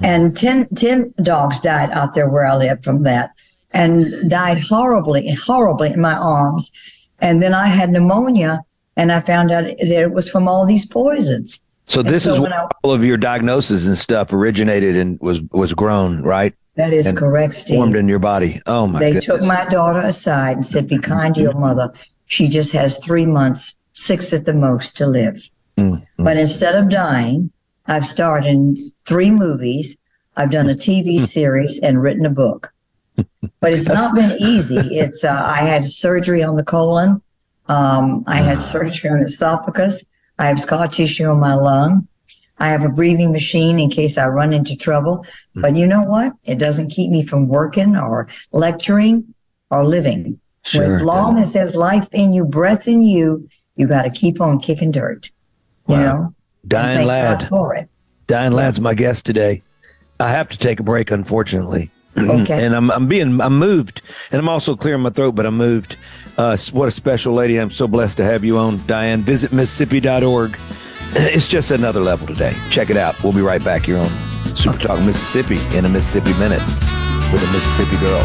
and 0.02 0.34
mm. 0.34 0.40
10, 0.40 0.68
10 0.76 1.14
dogs 1.24 1.60
died 1.60 1.90
out 1.92 2.14
there 2.14 2.30
where 2.30 2.46
I 2.46 2.56
live 2.56 2.84
from 2.84 3.04
that, 3.04 3.32
and 3.74 4.30
died 4.30 4.60
horribly, 4.60 5.34
horribly 5.34 5.92
in 5.92 6.02
my 6.02 6.16
arms. 6.16 6.72
And 7.20 7.42
then 7.42 7.54
I 7.54 7.68
had 7.68 7.90
pneumonia, 7.90 8.62
and 8.96 9.12
I 9.12 9.22
found 9.22 9.52
out 9.52 9.64
that 9.64 9.80
it 9.82 10.12
was 10.12 10.30
from 10.30 10.48
all 10.48 10.66
these 10.66 10.86
poisons. 10.86 11.60
So 11.86 12.04
this 12.04 12.24
so 12.24 12.34
is 12.34 12.40
when 12.40 12.52
where 12.52 12.60
I- 12.62 12.68
all 12.84 12.92
of 12.94 13.06
your 13.06 13.18
diagnosis 13.18 13.88
and 13.88 13.98
stuff 13.98 14.34
originated 14.34 14.98
and 14.98 15.18
was 15.22 15.42
was 15.54 15.74
grown, 15.74 16.22
right? 16.22 16.54
That 16.76 16.94
is 16.94 17.08
And 17.08 17.18
correct, 17.18 17.56
Steve. 17.56 17.78
Formed 17.78 17.96
in 17.96 18.08
your 18.08 18.20
body. 18.20 18.62
Oh 18.68 18.86
my 18.86 19.00
they 19.00 19.08
goodness. 19.14 19.26
took 19.26 19.42
my 19.42 19.66
daughter 19.66 20.02
aside 20.02 20.58
and 20.58 20.66
said, 20.66 20.88
Be 20.88 21.00
kind 21.00 21.34
to 21.36 21.42
your 21.42 21.54
mother. 21.54 21.92
She 22.28 22.48
just 22.48 22.72
has 22.74 23.00
three 23.00 23.26
months, 23.26 23.76
six 23.98 24.34
at 24.34 24.46
the 24.46 24.54
most, 24.54 24.96
to 24.98 25.08
live. 25.08 25.50
Mm, 25.78 26.06
But 26.18 26.38
instead 26.38 26.76
of 26.76 26.90
dying, 26.90 27.52
I've 27.88 28.06
starred 28.06 28.46
in 28.46 28.76
three 29.06 29.32
movies, 29.32 29.98
I've 30.36 30.52
done 30.52 30.70
a 30.70 30.76
TV 30.76 31.20
series, 31.36 31.80
and 31.80 32.02
written 32.02 32.26
a 32.26 32.30
book. 32.30 32.72
But 33.62 33.74
it's 33.74 33.88
not 33.88 34.14
been 34.14 34.34
easy. 34.40 34.78
It's 34.78 35.24
uh, 35.24 35.42
I 35.44 35.62
had 35.62 35.84
surgery 35.86 36.44
on 36.44 36.56
the 36.56 36.64
colon, 36.64 37.22
um, 37.68 38.24
I 38.28 38.36
had 38.36 38.60
surgery 38.74 39.10
on 39.10 39.20
the 39.20 39.26
esophagus, 39.26 40.06
I 40.38 40.46
have 40.46 40.60
scar 40.60 40.88
tissue 40.88 41.26
on 41.26 41.40
my 41.40 41.56
lung. 41.56 42.08
I 42.60 42.70
have 42.70 42.84
a 42.84 42.90
breathing 42.90 43.32
machine 43.32 43.80
in 43.80 43.90
case 43.90 44.18
I 44.18 44.28
run 44.28 44.52
into 44.52 44.76
trouble. 44.76 45.24
But 45.54 45.76
you 45.76 45.86
know 45.86 46.02
what? 46.02 46.34
It 46.44 46.58
doesn't 46.58 46.90
keep 46.90 47.12
me 47.12 47.24
from 47.24 47.48
working 47.48 47.96
or 47.96 48.28
lecturing 48.52 49.32
or 49.70 49.86
living. 49.86 50.40
Sure, 50.64 50.96
As 50.96 51.04
long 51.04 51.38
as 51.38 51.54
there's 51.54 51.76
life 51.76 52.10
in 52.14 52.34
you, 52.34 52.46
breath 52.46 52.88
in 52.88 53.04
you, 53.04 53.48
you 53.78 53.88
got 53.88 54.04
to 54.04 54.10
keep 54.10 54.42
on 54.42 54.60
kicking 54.60 54.92
dirt. 54.92 55.32
You 55.88 55.96
Wow. 55.96 56.04
know? 56.04 56.34
Diane 56.68 57.08
Ladd. 57.08 57.48
For 57.48 57.74
it. 57.76 57.88
Diane 58.28 58.52
Ladd's 58.52 58.82
my 58.82 58.94
guest 58.94 59.26
today. 59.26 59.64
I 60.20 60.30
have 60.32 60.50
to 60.50 60.58
take 60.58 60.80
a 60.80 60.84
break, 60.84 61.12
unfortunately. 61.12 61.90
Okay. 62.18 62.66
and 62.66 62.76
I'm 62.76 62.90
I'm 62.90 63.08
being 63.08 63.40
I'm 63.40 63.60
moved, 63.60 64.02
and 64.32 64.40
I'm 64.40 64.50
also 64.50 64.76
clearing 64.76 65.02
my 65.02 65.12
throat, 65.12 65.34
but 65.36 65.46
I'm 65.46 65.56
moved. 65.56 65.98
Uh, 66.36 66.58
what 66.72 66.88
a 66.88 66.92
special 66.92 67.32
lady! 67.36 67.58
I'm 67.58 67.70
so 67.70 67.88
blessed 67.88 68.18
to 68.18 68.24
have 68.24 68.44
you 68.44 68.58
on, 68.58 68.84
Diane. 68.88 69.22
Visit 69.22 69.54
Mississippi.org. 69.54 70.58
It's 71.14 71.48
just 71.48 71.70
another 71.72 72.00
level 72.02 72.26
today. 72.28 72.54
Check 72.72 72.90
it 72.90 72.98
out. 72.98 73.24
We'll 73.24 73.34
be 73.34 73.42
right 73.42 73.64
back 73.64 73.86
here 73.86 73.98
on 73.98 74.10
Super 74.56 74.78
Talk 74.80 75.00
Mississippi 75.06 75.58
in 75.78 75.86
a 75.86 75.90
Mississippi 75.90 76.34
Minute 76.40 76.62
with 77.32 77.44
a 77.48 77.52
Mississippi 77.54 77.98
girl. 78.00 78.22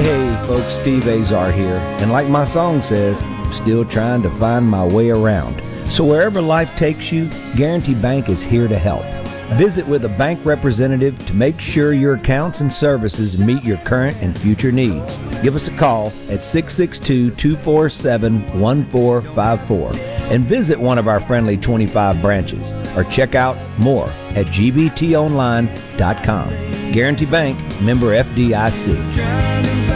Hey, 0.00 0.28
folks, 0.46 0.74
Steve 0.74 1.08
Azar 1.08 1.50
here. 1.50 1.74
And 2.00 2.12
like 2.12 2.28
my 2.28 2.44
song 2.44 2.82
says, 2.82 3.20
I'm 3.20 3.52
still 3.52 3.84
trying 3.84 4.22
to 4.22 4.30
find 4.30 4.64
my 4.64 4.86
way 4.86 5.10
around. 5.10 5.60
So 5.90 6.04
wherever 6.04 6.40
life 6.40 6.76
takes 6.76 7.10
you, 7.10 7.28
Guarantee 7.56 7.96
Bank 7.96 8.28
is 8.28 8.40
here 8.40 8.68
to 8.68 8.78
help. 8.78 9.02
Visit 9.56 9.84
with 9.88 10.04
a 10.04 10.08
bank 10.10 10.38
representative 10.44 11.18
to 11.26 11.34
make 11.34 11.60
sure 11.60 11.94
your 11.94 12.14
accounts 12.14 12.60
and 12.60 12.72
services 12.72 13.40
meet 13.40 13.64
your 13.64 13.78
current 13.78 14.16
and 14.18 14.38
future 14.38 14.70
needs. 14.70 15.16
Give 15.42 15.56
us 15.56 15.66
a 15.66 15.76
call 15.76 16.12
at 16.30 16.44
662 16.44 17.30
247 17.30 18.60
1454 18.60 19.90
and 20.32 20.44
visit 20.44 20.78
one 20.78 20.98
of 20.98 21.08
our 21.08 21.18
friendly 21.18 21.56
25 21.56 22.22
branches 22.22 22.70
or 22.96 23.02
check 23.02 23.34
out 23.34 23.56
more 23.80 24.08
at 24.36 24.46
gbtonline.com. 24.46 25.62
Guarantee 26.92 27.26
Bank, 27.26 27.58
member 27.80 28.14
FDIC. 28.22 29.87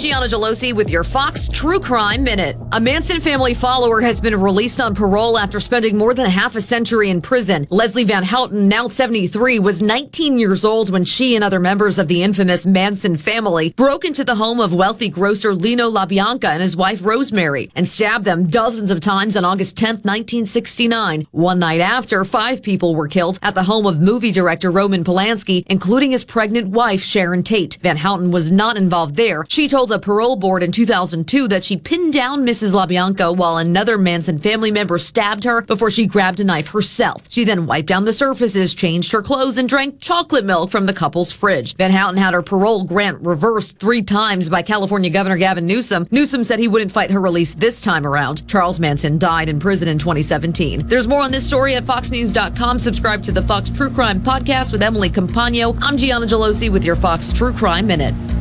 Gianna 0.00 0.24
Gelosi 0.24 0.72
with 0.72 0.88
your 0.88 1.04
Fox 1.04 1.46
True 1.46 1.78
Crime 1.78 2.24
Minute. 2.24 2.56
A 2.72 2.80
Manson 2.80 3.20
family 3.20 3.52
follower 3.52 4.00
has 4.00 4.18
been 4.18 4.34
released 4.34 4.80
on 4.80 4.94
parole 4.94 5.36
after 5.36 5.60
spending 5.60 5.98
more 5.98 6.14
than 6.14 6.24
half 6.24 6.56
a 6.56 6.60
century 6.62 7.10
in 7.10 7.20
prison. 7.20 7.66
Leslie 7.68 8.04
Van 8.04 8.22
Houten, 8.22 8.66
now 8.66 8.88
73, 8.88 9.58
was 9.58 9.82
19 9.82 10.38
years 10.38 10.64
old 10.64 10.88
when 10.88 11.04
she 11.04 11.34
and 11.34 11.44
other 11.44 11.60
members 11.60 11.98
of 11.98 12.08
the 12.08 12.22
infamous 12.22 12.64
Manson 12.64 13.18
family 13.18 13.74
broke 13.74 14.06
into 14.06 14.24
the 14.24 14.36
home 14.36 14.58
of 14.58 14.72
wealthy 14.72 15.10
grocer 15.10 15.54
Leno 15.54 15.90
LaBianca 15.90 16.44
and 16.44 16.62
his 16.62 16.78
wife 16.78 17.04
Rosemary 17.04 17.70
and 17.74 17.86
stabbed 17.86 18.24
them 18.24 18.46
dozens 18.46 18.90
of 18.90 19.00
times 19.00 19.36
on 19.36 19.44
August 19.44 19.76
10, 19.76 19.96
1969. 19.96 21.26
One 21.32 21.58
night 21.58 21.82
after, 21.82 22.24
five 22.24 22.62
people 22.62 22.94
were 22.94 23.06
killed 23.06 23.38
at 23.42 23.54
the 23.54 23.64
home 23.64 23.84
of 23.84 24.00
movie 24.00 24.32
director 24.32 24.70
Roman 24.70 25.04
Polanski, 25.04 25.62
including 25.66 26.12
his 26.12 26.24
pregnant 26.24 26.68
wife 26.68 27.02
Sharon 27.02 27.42
Tate. 27.42 27.76
Van 27.82 27.98
Houten 27.98 28.30
was 28.30 28.50
not 28.50 28.78
involved 28.78 29.16
there. 29.16 29.44
She 29.46 29.68
told 29.68 29.89
a 29.90 29.98
parole 29.98 30.36
board 30.36 30.62
in 30.62 30.72
2002 30.72 31.48
that 31.48 31.64
she 31.64 31.76
pinned 31.76 32.12
down 32.12 32.46
Mrs. 32.46 32.74
LaBianca 32.74 33.36
while 33.36 33.56
another 33.56 33.98
Manson 33.98 34.38
family 34.38 34.70
member 34.70 34.98
stabbed 34.98 35.44
her 35.44 35.62
before 35.62 35.90
she 35.90 36.06
grabbed 36.06 36.40
a 36.40 36.44
knife 36.44 36.68
herself. 36.68 37.22
She 37.28 37.44
then 37.44 37.66
wiped 37.66 37.88
down 37.88 38.04
the 38.04 38.12
surfaces, 38.12 38.74
changed 38.74 39.12
her 39.12 39.22
clothes, 39.22 39.58
and 39.58 39.68
drank 39.68 40.00
chocolate 40.00 40.44
milk 40.44 40.70
from 40.70 40.86
the 40.86 40.92
couple's 40.92 41.32
fridge. 41.32 41.76
Van 41.76 41.90
Houten 41.90 42.16
had 42.16 42.34
her 42.34 42.42
parole 42.42 42.84
grant 42.84 43.20
reversed 43.20 43.78
three 43.78 44.02
times 44.02 44.48
by 44.48 44.62
California 44.62 45.10
Governor 45.10 45.36
Gavin 45.36 45.66
Newsom. 45.66 46.06
Newsom 46.10 46.44
said 46.44 46.58
he 46.58 46.68
wouldn't 46.68 46.92
fight 46.92 47.10
her 47.10 47.20
release 47.20 47.54
this 47.54 47.80
time 47.80 48.06
around. 48.06 48.46
Charles 48.48 48.80
Manson 48.80 49.18
died 49.18 49.48
in 49.48 49.60
prison 49.60 49.88
in 49.88 49.98
2017. 49.98 50.86
There's 50.86 51.08
more 51.08 51.22
on 51.22 51.30
this 51.30 51.46
story 51.46 51.74
at 51.76 51.84
foxnews.com. 51.84 52.78
Subscribe 52.78 53.22
to 53.24 53.32
the 53.32 53.42
Fox 53.42 53.70
True 53.70 53.90
Crime 53.90 54.20
podcast 54.20 54.72
with 54.72 54.82
Emily 54.82 55.10
Compagno. 55.10 55.78
I'm 55.80 55.96
Gianna 55.96 56.26
Gelosi 56.26 56.70
with 56.70 56.84
your 56.84 56.96
Fox 56.96 57.32
True 57.32 57.52
Crime 57.52 57.86
Minute. 57.86 58.39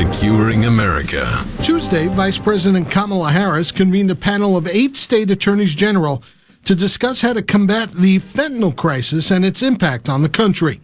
Securing 0.00 0.64
America. 0.64 1.44
Tuesday, 1.62 2.06
Vice 2.06 2.38
President 2.38 2.90
Kamala 2.90 3.30
Harris 3.30 3.70
convened 3.70 4.10
a 4.10 4.14
panel 4.14 4.56
of 4.56 4.66
eight 4.66 4.96
state 4.96 5.30
attorneys 5.30 5.74
general 5.74 6.22
to 6.64 6.74
discuss 6.74 7.20
how 7.20 7.34
to 7.34 7.42
combat 7.42 7.90
the 7.92 8.16
fentanyl 8.16 8.74
crisis 8.74 9.30
and 9.30 9.44
its 9.44 9.62
impact 9.62 10.08
on 10.08 10.22
the 10.22 10.30
country. 10.30 10.80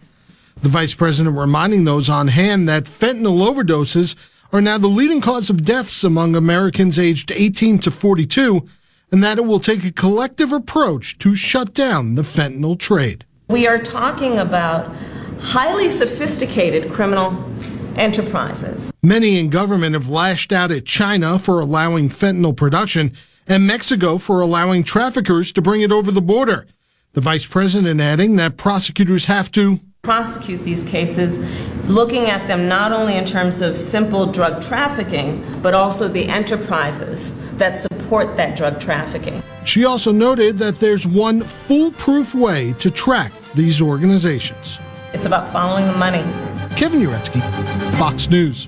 The 0.61 0.69
vice 0.69 0.93
president 0.93 1.35
reminding 1.35 1.83
those 1.83 2.09
on 2.09 2.27
hand 2.27 2.69
that 2.69 2.83
fentanyl 2.83 3.43
overdoses 3.43 4.15
are 4.53 4.61
now 4.61 4.77
the 4.77 4.85
leading 4.85 5.19
cause 5.19 5.49
of 5.49 5.65
deaths 5.65 6.03
among 6.03 6.35
Americans 6.35 6.99
aged 6.99 7.31
18 7.31 7.79
to 7.79 7.89
42, 7.89 8.67
and 9.11 9.23
that 9.23 9.39
it 9.39 9.45
will 9.45 9.59
take 9.59 9.83
a 9.83 9.91
collective 9.91 10.51
approach 10.51 11.17
to 11.17 11.35
shut 11.35 11.73
down 11.73 12.13
the 12.13 12.21
fentanyl 12.21 12.77
trade. 12.77 13.25
We 13.47 13.65
are 13.65 13.81
talking 13.81 14.37
about 14.37 14.93
highly 15.39 15.89
sophisticated 15.89 16.91
criminal 16.91 17.31
enterprises. 17.97 18.91
Many 19.03 19.39
in 19.39 19.49
government 19.49 19.93
have 19.93 20.09
lashed 20.09 20.51
out 20.51 20.71
at 20.71 20.85
China 20.85 21.39
for 21.39 21.59
allowing 21.59 22.09
fentanyl 22.09 22.55
production 22.55 23.13
and 23.47 23.65
Mexico 23.65 24.17
for 24.17 24.41
allowing 24.41 24.83
traffickers 24.83 25.51
to 25.53 25.61
bring 25.61 25.81
it 25.81 25.91
over 25.91 26.11
the 26.11 26.21
border. 26.21 26.67
The 27.13 27.21
vice 27.21 27.45
president 27.45 27.99
adding 27.99 28.35
that 28.35 28.57
prosecutors 28.57 29.25
have 29.25 29.51
to 29.53 29.79
Prosecute 30.03 30.61
these 30.61 30.85
cases, 30.85 31.39
looking 31.89 32.27
at 32.27 32.47
them 32.47 32.69
not 32.69 32.93
only 32.93 33.17
in 33.17 33.25
terms 33.25 33.61
of 33.61 33.75
simple 33.75 34.25
drug 34.25 34.61
trafficking, 34.61 35.43
but 35.61 35.73
also 35.73 36.07
the 36.07 36.29
enterprises 36.29 37.33
that 37.57 37.77
support 37.77 38.37
that 38.37 38.55
drug 38.55 38.79
trafficking. 38.79 39.43
She 39.65 39.83
also 39.83 40.13
noted 40.13 40.59
that 40.59 40.75
there's 40.75 41.05
one 41.05 41.41
foolproof 41.41 42.33
way 42.33 42.71
to 42.79 42.89
track 42.89 43.33
these 43.53 43.81
organizations. 43.81 44.79
It's 45.13 45.25
about 45.25 45.51
following 45.51 45.85
the 45.87 45.93
money. 45.93 46.23
Kevin 46.75 46.99
Uretsky, 47.01 47.41
Fox 47.97 48.29
News. 48.29 48.67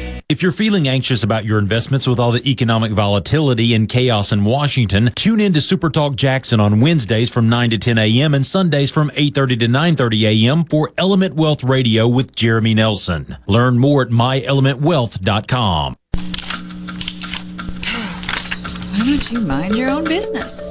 If 0.31 0.41
you're 0.41 0.53
feeling 0.53 0.87
anxious 0.87 1.23
about 1.23 1.43
your 1.43 1.59
investments 1.59 2.07
with 2.07 2.17
all 2.17 2.31
the 2.31 2.49
economic 2.49 2.93
volatility 2.93 3.73
and 3.73 3.89
chaos 3.89 4.31
in 4.31 4.45
Washington, 4.45 5.11
tune 5.13 5.41
in 5.41 5.51
to 5.51 5.59
Super 5.59 5.89
Talk 5.89 6.15
Jackson 6.15 6.61
on 6.61 6.79
Wednesdays 6.79 7.29
from 7.29 7.49
9 7.49 7.71
to 7.71 7.77
10 7.77 7.97
a.m. 7.97 8.33
and 8.33 8.45
Sundays 8.45 8.91
from 8.91 9.09
8:30 9.09 9.59
to 9.59 9.67
9:30 9.67 10.45
a.m. 10.45 10.63
for 10.63 10.89
Element 10.97 11.35
Wealth 11.35 11.65
Radio 11.65 12.07
with 12.07 12.33
Jeremy 12.33 12.73
Nelson. 12.73 13.35
Learn 13.45 13.77
more 13.77 14.03
at 14.03 14.07
myelementwealth.com. 14.07 15.97
Why 18.93 19.05
don't 19.05 19.31
you 19.33 19.41
mind 19.41 19.75
your 19.75 19.89
own 19.89 20.05
business? 20.05 20.70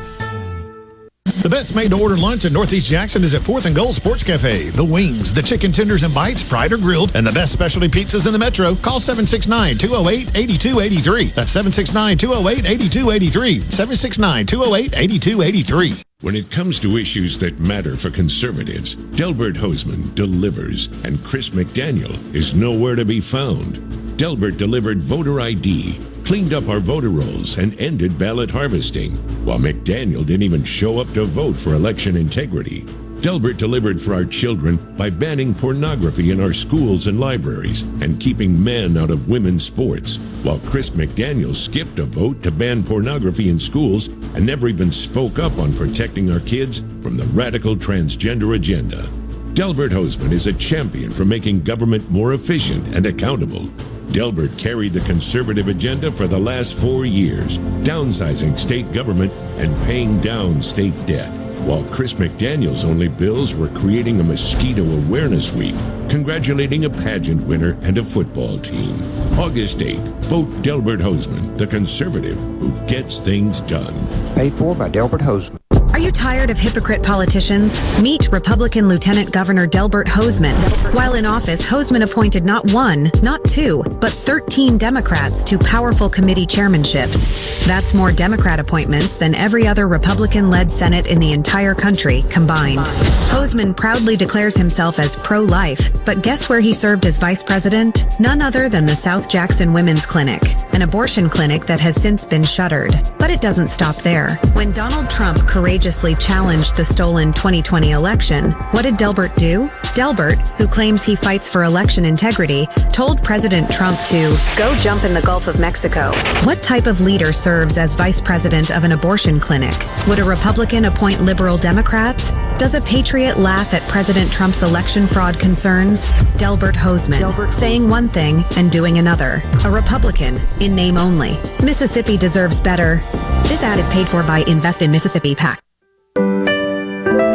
The 1.41 1.49
best 1.49 1.73
made 1.73 1.89
to 1.89 1.99
order 1.99 2.15
lunch 2.15 2.45
in 2.45 2.53
Northeast 2.53 2.87
Jackson 2.87 3.23
is 3.23 3.33
at 3.33 3.41
4th 3.41 3.65
and 3.65 3.75
Gold 3.75 3.95
Sports 3.95 4.21
Cafe. 4.21 4.69
The 4.69 4.85
wings, 4.85 5.33
the 5.33 5.41
chicken 5.41 5.71
tenders 5.71 6.03
and 6.03 6.13
bites, 6.13 6.43
fried 6.43 6.71
or 6.71 6.77
grilled, 6.77 7.15
and 7.15 7.25
the 7.25 7.31
best 7.31 7.51
specialty 7.51 7.87
pizzas 7.87 8.27
in 8.27 8.33
the 8.33 8.37
metro. 8.37 8.75
Call 8.75 8.99
769 8.99 9.79
208 9.79 10.37
8283. 10.37 11.25
That's 11.31 11.51
769 11.51 12.19
208 12.19 12.69
8283. 12.69 13.59
769 13.71 14.45
208 14.45 14.95
8283. 14.95 16.03
When 16.21 16.35
it 16.35 16.51
comes 16.51 16.79
to 16.81 16.97
issues 16.97 17.39
that 17.39 17.59
matter 17.59 17.97
for 17.97 18.11
conservatives, 18.11 18.93
Delbert 18.93 19.55
Hosemann 19.55 20.13
delivers, 20.13 20.89
and 21.03 21.23
Chris 21.23 21.49
McDaniel 21.49 22.13
is 22.35 22.53
nowhere 22.53 22.95
to 22.95 23.03
be 23.03 23.19
found. 23.19 23.79
Delbert 24.17 24.57
delivered 24.57 25.01
voter 25.01 25.39
ID, 25.41 25.99
cleaned 26.23 26.53
up 26.53 26.67
our 26.67 26.79
voter 26.79 27.09
rolls, 27.09 27.57
and 27.57 27.79
ended 27.79 28.17
ballot 28.17 28.51
harvesting, 28.51 29.13
while 29.45 29.59
McDaniel 29.59 30.25
didn't 30.25 30.43
even 30.43 30.63
show 30.63 30.99
up 30.99 31.11
to 31.13 31.25
vote 31.25 31.55
for 31.55 31.73
election 31.73 32.15
integrity. 32.15 32.85
Delbert 33.21 33.57
delivered 33.57 34.01
for 34.01 34.15
our 34.15 34.25
children 34.25 34.77
by 34.97 35.11
banning 35.11 35.53
pornography 35.53 36.31
in 36.31 36.41
our 36.41 36.53
schools 36.53 37.05
and 37.05 37.19
libraries 37.19 37.83
and 38.01 38.19
keeping 38.19 38.63
men 38.63 38.97
out 38.97 39.11
of 39.11 39.29
women's 39.29 39.63
sports, 39.63 40.17
while 40.41 40.59
Chris 40.65 40.89
McDaniel 40.89 41.55
skipped 41.55 41.99
a 41.99 42.05
vote 42.05 42.41
to 42.41 42.49
ban 42.49 42.83
pornography 42.83 43.49
in 43.49 43.59
schools 43.59 44.07
and 44.07 44.43
never 44.43 44.67
even 44.67 44.91
spoke 44.91 45.37
up 45.37 45.57
on 45.59 45.71
protecting 45.73 46.31
our 46.31 46.39
kids 46.39 46.79
from 47.03 47.15
the 47.15 47.27
radical 47.27 47.75
transgender 47.75 48.55
agenda. 48.55 49.07
Delbert 49.53 49.91
Hosemann 49.91 50.31
is 50.31 50.47
a 50.47 50.53
champion 50.53 51.11
for 51.11 51.25
making 51.25 51.61
government 51.61 52.09
more 52.09 52.33
efficient 52.33 52.95
and 52.95 53.05
accountable. 53.05 53.69
Delbert 54.11 54.57
carried 54.57 54.91
the 54.91 54.99
conservative 55.01 55.69
agenda 55.69 56.11
for 56.11 56.27
the 56.27 56.37
last 56.37 56.73
four 56.73 57.05
years, 57.05 57.59
downsizing 57.83 58.59
state 58.59 58.91
government 58.91 59.31
and 59.57 59.75
paying 59.83 60.19
down 60.19 60.61
state 60.61 61.05
debt. 61.05 61.31
While 61.61 61.85
Chris 61.85 62.13
McDaniel's 62.13 62.83
only 62.83 63.07
bills 63.07 63.55
were 63.55 63.69
creating 63.69 64.19
a 64.19 64.23
mosquito 64.23 64.83
awareness 64.83 65.53
week, 65.53 65.75
congratulating 66.09 66.85
a 66.85 66.89
pageant 66.89 67.47
winner 67.47 67.77
and 67.83 67.97
a 67.99 68.03
football 68.03 68.57
team. 68.57 69.01
August 69.39 69.77
8th, 69.77 70.09
vote 70.25 70.61
Delbert 70.61 70.99
Hosemann, 70.99 71.57
the 71.57 71.67
conservative 71.67 72.37
who 72.59 72.73
gets 72.87 73.19
things 73.19 73.61
done. 73.61 73.95
Paid 74.35 74.53
for 74.53 74.75
by 74.75 74.89
Delbert 74.89 75.21
Hosemann. 75.21 75.60
Are 76.01 76.05
you 76.05 76.11
tired 76.11 76.49
of 76.49 76.57
hypocrite 76.57 77.03
politicians? 77.03 77.79
Meet 78.01 78.31
Republican 78.31 78.87
Lieutenant 78.87 79.29
Governor 79.29 79.67
Delbert 79.67 80.07
Hosemann. 80.07 80.55
While 80.95 81.13
in 81.13 81.27
office, 81.27 81.61
Hosemann 81.61 82.01
appointed 82.01 82.43
not 82.43 82.71
one, 82.71 83.11
not 83.21 83.43
two, 83.43 83.83
but 83.83 84.11
13 84.11 84.79
Democrats 84.79 85.43
to 85.43 85.59
powerful 85.59 86.09
committee 86.09 86.47
chairmanships. 86.47 87.63
That's 87.67 87.93
more 87.93 88.11
Democrat 88.11 88.59
appointments 88.59 89.17
than 89.17 89.35
every 89.35 89.67
other 89.67 89.87
Republican 89.87 90.49
led 90.49 90.71
Senate 90.71 91.05
in 91.05 91.19
the 91.19 91.33
entire 91.33 91.75
country 91.75 92.23
combined. 92.23 92.87
Hosemann 93.29 93.77
proudly 93.77 94.17
declares 94.17 94.55
himself 94.55 94.97
as 94.97 95.17
pro 95.17 95.41
life, 95.41 95.91
but 96.03 96.23
guess 96.23 96.49
where 96.49 96.61
he 96.61 96.73
served 96.73 97.05
as 97.05 97.19
vice 97.19 97.43
president? 97.43 98.07
None 98.19 98.41
other 98.41 98.69
than 98.69 98.87
the 98.87 98.95
South 98.95 99.29
Jackson 99.29 99.71
Women's 99.71 100.07
Clinic, 100.07 100.41
an 100.73 100.81
abortion 100.81 101.29
clinic 101.29 101.67
that 101.67 101.79
has 101.79 101.93
since 101.93 102.25
been 102.25 102.43
shuttered. 102.43 102.99
But 103.19 103.29
it 103.29 103.39
doesn't 103.39 103.67
stop 103.67 103.97
there. 103.97 104.37
When 104.53 104.71
Donald 104.71 105.07
Trump 105.11 105.47
courageously 105.47 105.90
challenged 105.91 106.77
the 106.77 106.85
stolen 106.85 107.33
2020 107.33 107.91
election, 107.91 108.51
what 108.71 108.83
did 108.83 108.95
Delbert 108.95 109.35
do? 109.35 109.69
Delbert, 109.93 110.39
who 110.57 110.67
claims 110.67 111.03
he 111.03 111.17
fights 111.17 111.49
for 111.49 111.63
election 111.63 112.05
integrity, 112.05 112.65
told 112.93 113.21
President 113.23 113.69
Trump 113.69 113.99
to 114.05 114.37
go 114.57 114.73
jump 114.75 115.03
in 115.03 115.13
the 115.13 115.21
Gulf 115.21 115.47
of 115.47 115.59
Mexico. 115.59 116.11
What 116.43 116.63
type 116.63 116.87
of 116.87 117.01
leader 117.01 117.33
serves 117.33 117.77
as 117.77 117.93
vice 117.93 118.21
president 118.21 118.71
of 118.71 118.85
an 118.85 118.93
abortion 118.93 119.39
clinic? 119.39 119.75
Would 120.07 120.19
a 120.19 120.23
Republican 120.23 120.85
appoint 120.85 121.21
liberal 121.21 121.57
Democrats? 121.57 122.31
Does 122.57 122.73
a 122.73 122.81
patriot 122.81 123.37
laugh 123.37 123.73
at 123.73 123.81
President 123.89 124.31
Trump's 124.31 124.63
election 124.63 125.07
fraud 125.07 125.39
concerns? 125.39 126.07
Delbert 126.37 126.75
Hosemann, 126.75 127.51
saying 127.53 127.89
one 127.89 128.07
thing 128.07 128.45
and 128.55 128.71
doing 128.71 128.97
another. 128.97 129.41
A 129.65 129.71
Republican, 129.71 130.39
in 130.61 130.73
name 130.73 130.97
only. 130.97 131.37
Mississippi 131.61 132.17
deserves 132.17 132.59
better. 132.59 133.01
This 133.43 133.63
ad 133.63 133.79
is 133.79 133.87
paid 133.87 134.07
for 134.07 134.23
by 134.23 134.39
Invest 134.47 134.81
in 134.81 134.91
Mississippi 134.91 135.35
PAC. 135.35 135.61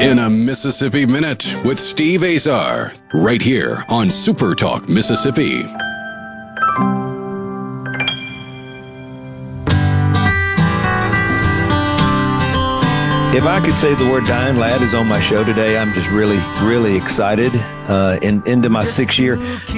In 0.00 0.18
a 0.18 0.28
Mississippi 0.28 1.06
Minute 1.06 1.56
with 1.64 1.78
Steve 1.78 2.22
Azar, 2.22 2.92
right 3.14 3.40
here 3.40 3.82
on 3.88 4.10
Super 4.10 4.54
Talk 4.54 4.88
Mississippi. 4.90 5.62
If 13.34 13.44
I 13.44 13.60
could 13.64 13.78
say 13.78 13.94
the 13.94 14.08
word 14.10 14.24
Diane 14.24 14.58
Ladd 14.58 14.82
is 14.82 14.92
on 14.92 15.08
my 15.08 15.20
show 15.20 15.44
today, 15.44 15.78
I'm 15.78 15.92
just 15.94 16.10
really, 16.10 16.38
really 16.60 16.96
excited. 16.96 17.52
Uh, 17.88 18.18
in, 18.20 18.46
into 18.46 18.68
my 18.68 18.84
sixth 18.84 19.18
year. 19.18 19.36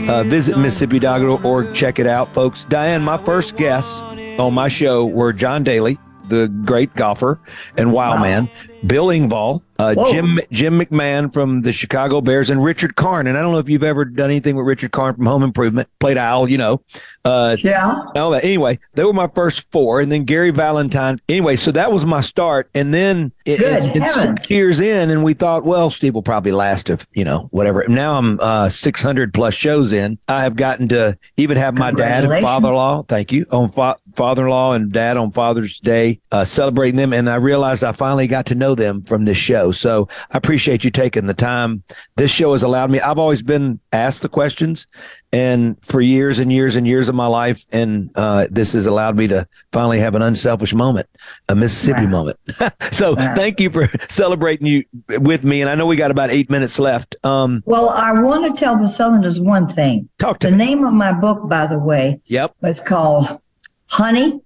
Uh, 0.08 0.24
visit 0.24 0.56
Mississippi.org. 0.58 1.74
Check 1.74 1.98
it 1.98 2.06
out, 2.06 2.32
folks. 2.34 2.64
Diane, 2.64 3.02
my 3.02 3.22
first 3.24 3.56
guests 3.56 4.00
on 4.00 4.54
my 4.54 4.68
show 4.68 5.06
were 5.06 5.32
John 5.32 5.62
Daly, 5.62 5.98
the 6.28 6.48
great 6.64 6.94
golfer 6.94 7.38
and 7.76 7.92
wild 7.92 8.16
wow. 8.16 8.22
man, 8.22 8.50
Bill 8.86 9.06
Engvall, 9.06 9.62
uh, 9.78 9.94
Jim 10.10 10.40
Jim 10.50 10.78
McMahon 10.78 11.32
from 11.32 11.60
the 11.62 11.72
Chicago 11.72 12.20
Bears, 12.20 12.50
and 12.50 12.62
Richard 12.62 12.96
Karn. 12.96 13.26
And 13.26 13.36
I 13.38 13.42
don't 13.42 13.52
know 13.52 13.58
if 13.58 13.68
you've 13.68 13.82
ever 13.82 14.04
done 14.04 14.30
anything 14.30 14.56
with 14.56 14.66
Richard 14.66 14.92
Karn 14.92 15.14
from 15.14 15.26
Home 15.26 15.42
Improvement. 15.42 15.88
Played 16.00 16.16
Al, 16.16 16.48
you 16.48 16.58
know. 16.58 16.80
Uh, 17.24 17.56
yeah. 17.60 18.00
All 18.16 18.30
that. 18.30 18.44
Anyway, 18.44 18.78
they 18.94 19.04
were 19.04 19.12
my 19.12 19.28
first 19.28 19.70
four, 19.70 20.00
and 20.00 20.10
then 20.10 20.24
Gary 20.24 20.50
Valentine. 20.50 21.20
Anyway, 21.28 21.56
so 21.56 21.70
that 21.72 21.92
was 21.92 22.04
my 22.04 22.20
start, 22.20 22.70
and 22.74 22.92
then 22.92 23.32
it, 23.44 23.58
Good 23.58 23.96
it, 23.96 24.14
six 24.14 24.50
years 24.50 24.80
in, 24.80 25.10
and 25.10 25.24
we 25.24 25.34
thought, 25.34 25.64
well, 25.64 25.90
Steve 25.90 26.14
will 26.14 26.22
probably 26.22 26.52
last 26.52 26.90
if 26.90 27.06
you 27.14 27.24
know 27.24 27.48
whatever. 27.50 27.84
Now 27.88 28.18
I'm 28.18 28.38
uh, 28.40 28.68
600 28.68 29.32
plus 29.32 29.54
shows 29.54 29.92
in. 29.92 30.18
I 30.28 30.42
have 30.42 30.56
gotten 30.56 30.88
to 30.88 31.18
even 31.36 31.56
have 31.56 31.74
my 31.74 31.90
dad 31.90 32.24
and 32.24 32.42
father-in-law. 32.42 33.04
Thank 33.04 33.32
you 33.32 33.46
on 33.50 33.70
fa- 33.70 33.96
father-in-law 34.16 34.72
and 34.72 34.92
dad 34.92 35.16
on 35.16 35.30
Father's 35.30 35.78
Day, 35.80 36.20
uh, 36.32 36.44
celebrating 36.44 36.96
them, 36.96 37.12
and 37.12 37.28
I 37.28 37.36
realized 37.36 37.84
I 37.84 37.92
finally 37.92 38.26
got 38.26 38.46
to 38.46 38.54
know 38.54 38.67
them 38.74 39.02
from 39.02 39.24
this 39.24 39.36
show. 39.36 39.72
So 39.72 40.08
I 40.30 40.36
appreciate 40.38 40.84
you 40.84 40.90
taking 40.90 41.26
the 41.26 41.34
time. 41.34 41.82
This 42.16 42.30
show 42.30 42.52
has 42.52 42.62
allowed 42.62 42.90
me. 42.90 43.00
I've 43.00 43.18
always 43.18 43.42
been 43.42 43.80
asked 43.92 44.22
the 44.22 44.28
questions, 44.28 44.86
and 45.32 45.76
for 45.84 46.00
years 46.00 46.38
and 46.38 46.52
years 46.52 46.76
and 46.76 46.86
years 46.86 47.08
of 47.08 47.14
my 47.14 47.26
life, 47.26 47.64
and 47.70 48.10
uh, 48.14 48.46
this 48.50 48.72
has 48.72 48.86
allowed 48.86 49.16
me 49.16 49.26
to 49.28 49.46
finally 49.72 49.98
have 49.98 50.14
an 50.14 50.22
unselfish 50.22 50.72
moment, 50.72 51.08
a 51.48 51.54
Mississippi 51.54 52.04
wow. 52.04 52.10
moment. 52.10 52.38
so 52.92 53.14
wow. 53.14 53.34
thank 53.34 53.60
you 53.60 53.70
for 53.70 53.88
celebrating 54.08 54.66
you 54.66 54.84
with 55.20 55.44
me. 55.44 55.60
And 55.60 55.70
I 55.70 55.74
know 55.74 55.86
we 55.86 55.96
got 55.96 56.10
about 56.10 56.30
eight 56.30 56.50
minutes 56.50 56.78
left. 56.78 57.16
Um, 57.24 57.62
well, 57.66 57.90
I 57.90 58.12
want 58.12 58.44
to 58.54 58.58
tell 58.58 58.78
the 58.78 58.88
Southerners 58.88 59.40
one 59.40 59.68
thing. 59.68 60.08
Talk 60.18 60.38
to 60.40 60.50
the 60.50 60.56
me. 60.56 60.64
name 60.64 60.84
of 60.84 60.94
my 60.94 61.12
book, 61.12 61.48
by 61.48 61.66
the 61.66 61.78
way. 61.78 62.20
Yep. 62.26 62.54
It's 62.62 62.80
called 62.80 63.40
Honey, 63.86 64.40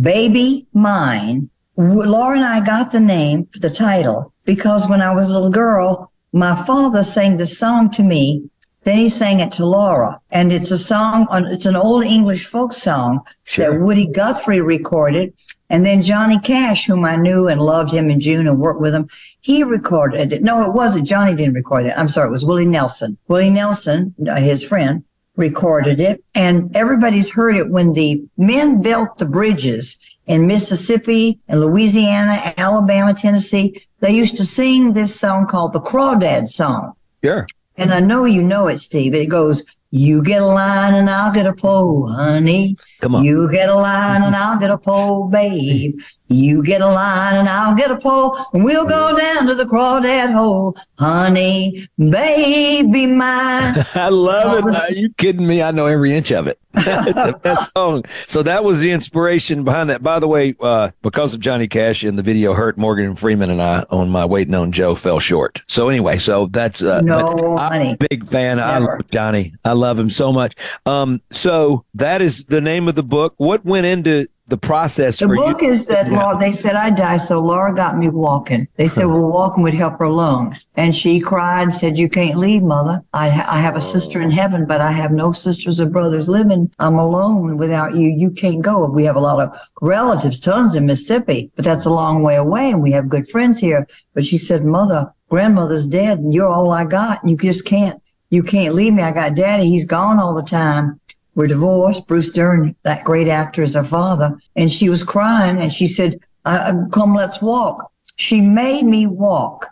Baby 0.00 0.66
Mine 0.72 1.50
Laura 1.76 2.36
and 2.36 2.44
I 2.44 2.64
got 2.64 2.92
the 2.92 3.00
name 3.00 3.48
the 3.54 3.70
title 3.70 4.32
because 4.44 4.88
when 4.88 5.00
I 5.00 5.14
was 5.14 5.28
a 5.28 5.32
little 5.32 5.50
girl, 5.50 6.12
my 6.32 6.54
father 6.54 7.04
sang 7.04 7.36
the 7.36 7.46
song 7.46 7.90
to 7.90 8.02
me. 8.02 8.48
Then 8.84 8.98
he 8.98 9.08
sang 9.08 9.38
it 9.38 9.52
to 9.52 9.64
Laura, 9.64 10.20
and 10.32 10.52
it's 10.52 10.72
a 10.72 10.78
song. 10.78 11.28
On, 11.30 11.46
it's 11.46 11.66
an 11.66 11.76
old 11.76 12.04
English 12.04 12.46
folk 12.46 12.72
song 12.72 13.20
sure. 13.44 13.70
that 13.70 13.80
Woody 13.80 14.06
Guthrie 14.06 14.60
recorded, 14.60 15.32
and 15.70 15.86
then 15.86 16.02
Johnny 16.02 16.40
Cash, 16.40 16.86
whom 16.86 17.04
I 17.04 17.14
knew 17.14 17.46
and 17.46 17.62
loved 17.62 17.92
him 17.92 18.10
in 18.10 18.18
June 18.18 18.48
and 18.48 18.58
worked 18.58 18.80
with 18.80 18.92
him, 18.92 19.08
he 19.40 19.62
recorded 19.62 20.32
it. 20.32 20.42
No, 20.42 20.64
it 20.64 20.72
wasn't. 20.72 21.06
Johnny 21.06 21.36
didn't 21.36 21.54
record 21.54 21.86
that. 21.86 21.98
I'm 21.98 22.08
sorry. 22.08 22.26
It 22.28 22.32
was 22.32 22.44
Willie 22.44 22.66
Nelson. 22.66 23.16
Willie 23.28 23.50
Nelson, 23.50 24.16
uh, 24.28 24.34
his 24.34 24.64
friend, 24.64 25.04
recorded 25.36 26.00
it, 26.00 26.22
and 26.34 26.74
everybody's 26.76 27.30
heard 27.30 27.56
it 27.56 27.70
when 27.70 27.92
the 27.92 28.22
men 28.36 28.82
built 28.82 29.18
the 29.18 29.24
bridges 29.24 29.98
in 30.26 30.46
Mississippi 30.46 31.38
and 31.48 31.60
Louisiana, 31.60 32.54
Alabama, 32.56 33.14
Tennessee, 33.14 33.80
they 34.00 34.12
used 34.12 34.36
to 34.36 34.44
sing 34.44 34.92
this 34.92 35.18
song 35.18 35.46
called 35.46 35.72
the 35.72 35.80
Crawdad 35.80 36.48
Song. 36.48 36.92
Sure. 37.24 37.46
And 37.76 37.92
I 37.92 38.00
know 38.00 38.24
you 38.24 38.42
know 38.42 38.68
it, 38.68 38.78
Steve. 38.78 39.14
It 39.14 39.28
goes, 39.28 39.64
You 39.90 40.22
get 40.22 40.42
a 40.42 40.46
line 40.46 40.94
and 40.94 41.08
I'll 41.08 41.32
get 41.32 41.46
a 41.46 41.52
pole, 41.52 42.06
honey. 42.06 42.76
Come 43.00 43.14
on. 43.14 43.24
You 43.24 43.50
get 43.50 43.68
a 43.68 43.74
line 43.74 44.22
and 44.22 44.36
I'll 44.36 44.58
get 44.58 44.70
a 44.70 44.78
pole, 44.78 45.28
babe. 45.28 45.98
You 46.32 46.62
get 46.62 46.80
a 46.80 46.86
line 46.86 47.34
and 47.36 47.48
I'll 47.48 47.74
get 47.74 47.90
a 47.90 47.96
pole, 47.96 48.38
and 48.52 48.64
we'll 48.64 48.86
go 48.86 49.16
down 49.16 49.46
to 49.46 49.54
the 49.54 49.64
crawdad 49.64 50.32
hole, 50.32 50.76
honey, 50.98 51.86
baby 51.98 53.06
mine. 53.06 53.84
I 53.94 54.08
love 54.08 54.66
it. 54.68 54.74
Are 54.74 54.92
you 54.92 55.12
kidding 55.14 55.46
me? 55.46 55.62
I 55.62 55.70
know 55.70 55.86
every 55.86 56.14
inch 56.14 56.32
of 56.32 56.46
it. 56.46 56.58
it's 56.74 57.14
the 57.14 57.38
best 57.42 57.70
song. 57.76 58.02
So 58.26 58.42
that 58.44 58.64
was 58.64 58.80
the 58.80 58.92
inspiration 58.92 59.62
behind 59.62 59.90
that. 59.90 60.02
By 60.02 60.18
the 60.18 60.28
way, 60.28 60.54
uh, 60.60 60.90
because 61.02 61.34
of 61.34 61.40
Johnny 61.40 61.68
Cash 61.68 62.02
in 62.02 62.16
the 62.16 62.22
video 62.22 62.54
hurt, 62.54 62.78
Morgan 62.78 63.14
Freeman 63.14 63.50
and 63.50 63.60
I 63.60 63.84
on 63.90 64.08
my 64.08 64.24
Waiting 64.24 64.54
on 64.54 64.72
Joe 64.72 64.94
fell 64.94 65.20
short. 65.20 65.60
So 65.68 65.90
anyway, 65.90 66.16
so 66.16 66.46
that's 66.46 66.82
uh, 66.82 67.02
No, 67.02 67.58
I'm 67.58 67.82
a 67.82 67.96
big 68.08 68.26
fan. 68.26 68.58
I 68.58 68.78
love 68.78 69.10
Johnny. 69.10 69.52
I 69.66 69.72
love 69.72 69.98
him 69.98 70.08
so 70.08 70.32
much. 70.32 70.54
Um, 70.86 71.20
so 71.30 71.84
that 71.94 72.22
is 72.22 72.46
the 72.46 72.62
name 72.62 72.88
of 72.88 72.94
the 72.94 73.02
book. 73.02 73.34
What 73.36 73.64
went 73.66 73.84
into 73.84 74.26
the 74.52 74.58
process 74.58 75.18
The 75.18 75.28
for 75.28 75.34
book 75.34 75.62
you? 75.62 75.70
is 75.70 75.86
that 75.86 76.12
Laura, 76.12 76.36
they 76.36 76.52
said 76.52 76.74
I 76.76 76.90
die, 76.90 77.16
so 77.16 77.40
Laura 77.40 77.74
got 77.74 77.96
me 77.96 78.10
walking. 78.10 78.68
They 78.76 78.86
said, 78.86 79.06
well, 79.06 79.30
walking 79.30 79.62
would 79.62 79.72
help 79.72 79.98
her 79.98 80.10
lungs. 80.10 80.66
And 80.74 80.94
she 80.94 81.20
cried 81.20 81.62
and 81.62 81.72
said, 81.72 81.96
you 81.96 82.10
can't 82.10 82.36
leave, 82.36 82.62
mother. 82.62 83.02
I, 83.14 83.30
ha- 83.30 83.46
I 83.48 83.58
have 83.60 83.76
a 83.76 83.80
sister 83.80 84.20
in 84.20 84.28
oh. 84.28 84.34
heaven, 84.34 84.66
but 84.66 84.82
I 84.82 84.92
have 84.92 85.10
no 85.10 85.32
sisters 85.32 85.80
or 85.80 85.86
brothers 85.86 86.28
living. 86.28 86.70
I'm 86.78 86.96
alone 86.96 87.56
without 87.56 87.96
you. 87.96 88.10
You 88.10 88.30
can't 88.30 88.60
go. 88.60 88.86
We 88.90 89.04
have 89.04 89.16
a 89.16 89.20
lot 89.20 89.40
of 89.40 89.58
relatives, 89.80 90.38
tons 90.38 90.74
in 90.74 90.84
Mississippi, 90.84 91.50
but 91.56 91.64
that's 91.64 91.86
a 91.86 91.90
long 91.90 92.22
way 92.22 92.36
away. 92.36 92.72
And 92.72 92.82
we 92.82 92.92
have 92.92 93.08
good 93.08 93.26
friends 93.30 93.58
here. 93.58 93.86
But 94.12 94.26
she 94.26 94.36
said, 94.36 94.66
mother, 94.66 95.10
grandmother's 95.30 95.86
dead 95.86 96.18
and 96.18 96.34
you're 96.34 96.46
all 96.46 96.72
I 96.72 96.84
got. 96.84 97.22
And 97.22 97.30
you 97.30 97.38
just 97.38 97.64
can't, 97.64 98.02
you 98.28 98.42
can't 98.42 98.74
leave 98.74 98.92
me. 98.92 99.02
I 99.02 99.12
got 99.12 99.34
daddy. 99.34 99.64
He's 99.64 99.86
gone 99.86 100.18
all 100.18 100.34
the 100.34 100.42
time. 100.42 101.00
We're 101.34 101.46
divorced. 101.46 102.06
Bruce 102.06 102.30
Dern, 102.30 102.74
that 102.82 103.04
great 103.04 103.28
actor, 103.28 103.62
is 103.62 103.74
her 103.74 103.84
father. 103.84 104.38
And 104.56 104.70
she 104.70 104.88
was 104.88 105.04
crying 105.04 105.60
and 105.60 105.72
she 105.72 105.86
said, 105.86 106.20
uh, 106.44 106.74
Come, 106.92 107.14
let's 107.14 107.40
walk. 107.40 107.90
She 108.16 108.40
made 108.40 108.84
me 108.84 109.06
walk 109.06 109.68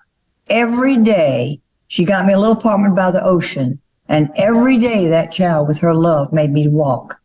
every 0.49 0.97
day. 0.97 1.61
She 1.89 2.05
got 2.05 2.27
me 2.27 2.33
a 2.33 2.39
little 2.39 2.57
apartment 2.57 2.97
by 2.97 3.11
the 3.11 3.23
ocean. 3.23 3.79
And 4.09 4.31
every 4.37 4.79
day 4.79 5.09
that 5.09 5.33
child 5.33 5.69
with 5.69 5.79
her 5.79 5.95
love 5.95 6.33
made 6.33 6.53
me 6.53 6.67
walk. 6.69 7.21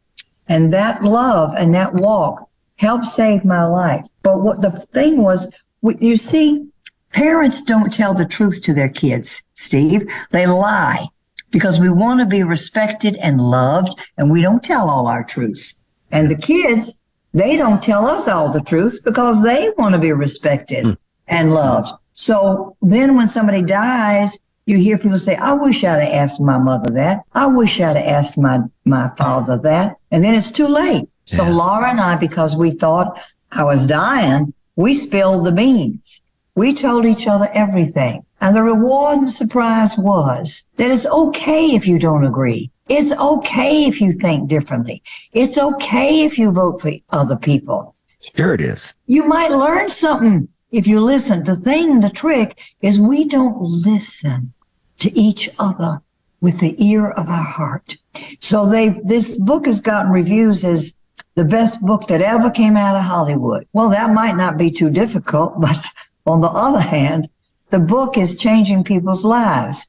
And 0.48 0.72
that 0.74 1.04
love 1.04 1.54
and 1.58 1.74
that 1.74 1.94
walk 1.94 2.48
helped 2.78 3.08
save 3.08 3.46
my 3.46 3.64
life. 3.64 4.06
But 4.22 4.42
what 4.42 4.62
the 4.62 4.72
thing 4.94 5.18
was, 5.18 5.52
you 5.82 6.18
see, 6.18 6.68
parents 7.14 7.64
don't 7.64 7.92
tell 7.92 8.14
the 8.14 8.26
truth 8.26 8.62
to 8.64 8.74
their 8.74 8.90
kids, 8.90 9.42
Steve. 9.54 10.08
They 10.32 10.46
lie 10.46 11.08
because 11.56 11.80
we 11.80 11.90
want 11.90 12.20
to 12.20 12.26
be 12.26 12.44
respected 12.44 13.16
and 13.16 13.40
loved, 13.40 13.98
and 14.18 14.30
we 14.30 14.42
don't 14.42 14.62
tell 14.62 14.90
all 14.90 15.08
our 15.08 15.24
truths. 15.24 15.76
And 16.12 16.30
the 16.30 16.36
kids, 16.36 17.02
they 17.34 17.56
don't 17.56 17.82
tell 17.82 18.06
us 18.08 18.28
all 18.28 18.52
the 18.52 18.60
truths 18.60 19.00
because 19.00 19.42
they 19.42 19.72
want 19.78 19.96
to 19.96 20.02
be 20.02 20.12
respected 20.12 20.84
hmm. 20.86 20.92
and 21.30 21.54
loved. 21.54 21.94
So 22.12 22.76
then 22.82 23.16
when 23.16 23.28
somebody 23.28 23.62
dies, 23.62 24.38
you 24.66 24.76
hear 24.76 24.98
people 24.98 25.18
say, 25.18 25.38
I 25.38 25.54
wish 25.54 25.82
I'd 25.86 26.04
have 26.04 26.14
asked 26.14 26.42
my 26.42 26.58
mother 26.58 26.92
that. 26.92 27.22
I 27.34 27.46
wish 27.46 27.80
I'd 27.80 27.96
have 27.96 28.06
asked 28.06 28.38
my, 28.38 28.60
my 28.84 29.10
father 29.18 29.58
that. 29.60 29.96
And 30.12 30.26
then 30.26 30.34
it's 30.34 30.52
too 30.52 30.68
late. 30.68 31.08
So 31.24 31.46
Laura 31.46 31.90
and 31.90 32.02
I, 32.02 32.18
because 32.18 32.58
we 32.58 32.72
thought 32.72 33.18
I 33.54 33.64
was 33.64 33.88
dying, 33.88 34.54
we 34.76 34.94
spilled 34.94 35.46
the 35.46 35.54
beans. 35.54 36.22
We 36.56 36.74
told 36.74 37.06
each 37.06 37.28
other 37.28 37.48
everything. 37.54 38.26
And 38.46 38.56
the 38.56 38.62
reward 38.62 39.18
and 39.18 39.32
surprise 39.32 39.98
was 39.98 40.62
that 40.76 40.92
it's 40.92 41.08
okay 41.08 41.72
if 41.72 41.88
you 41.88 41.98
don't 41.98 42.26
agree. 42.26 42.70
It's 42.90 43.12
okay 43.12 43.86
if 43.86 44.00
you 44.00 44.12
think 44.12 44.50
differently. 44.50 45.02
It's 45.34 45.58
okay 45.58 46.22
if 46.22 46.38
you 46.38 46.52
vote 46.52 46.80
for 46.80 46.92
other 47.10 47.38
people. 47.38 47.96
Sure, 48.22 48.54
it 48.54 48.62
is. 48.62 48.94
You 49.08 49.28
might 49.28 49.50
learn 49.50 49.90
something 49.90 50.48
if 50.70 50.86
you 50.86 51.00
listen. 51.00 51.44
The 51.44 51.56
thing, 51.56 52.02
the 52.02 52.12
trick 52.12 52.62
is 52.82 53.00
we 53.00 53.28
don't 53.28 53.60
listen 53.60 54.54
to 55.00 55.12
each 55.20 55.50
other 55.58 56.00
with 56.40 56.60
the 56.60 56.76
ear 56.78 57.10
of 57.10 57.28
our 57.28 57.44
heart. 57.44 57.98
So 58.42 58.70
they, 58.70 58.90
this 59.06 59.40
book 59.40 59.66
has 59.66 59.82
gotten 59.82 60.12
reviews 60.12 60.64
as 60.64 60.94
the 61.34 61.46
best 61.46 61.82
book 61.82 62.06
that 62.10 62.22
ever 62.22 62.52
came 62.52 62.78
out 62.78 62.96
of 62.96 63.02
Hollywood. 63.02 63.68
Well, 63.74 63.90
that 63.90 64.14
might 64.14 64.36
not 64.36 64.56
be 64.56 64.70
too 64.70 64.92
difficult, 64.92 65.60
but 65.60 65.84
on 66.28 66.42
the 66.42 66.50
other 66.50 66.80
hand, 66.80 67.28
the 67.70 67.80
book 67.80 68.18
is 68.18 68.38
changing 68.38 68.84
people's 68.84 69.26
lives 69.26 69.88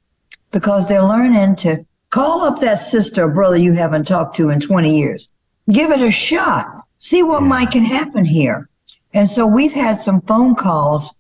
because 0.51 0.89
they're 0.89 1.03
learning 1.03 1.57
to 1.57 1.85
call 2.11 2.43
up 2.43 2.59
that 2.61 2.81
sister 2.81 3.25
or 3.25 3.31
brother 3.31 3.57
you 3.57 3.73
haven't 3.73 4.07
talked 4.07 4.37
to 4.37 4.51
in 4.51 4.61
20 4.61 4.97
years. 4.97 5.31
Give 5.71 5.91
it 5.91 6.01
a 6.01 6.11
shot. 6.11 6.85
See 6.99 7.23
what 7.23 7.43
might 7.43 7.71
can 7.71 7.85
happen 7.85 8.25
here. 8.25 8.69
And 9.13 9.29
so 9.29 9.47
we've 9.47 9.73
had 9.73 10.01
some 10.01 10.21
phone 10.23 10.55
calls 10.55 11.13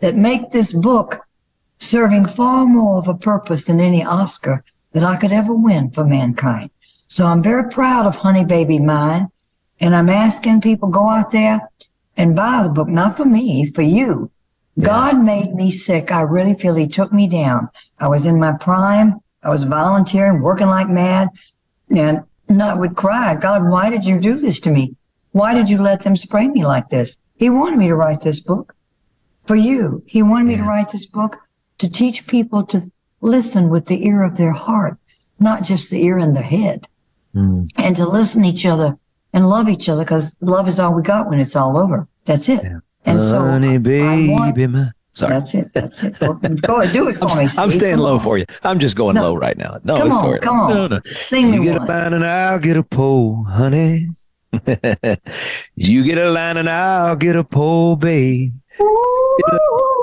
that 0.00 0.16
make 0.16 0.50
this 0.50 0.72
book 0.72 1.20
serving 1.78 2.26
far 2.26 2.66
more 2.66 2.98
of 2.98 3.08
a 3.08 3.14
purpose 3.14 3.64
than 3.64 3.80
any 3.80 4.04
Oscar 4.04 4.64
that 4.92 5.04
I 5.04 5.16
could 5.16 5.32
ever 5.32 5.54
win 5.54 5.90
for 5.90 6.04
mankind. 6.04 6.70
So 7.06 7.26
I'm 7.26 7.42
very 7.42 7.70
proud 7.70 8.06
of 8.06 8.16
Honey 8.16 8.44
Baby 8.44 8.78
Mine. 8.78 9.28
And 9.80 9.96
I'm 9.96 10.10
asking 10.10 10.60
people 10.60 10.88
go 10.88 11.08
out 11.08 11.30
there 11.30 11.70
and 12.16 12.36
buy 12.36 12.62
the 12.62 12.68
book, 12.68 12.88
not 12.88 13.16
for 13.16 13.24
me, 13.24 13.64
for 13.66 13.82
you. 13.82 14.30
God 14.78 15.22
made 15.22 15.54
me 15.54 15.70
sick. 15.70 16.12
I 16.12 16.22
really 16.22 16.54
feel 16.54 16.74
he 16.74 16.86
took 16.86 17.12
me 17.12 17.28
down. 17.28 17.68
I 17.98 18.08
was 18.08 18.26
in 18.26 18.38
my 18.38 18.52
prime. 18.52 19.20
I 19.42 19.48
was 19.48 19.64
volunteering, 19.64 20.40
working 20.40 20.68
like 20.68 20.88
mad. 20.88 21.28
And, 21.94 22.24
I 22.60 22.74
would 22.74 22.96
cry, 22.96 23.36
God, 23.36 23.68
why 23.68 23.90
did 23.90 24.04
you 24.04 24.18
do 24.18 24.36
this 24.36 24.58
to 24.60 24.70
me? 24.70 24.96
Why 25.32 25.54
did 25.54 25.68
you 25.68 25.78
let 25.78 26.02
them 26.02 26.16
spray 26.16 26.48
me 26.48 26.66
like 26.66 26.88
this? 26.88 27.16
He 27.36 27.48
wanted 27.48 27.78
me 27.78 27.86
to 27.86 27.94
write 27.94 28.20
this 28.20 28.40
book 28.40 28.74
for 29.46 29.54
you. 29.54 30.02
He 30.06 30.22
wanted 30.22 30.48
me 30.48 30.56
to 30.56 30.64
write 30.64 30.90
this 30.90 31.06
book 31.06 31.38
to 31.78 31.88
teach 31.88 32.26
people 32.26 32.64
to 32.66 32.80
listen 33.20 33.68
with 33.68 33.86
the 33.86 34.04
ear 34.04 34.24
of 34.24 34.36
their 34.36 34.52
heart, 34.52 34.96
not 35.38 35.62
just 35.62 35.90
the 35.90 36.02
ear 36.02 36.18
and 36.18 36.36
the 36.36 36.42
head, 36.42 36.88
mm. 37.34 37.70
and 37.76 37.96
to 37.96 38.08
listen 38.08 38.42
to 38.42 38.48
each 38.48 38.66
other 38.66 38.98
and 39.32 39.48
love 39.48 39.68
each 39.68 39.88
other 39.88 40.04
because 40.04 40.36
love 40.40 40.66
is 40.66 40.80
all 40.80 40.94
we 40.94 41.02
got 41.02 41.28
when 41.28 41.38
it's 41.38 41.56
all 41.56 41.78
over. 41.78 42.08
That's 42.24 42.48
it. 42.48 42.60
And 43.06 43.20
Honey, 43.20 43.74
I 43.74 43.78
baby, 43.78 44.28
want- 44.30 44.56
my. 44.72 44.90
Sorry. 45.14 45.32
That's 45.34 45.54
it. 45.54 45.72
That's 45.74 46.02
it. 46.04 46.18
Go 46.62 46.80
ahead, 46.80 46.92
do 46.94 47.08
it 47.08 47.18
for 47.18 47.26
I'm, 47.26 47.38
me. 47.44 47.50
I'm 47.58 47.70
staying 47.72 47.96
Come 47.96 48.04
low 48.04 48.14
on. 48.14 48.20
for 48.20 48.38
you. 48.38 48.46
I'm 48.62 48.78
just 48.78 48.94
going 48.96 49.16
No. 49.16 49.22
low 49.22 49.34
right 49.36 49.56
now. 49.58 49.78
No, 49.84 49.96
Come 49.98 50.12
on, 50.12 50.38
come 50.38 50.60
on. 50.60 50.70
No, 50.74 50.86
no. 50.86 51.00
Sing 51.04 51.50
me 51.50 51.56
you 51.56 51.64
get 51.64 51.80
one. 51.80 51.88
a 51.90 51.92
line 51.92 52.12
and 52.14 52.24
I'll 52.26 52.58
get 52.60 52.76
a 52.76 52.82
pole, 52.84 53.42
honey. 53.44 54.08
you 55.74 56.04
get 56.04 56.18
a 56.18 56.30
line 56.30 56.56
and 56.56 56.70
I'll 56.70 57.16
get 57.16 57.36
a 57.36 57.44
pole, 57.44 57.96
babe. 57.96 58.52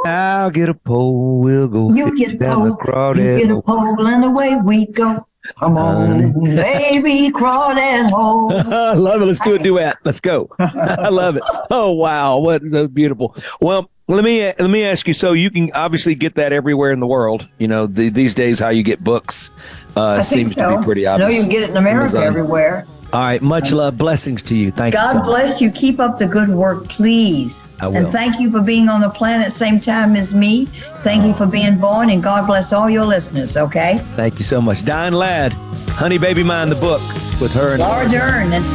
I'll 0.05 0.51
get 0.51 0.69
a 0.69 0.73
pole. 0.73 1.39
We'll 1.39 1.67
go 1.67 1.93
You 1.93 2.15
get 2.15 2.35
a 2.35 2.37
pole, 2.37 3.17
you 3.17 3.37
get 3.39 3.49
a 3.51 3.61
pole, 3.61 4.07
and 4.07 4.23
away 4.25 4.57
we 4.63 4.87
go. 4.91 5.25
Come 5.59 5.77
on, 5.77 6.33
baby, 6.55 7.31
crawl 7.31 7.73
that 7.75 8.11
hole. 8.11 8.53
I 8.53 8.93
love 8.93 9.21
it. 9.21 9.25
Let's 9.25 9.39
do 9.39 9.55
a 9.55 9.59
duet. 9.59 9.97
Let's 10.03 10.19
go. 10.19 10.49
I 10.59 11.09
love 11.09 11.35
it. 11.37 11.43
Oh 11.71 11.91
wow, 11.91 12.37
what 12.37 12.61
so 12.63 12.87
beautiful. 12.87 13.35
Well, 13.61 13.89
let 14.07 14.23
me 14.23 14.41
let 14.43 14.69
me 14.69 14.83
ask 14.83 15.07
you. 15.07 15.13
So 15.13 15.33
you 15.33 15.49
can 15.49 15.71
obviously 15.73 16.15
get 16.15 16.35
that 16.35 16.53
everywhere 16.53 16.91
in 16.91 16.99
the 16.99 17.07
world. 17.07 17.47
You 17.57 17.67
know, 17.67 17.87
the, 17.87 18.09
these 18.09 18.33
days 18.33 18.59
how 18.59 18.69
you 18.69 18.83
get 18.83 19.03
books 19.03 19.51
uh, 19.95 20.23
seems 20.23 20.55
so. 20.55 20.69
to 20.69 20.77
be 20.77 20.83
pretty 20.83 21.05
obvious. 21.05 21.29
know 21.29 21.35
you 21.35 21.41
can 21.41 21.49
get 21.49 21.63
it 21.63 21.69
in 21.71 21.77
America 21.77 22.17
Amazon. 22.17 22.23
everywhere. 22.23 22.87
All 23.13 23.21
right, 23.21 23.41
much 23.41 23.71
love, 23.71 23.97
blessings 23.97 24.43
to 24.43 24.55
you. 24.55 24.69
Thank 24.69 24.93
you. 24.93 24.99
God 24.99 25.15
much. 25.17 25.25
bless 25.25 25.61
you. 25.61 25.71
Keep 25.71 25.99
up 25.99 26.17
the 26.17 26.27
good 26.27 26.49
work, 26.49 26.89
please. 26.89 27.63
I 27.79 27.87
will. 27.87 27.97
And 27.97 28.11
thank 28.11 28.39
you 28.39 28.51
for 28.51 28.59
being 28.59 28.89
on 28.89 28.99
the 28.99 29.09
planet 29.09 29.53
same 29.53 29.79
time 29.79 30.15
as 30.17 30.35
me. 30.35 30.65
Thank 31.03 31.25
you 31.25 31.33
for 31.33 31.45
being 31.45 31.77
born, 31.77 32.09
and 32.09 32.21
God 32.21 32.47
bless 32.47 32.73
all 32.73 32.89
your 32.89 33.05
listeners. 33.05 33.55
Okay, 33.55 33.99
Thank 34.15 34.39
you 34.39 34.45
so 34.45 34.59
much, 34.59 34.83
Diane 34.83 35.13
Ladd, 35.13 35.53
Honey 35.89 36.17
Baby 36.17 36.43
Mine, 36.43 36.69
the 36.69 36.75
book 36.75 37.01
with 37.39 37.53
her 37.53 37.73
and 37.73 37.79
Laura 37.79 38.09
Dern. 38.09 38.51
And- 38.51 38.65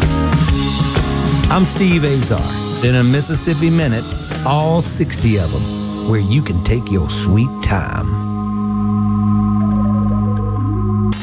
I'm 1.53 1.67
Steve 1.67 2.05
Azar. 2.05 2.41
In 2.87 2.97
a 2.97 3.05
Mississippi 3.05 3.69
Minute, 3.69 4.05
all 4.47 4.81
60 4.81 5.39
of 5.39 5.53
them, 5.53 6.09
where 6.09 6.21
you 6.21 6.43
can 6.43 6.65
take 6.65 6.91
your 6.91 7.11
sweet 7.11 7.51
time. 7.63 8.32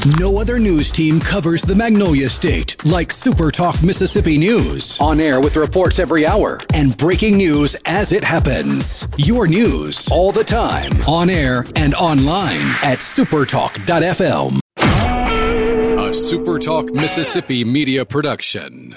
No 0.05 0.39
other 0.39 0.59
news 0.59 0.91
team 0.91 1.19
covers 1.19 1.61
the 1.61 1.75
Magnolia 1.75 2.29
State 2.29 2.85
like 2.85 3.11
Super 3.11 3.51
Talk 3.51 3.83
Mississippi 3.83 4.37
News. 4.37 4.99
On 5.01 5.19
air 5.19 5.41
with 5.41 5.57
reports 5.57 5.99
every 5.99 6.25
hour 6.25 6.59
and 6.73 6.95
breaking 6.95 7.35
news 7.35 7.75
as 7.85 8.13
it 8.13 8.23
happens. 8.23 9.07
Your 9.17 9.45
news 9.45 10.07
all 10.09 10.31
the 10.31 10.43
time. 10.43 10.91
On 11.05 11.29
air 11.29 11.65
and 11.75 11.93
online 11.95 12.67
at 12.81 12.99
supertalk.fm. 12.99 14.59
A 14.77 16.13
Super 16.13 16.59
Talk 16.59 16.93
Mississippi 16.93 17.65
media 17.65 18.05
production. 18.05 18.95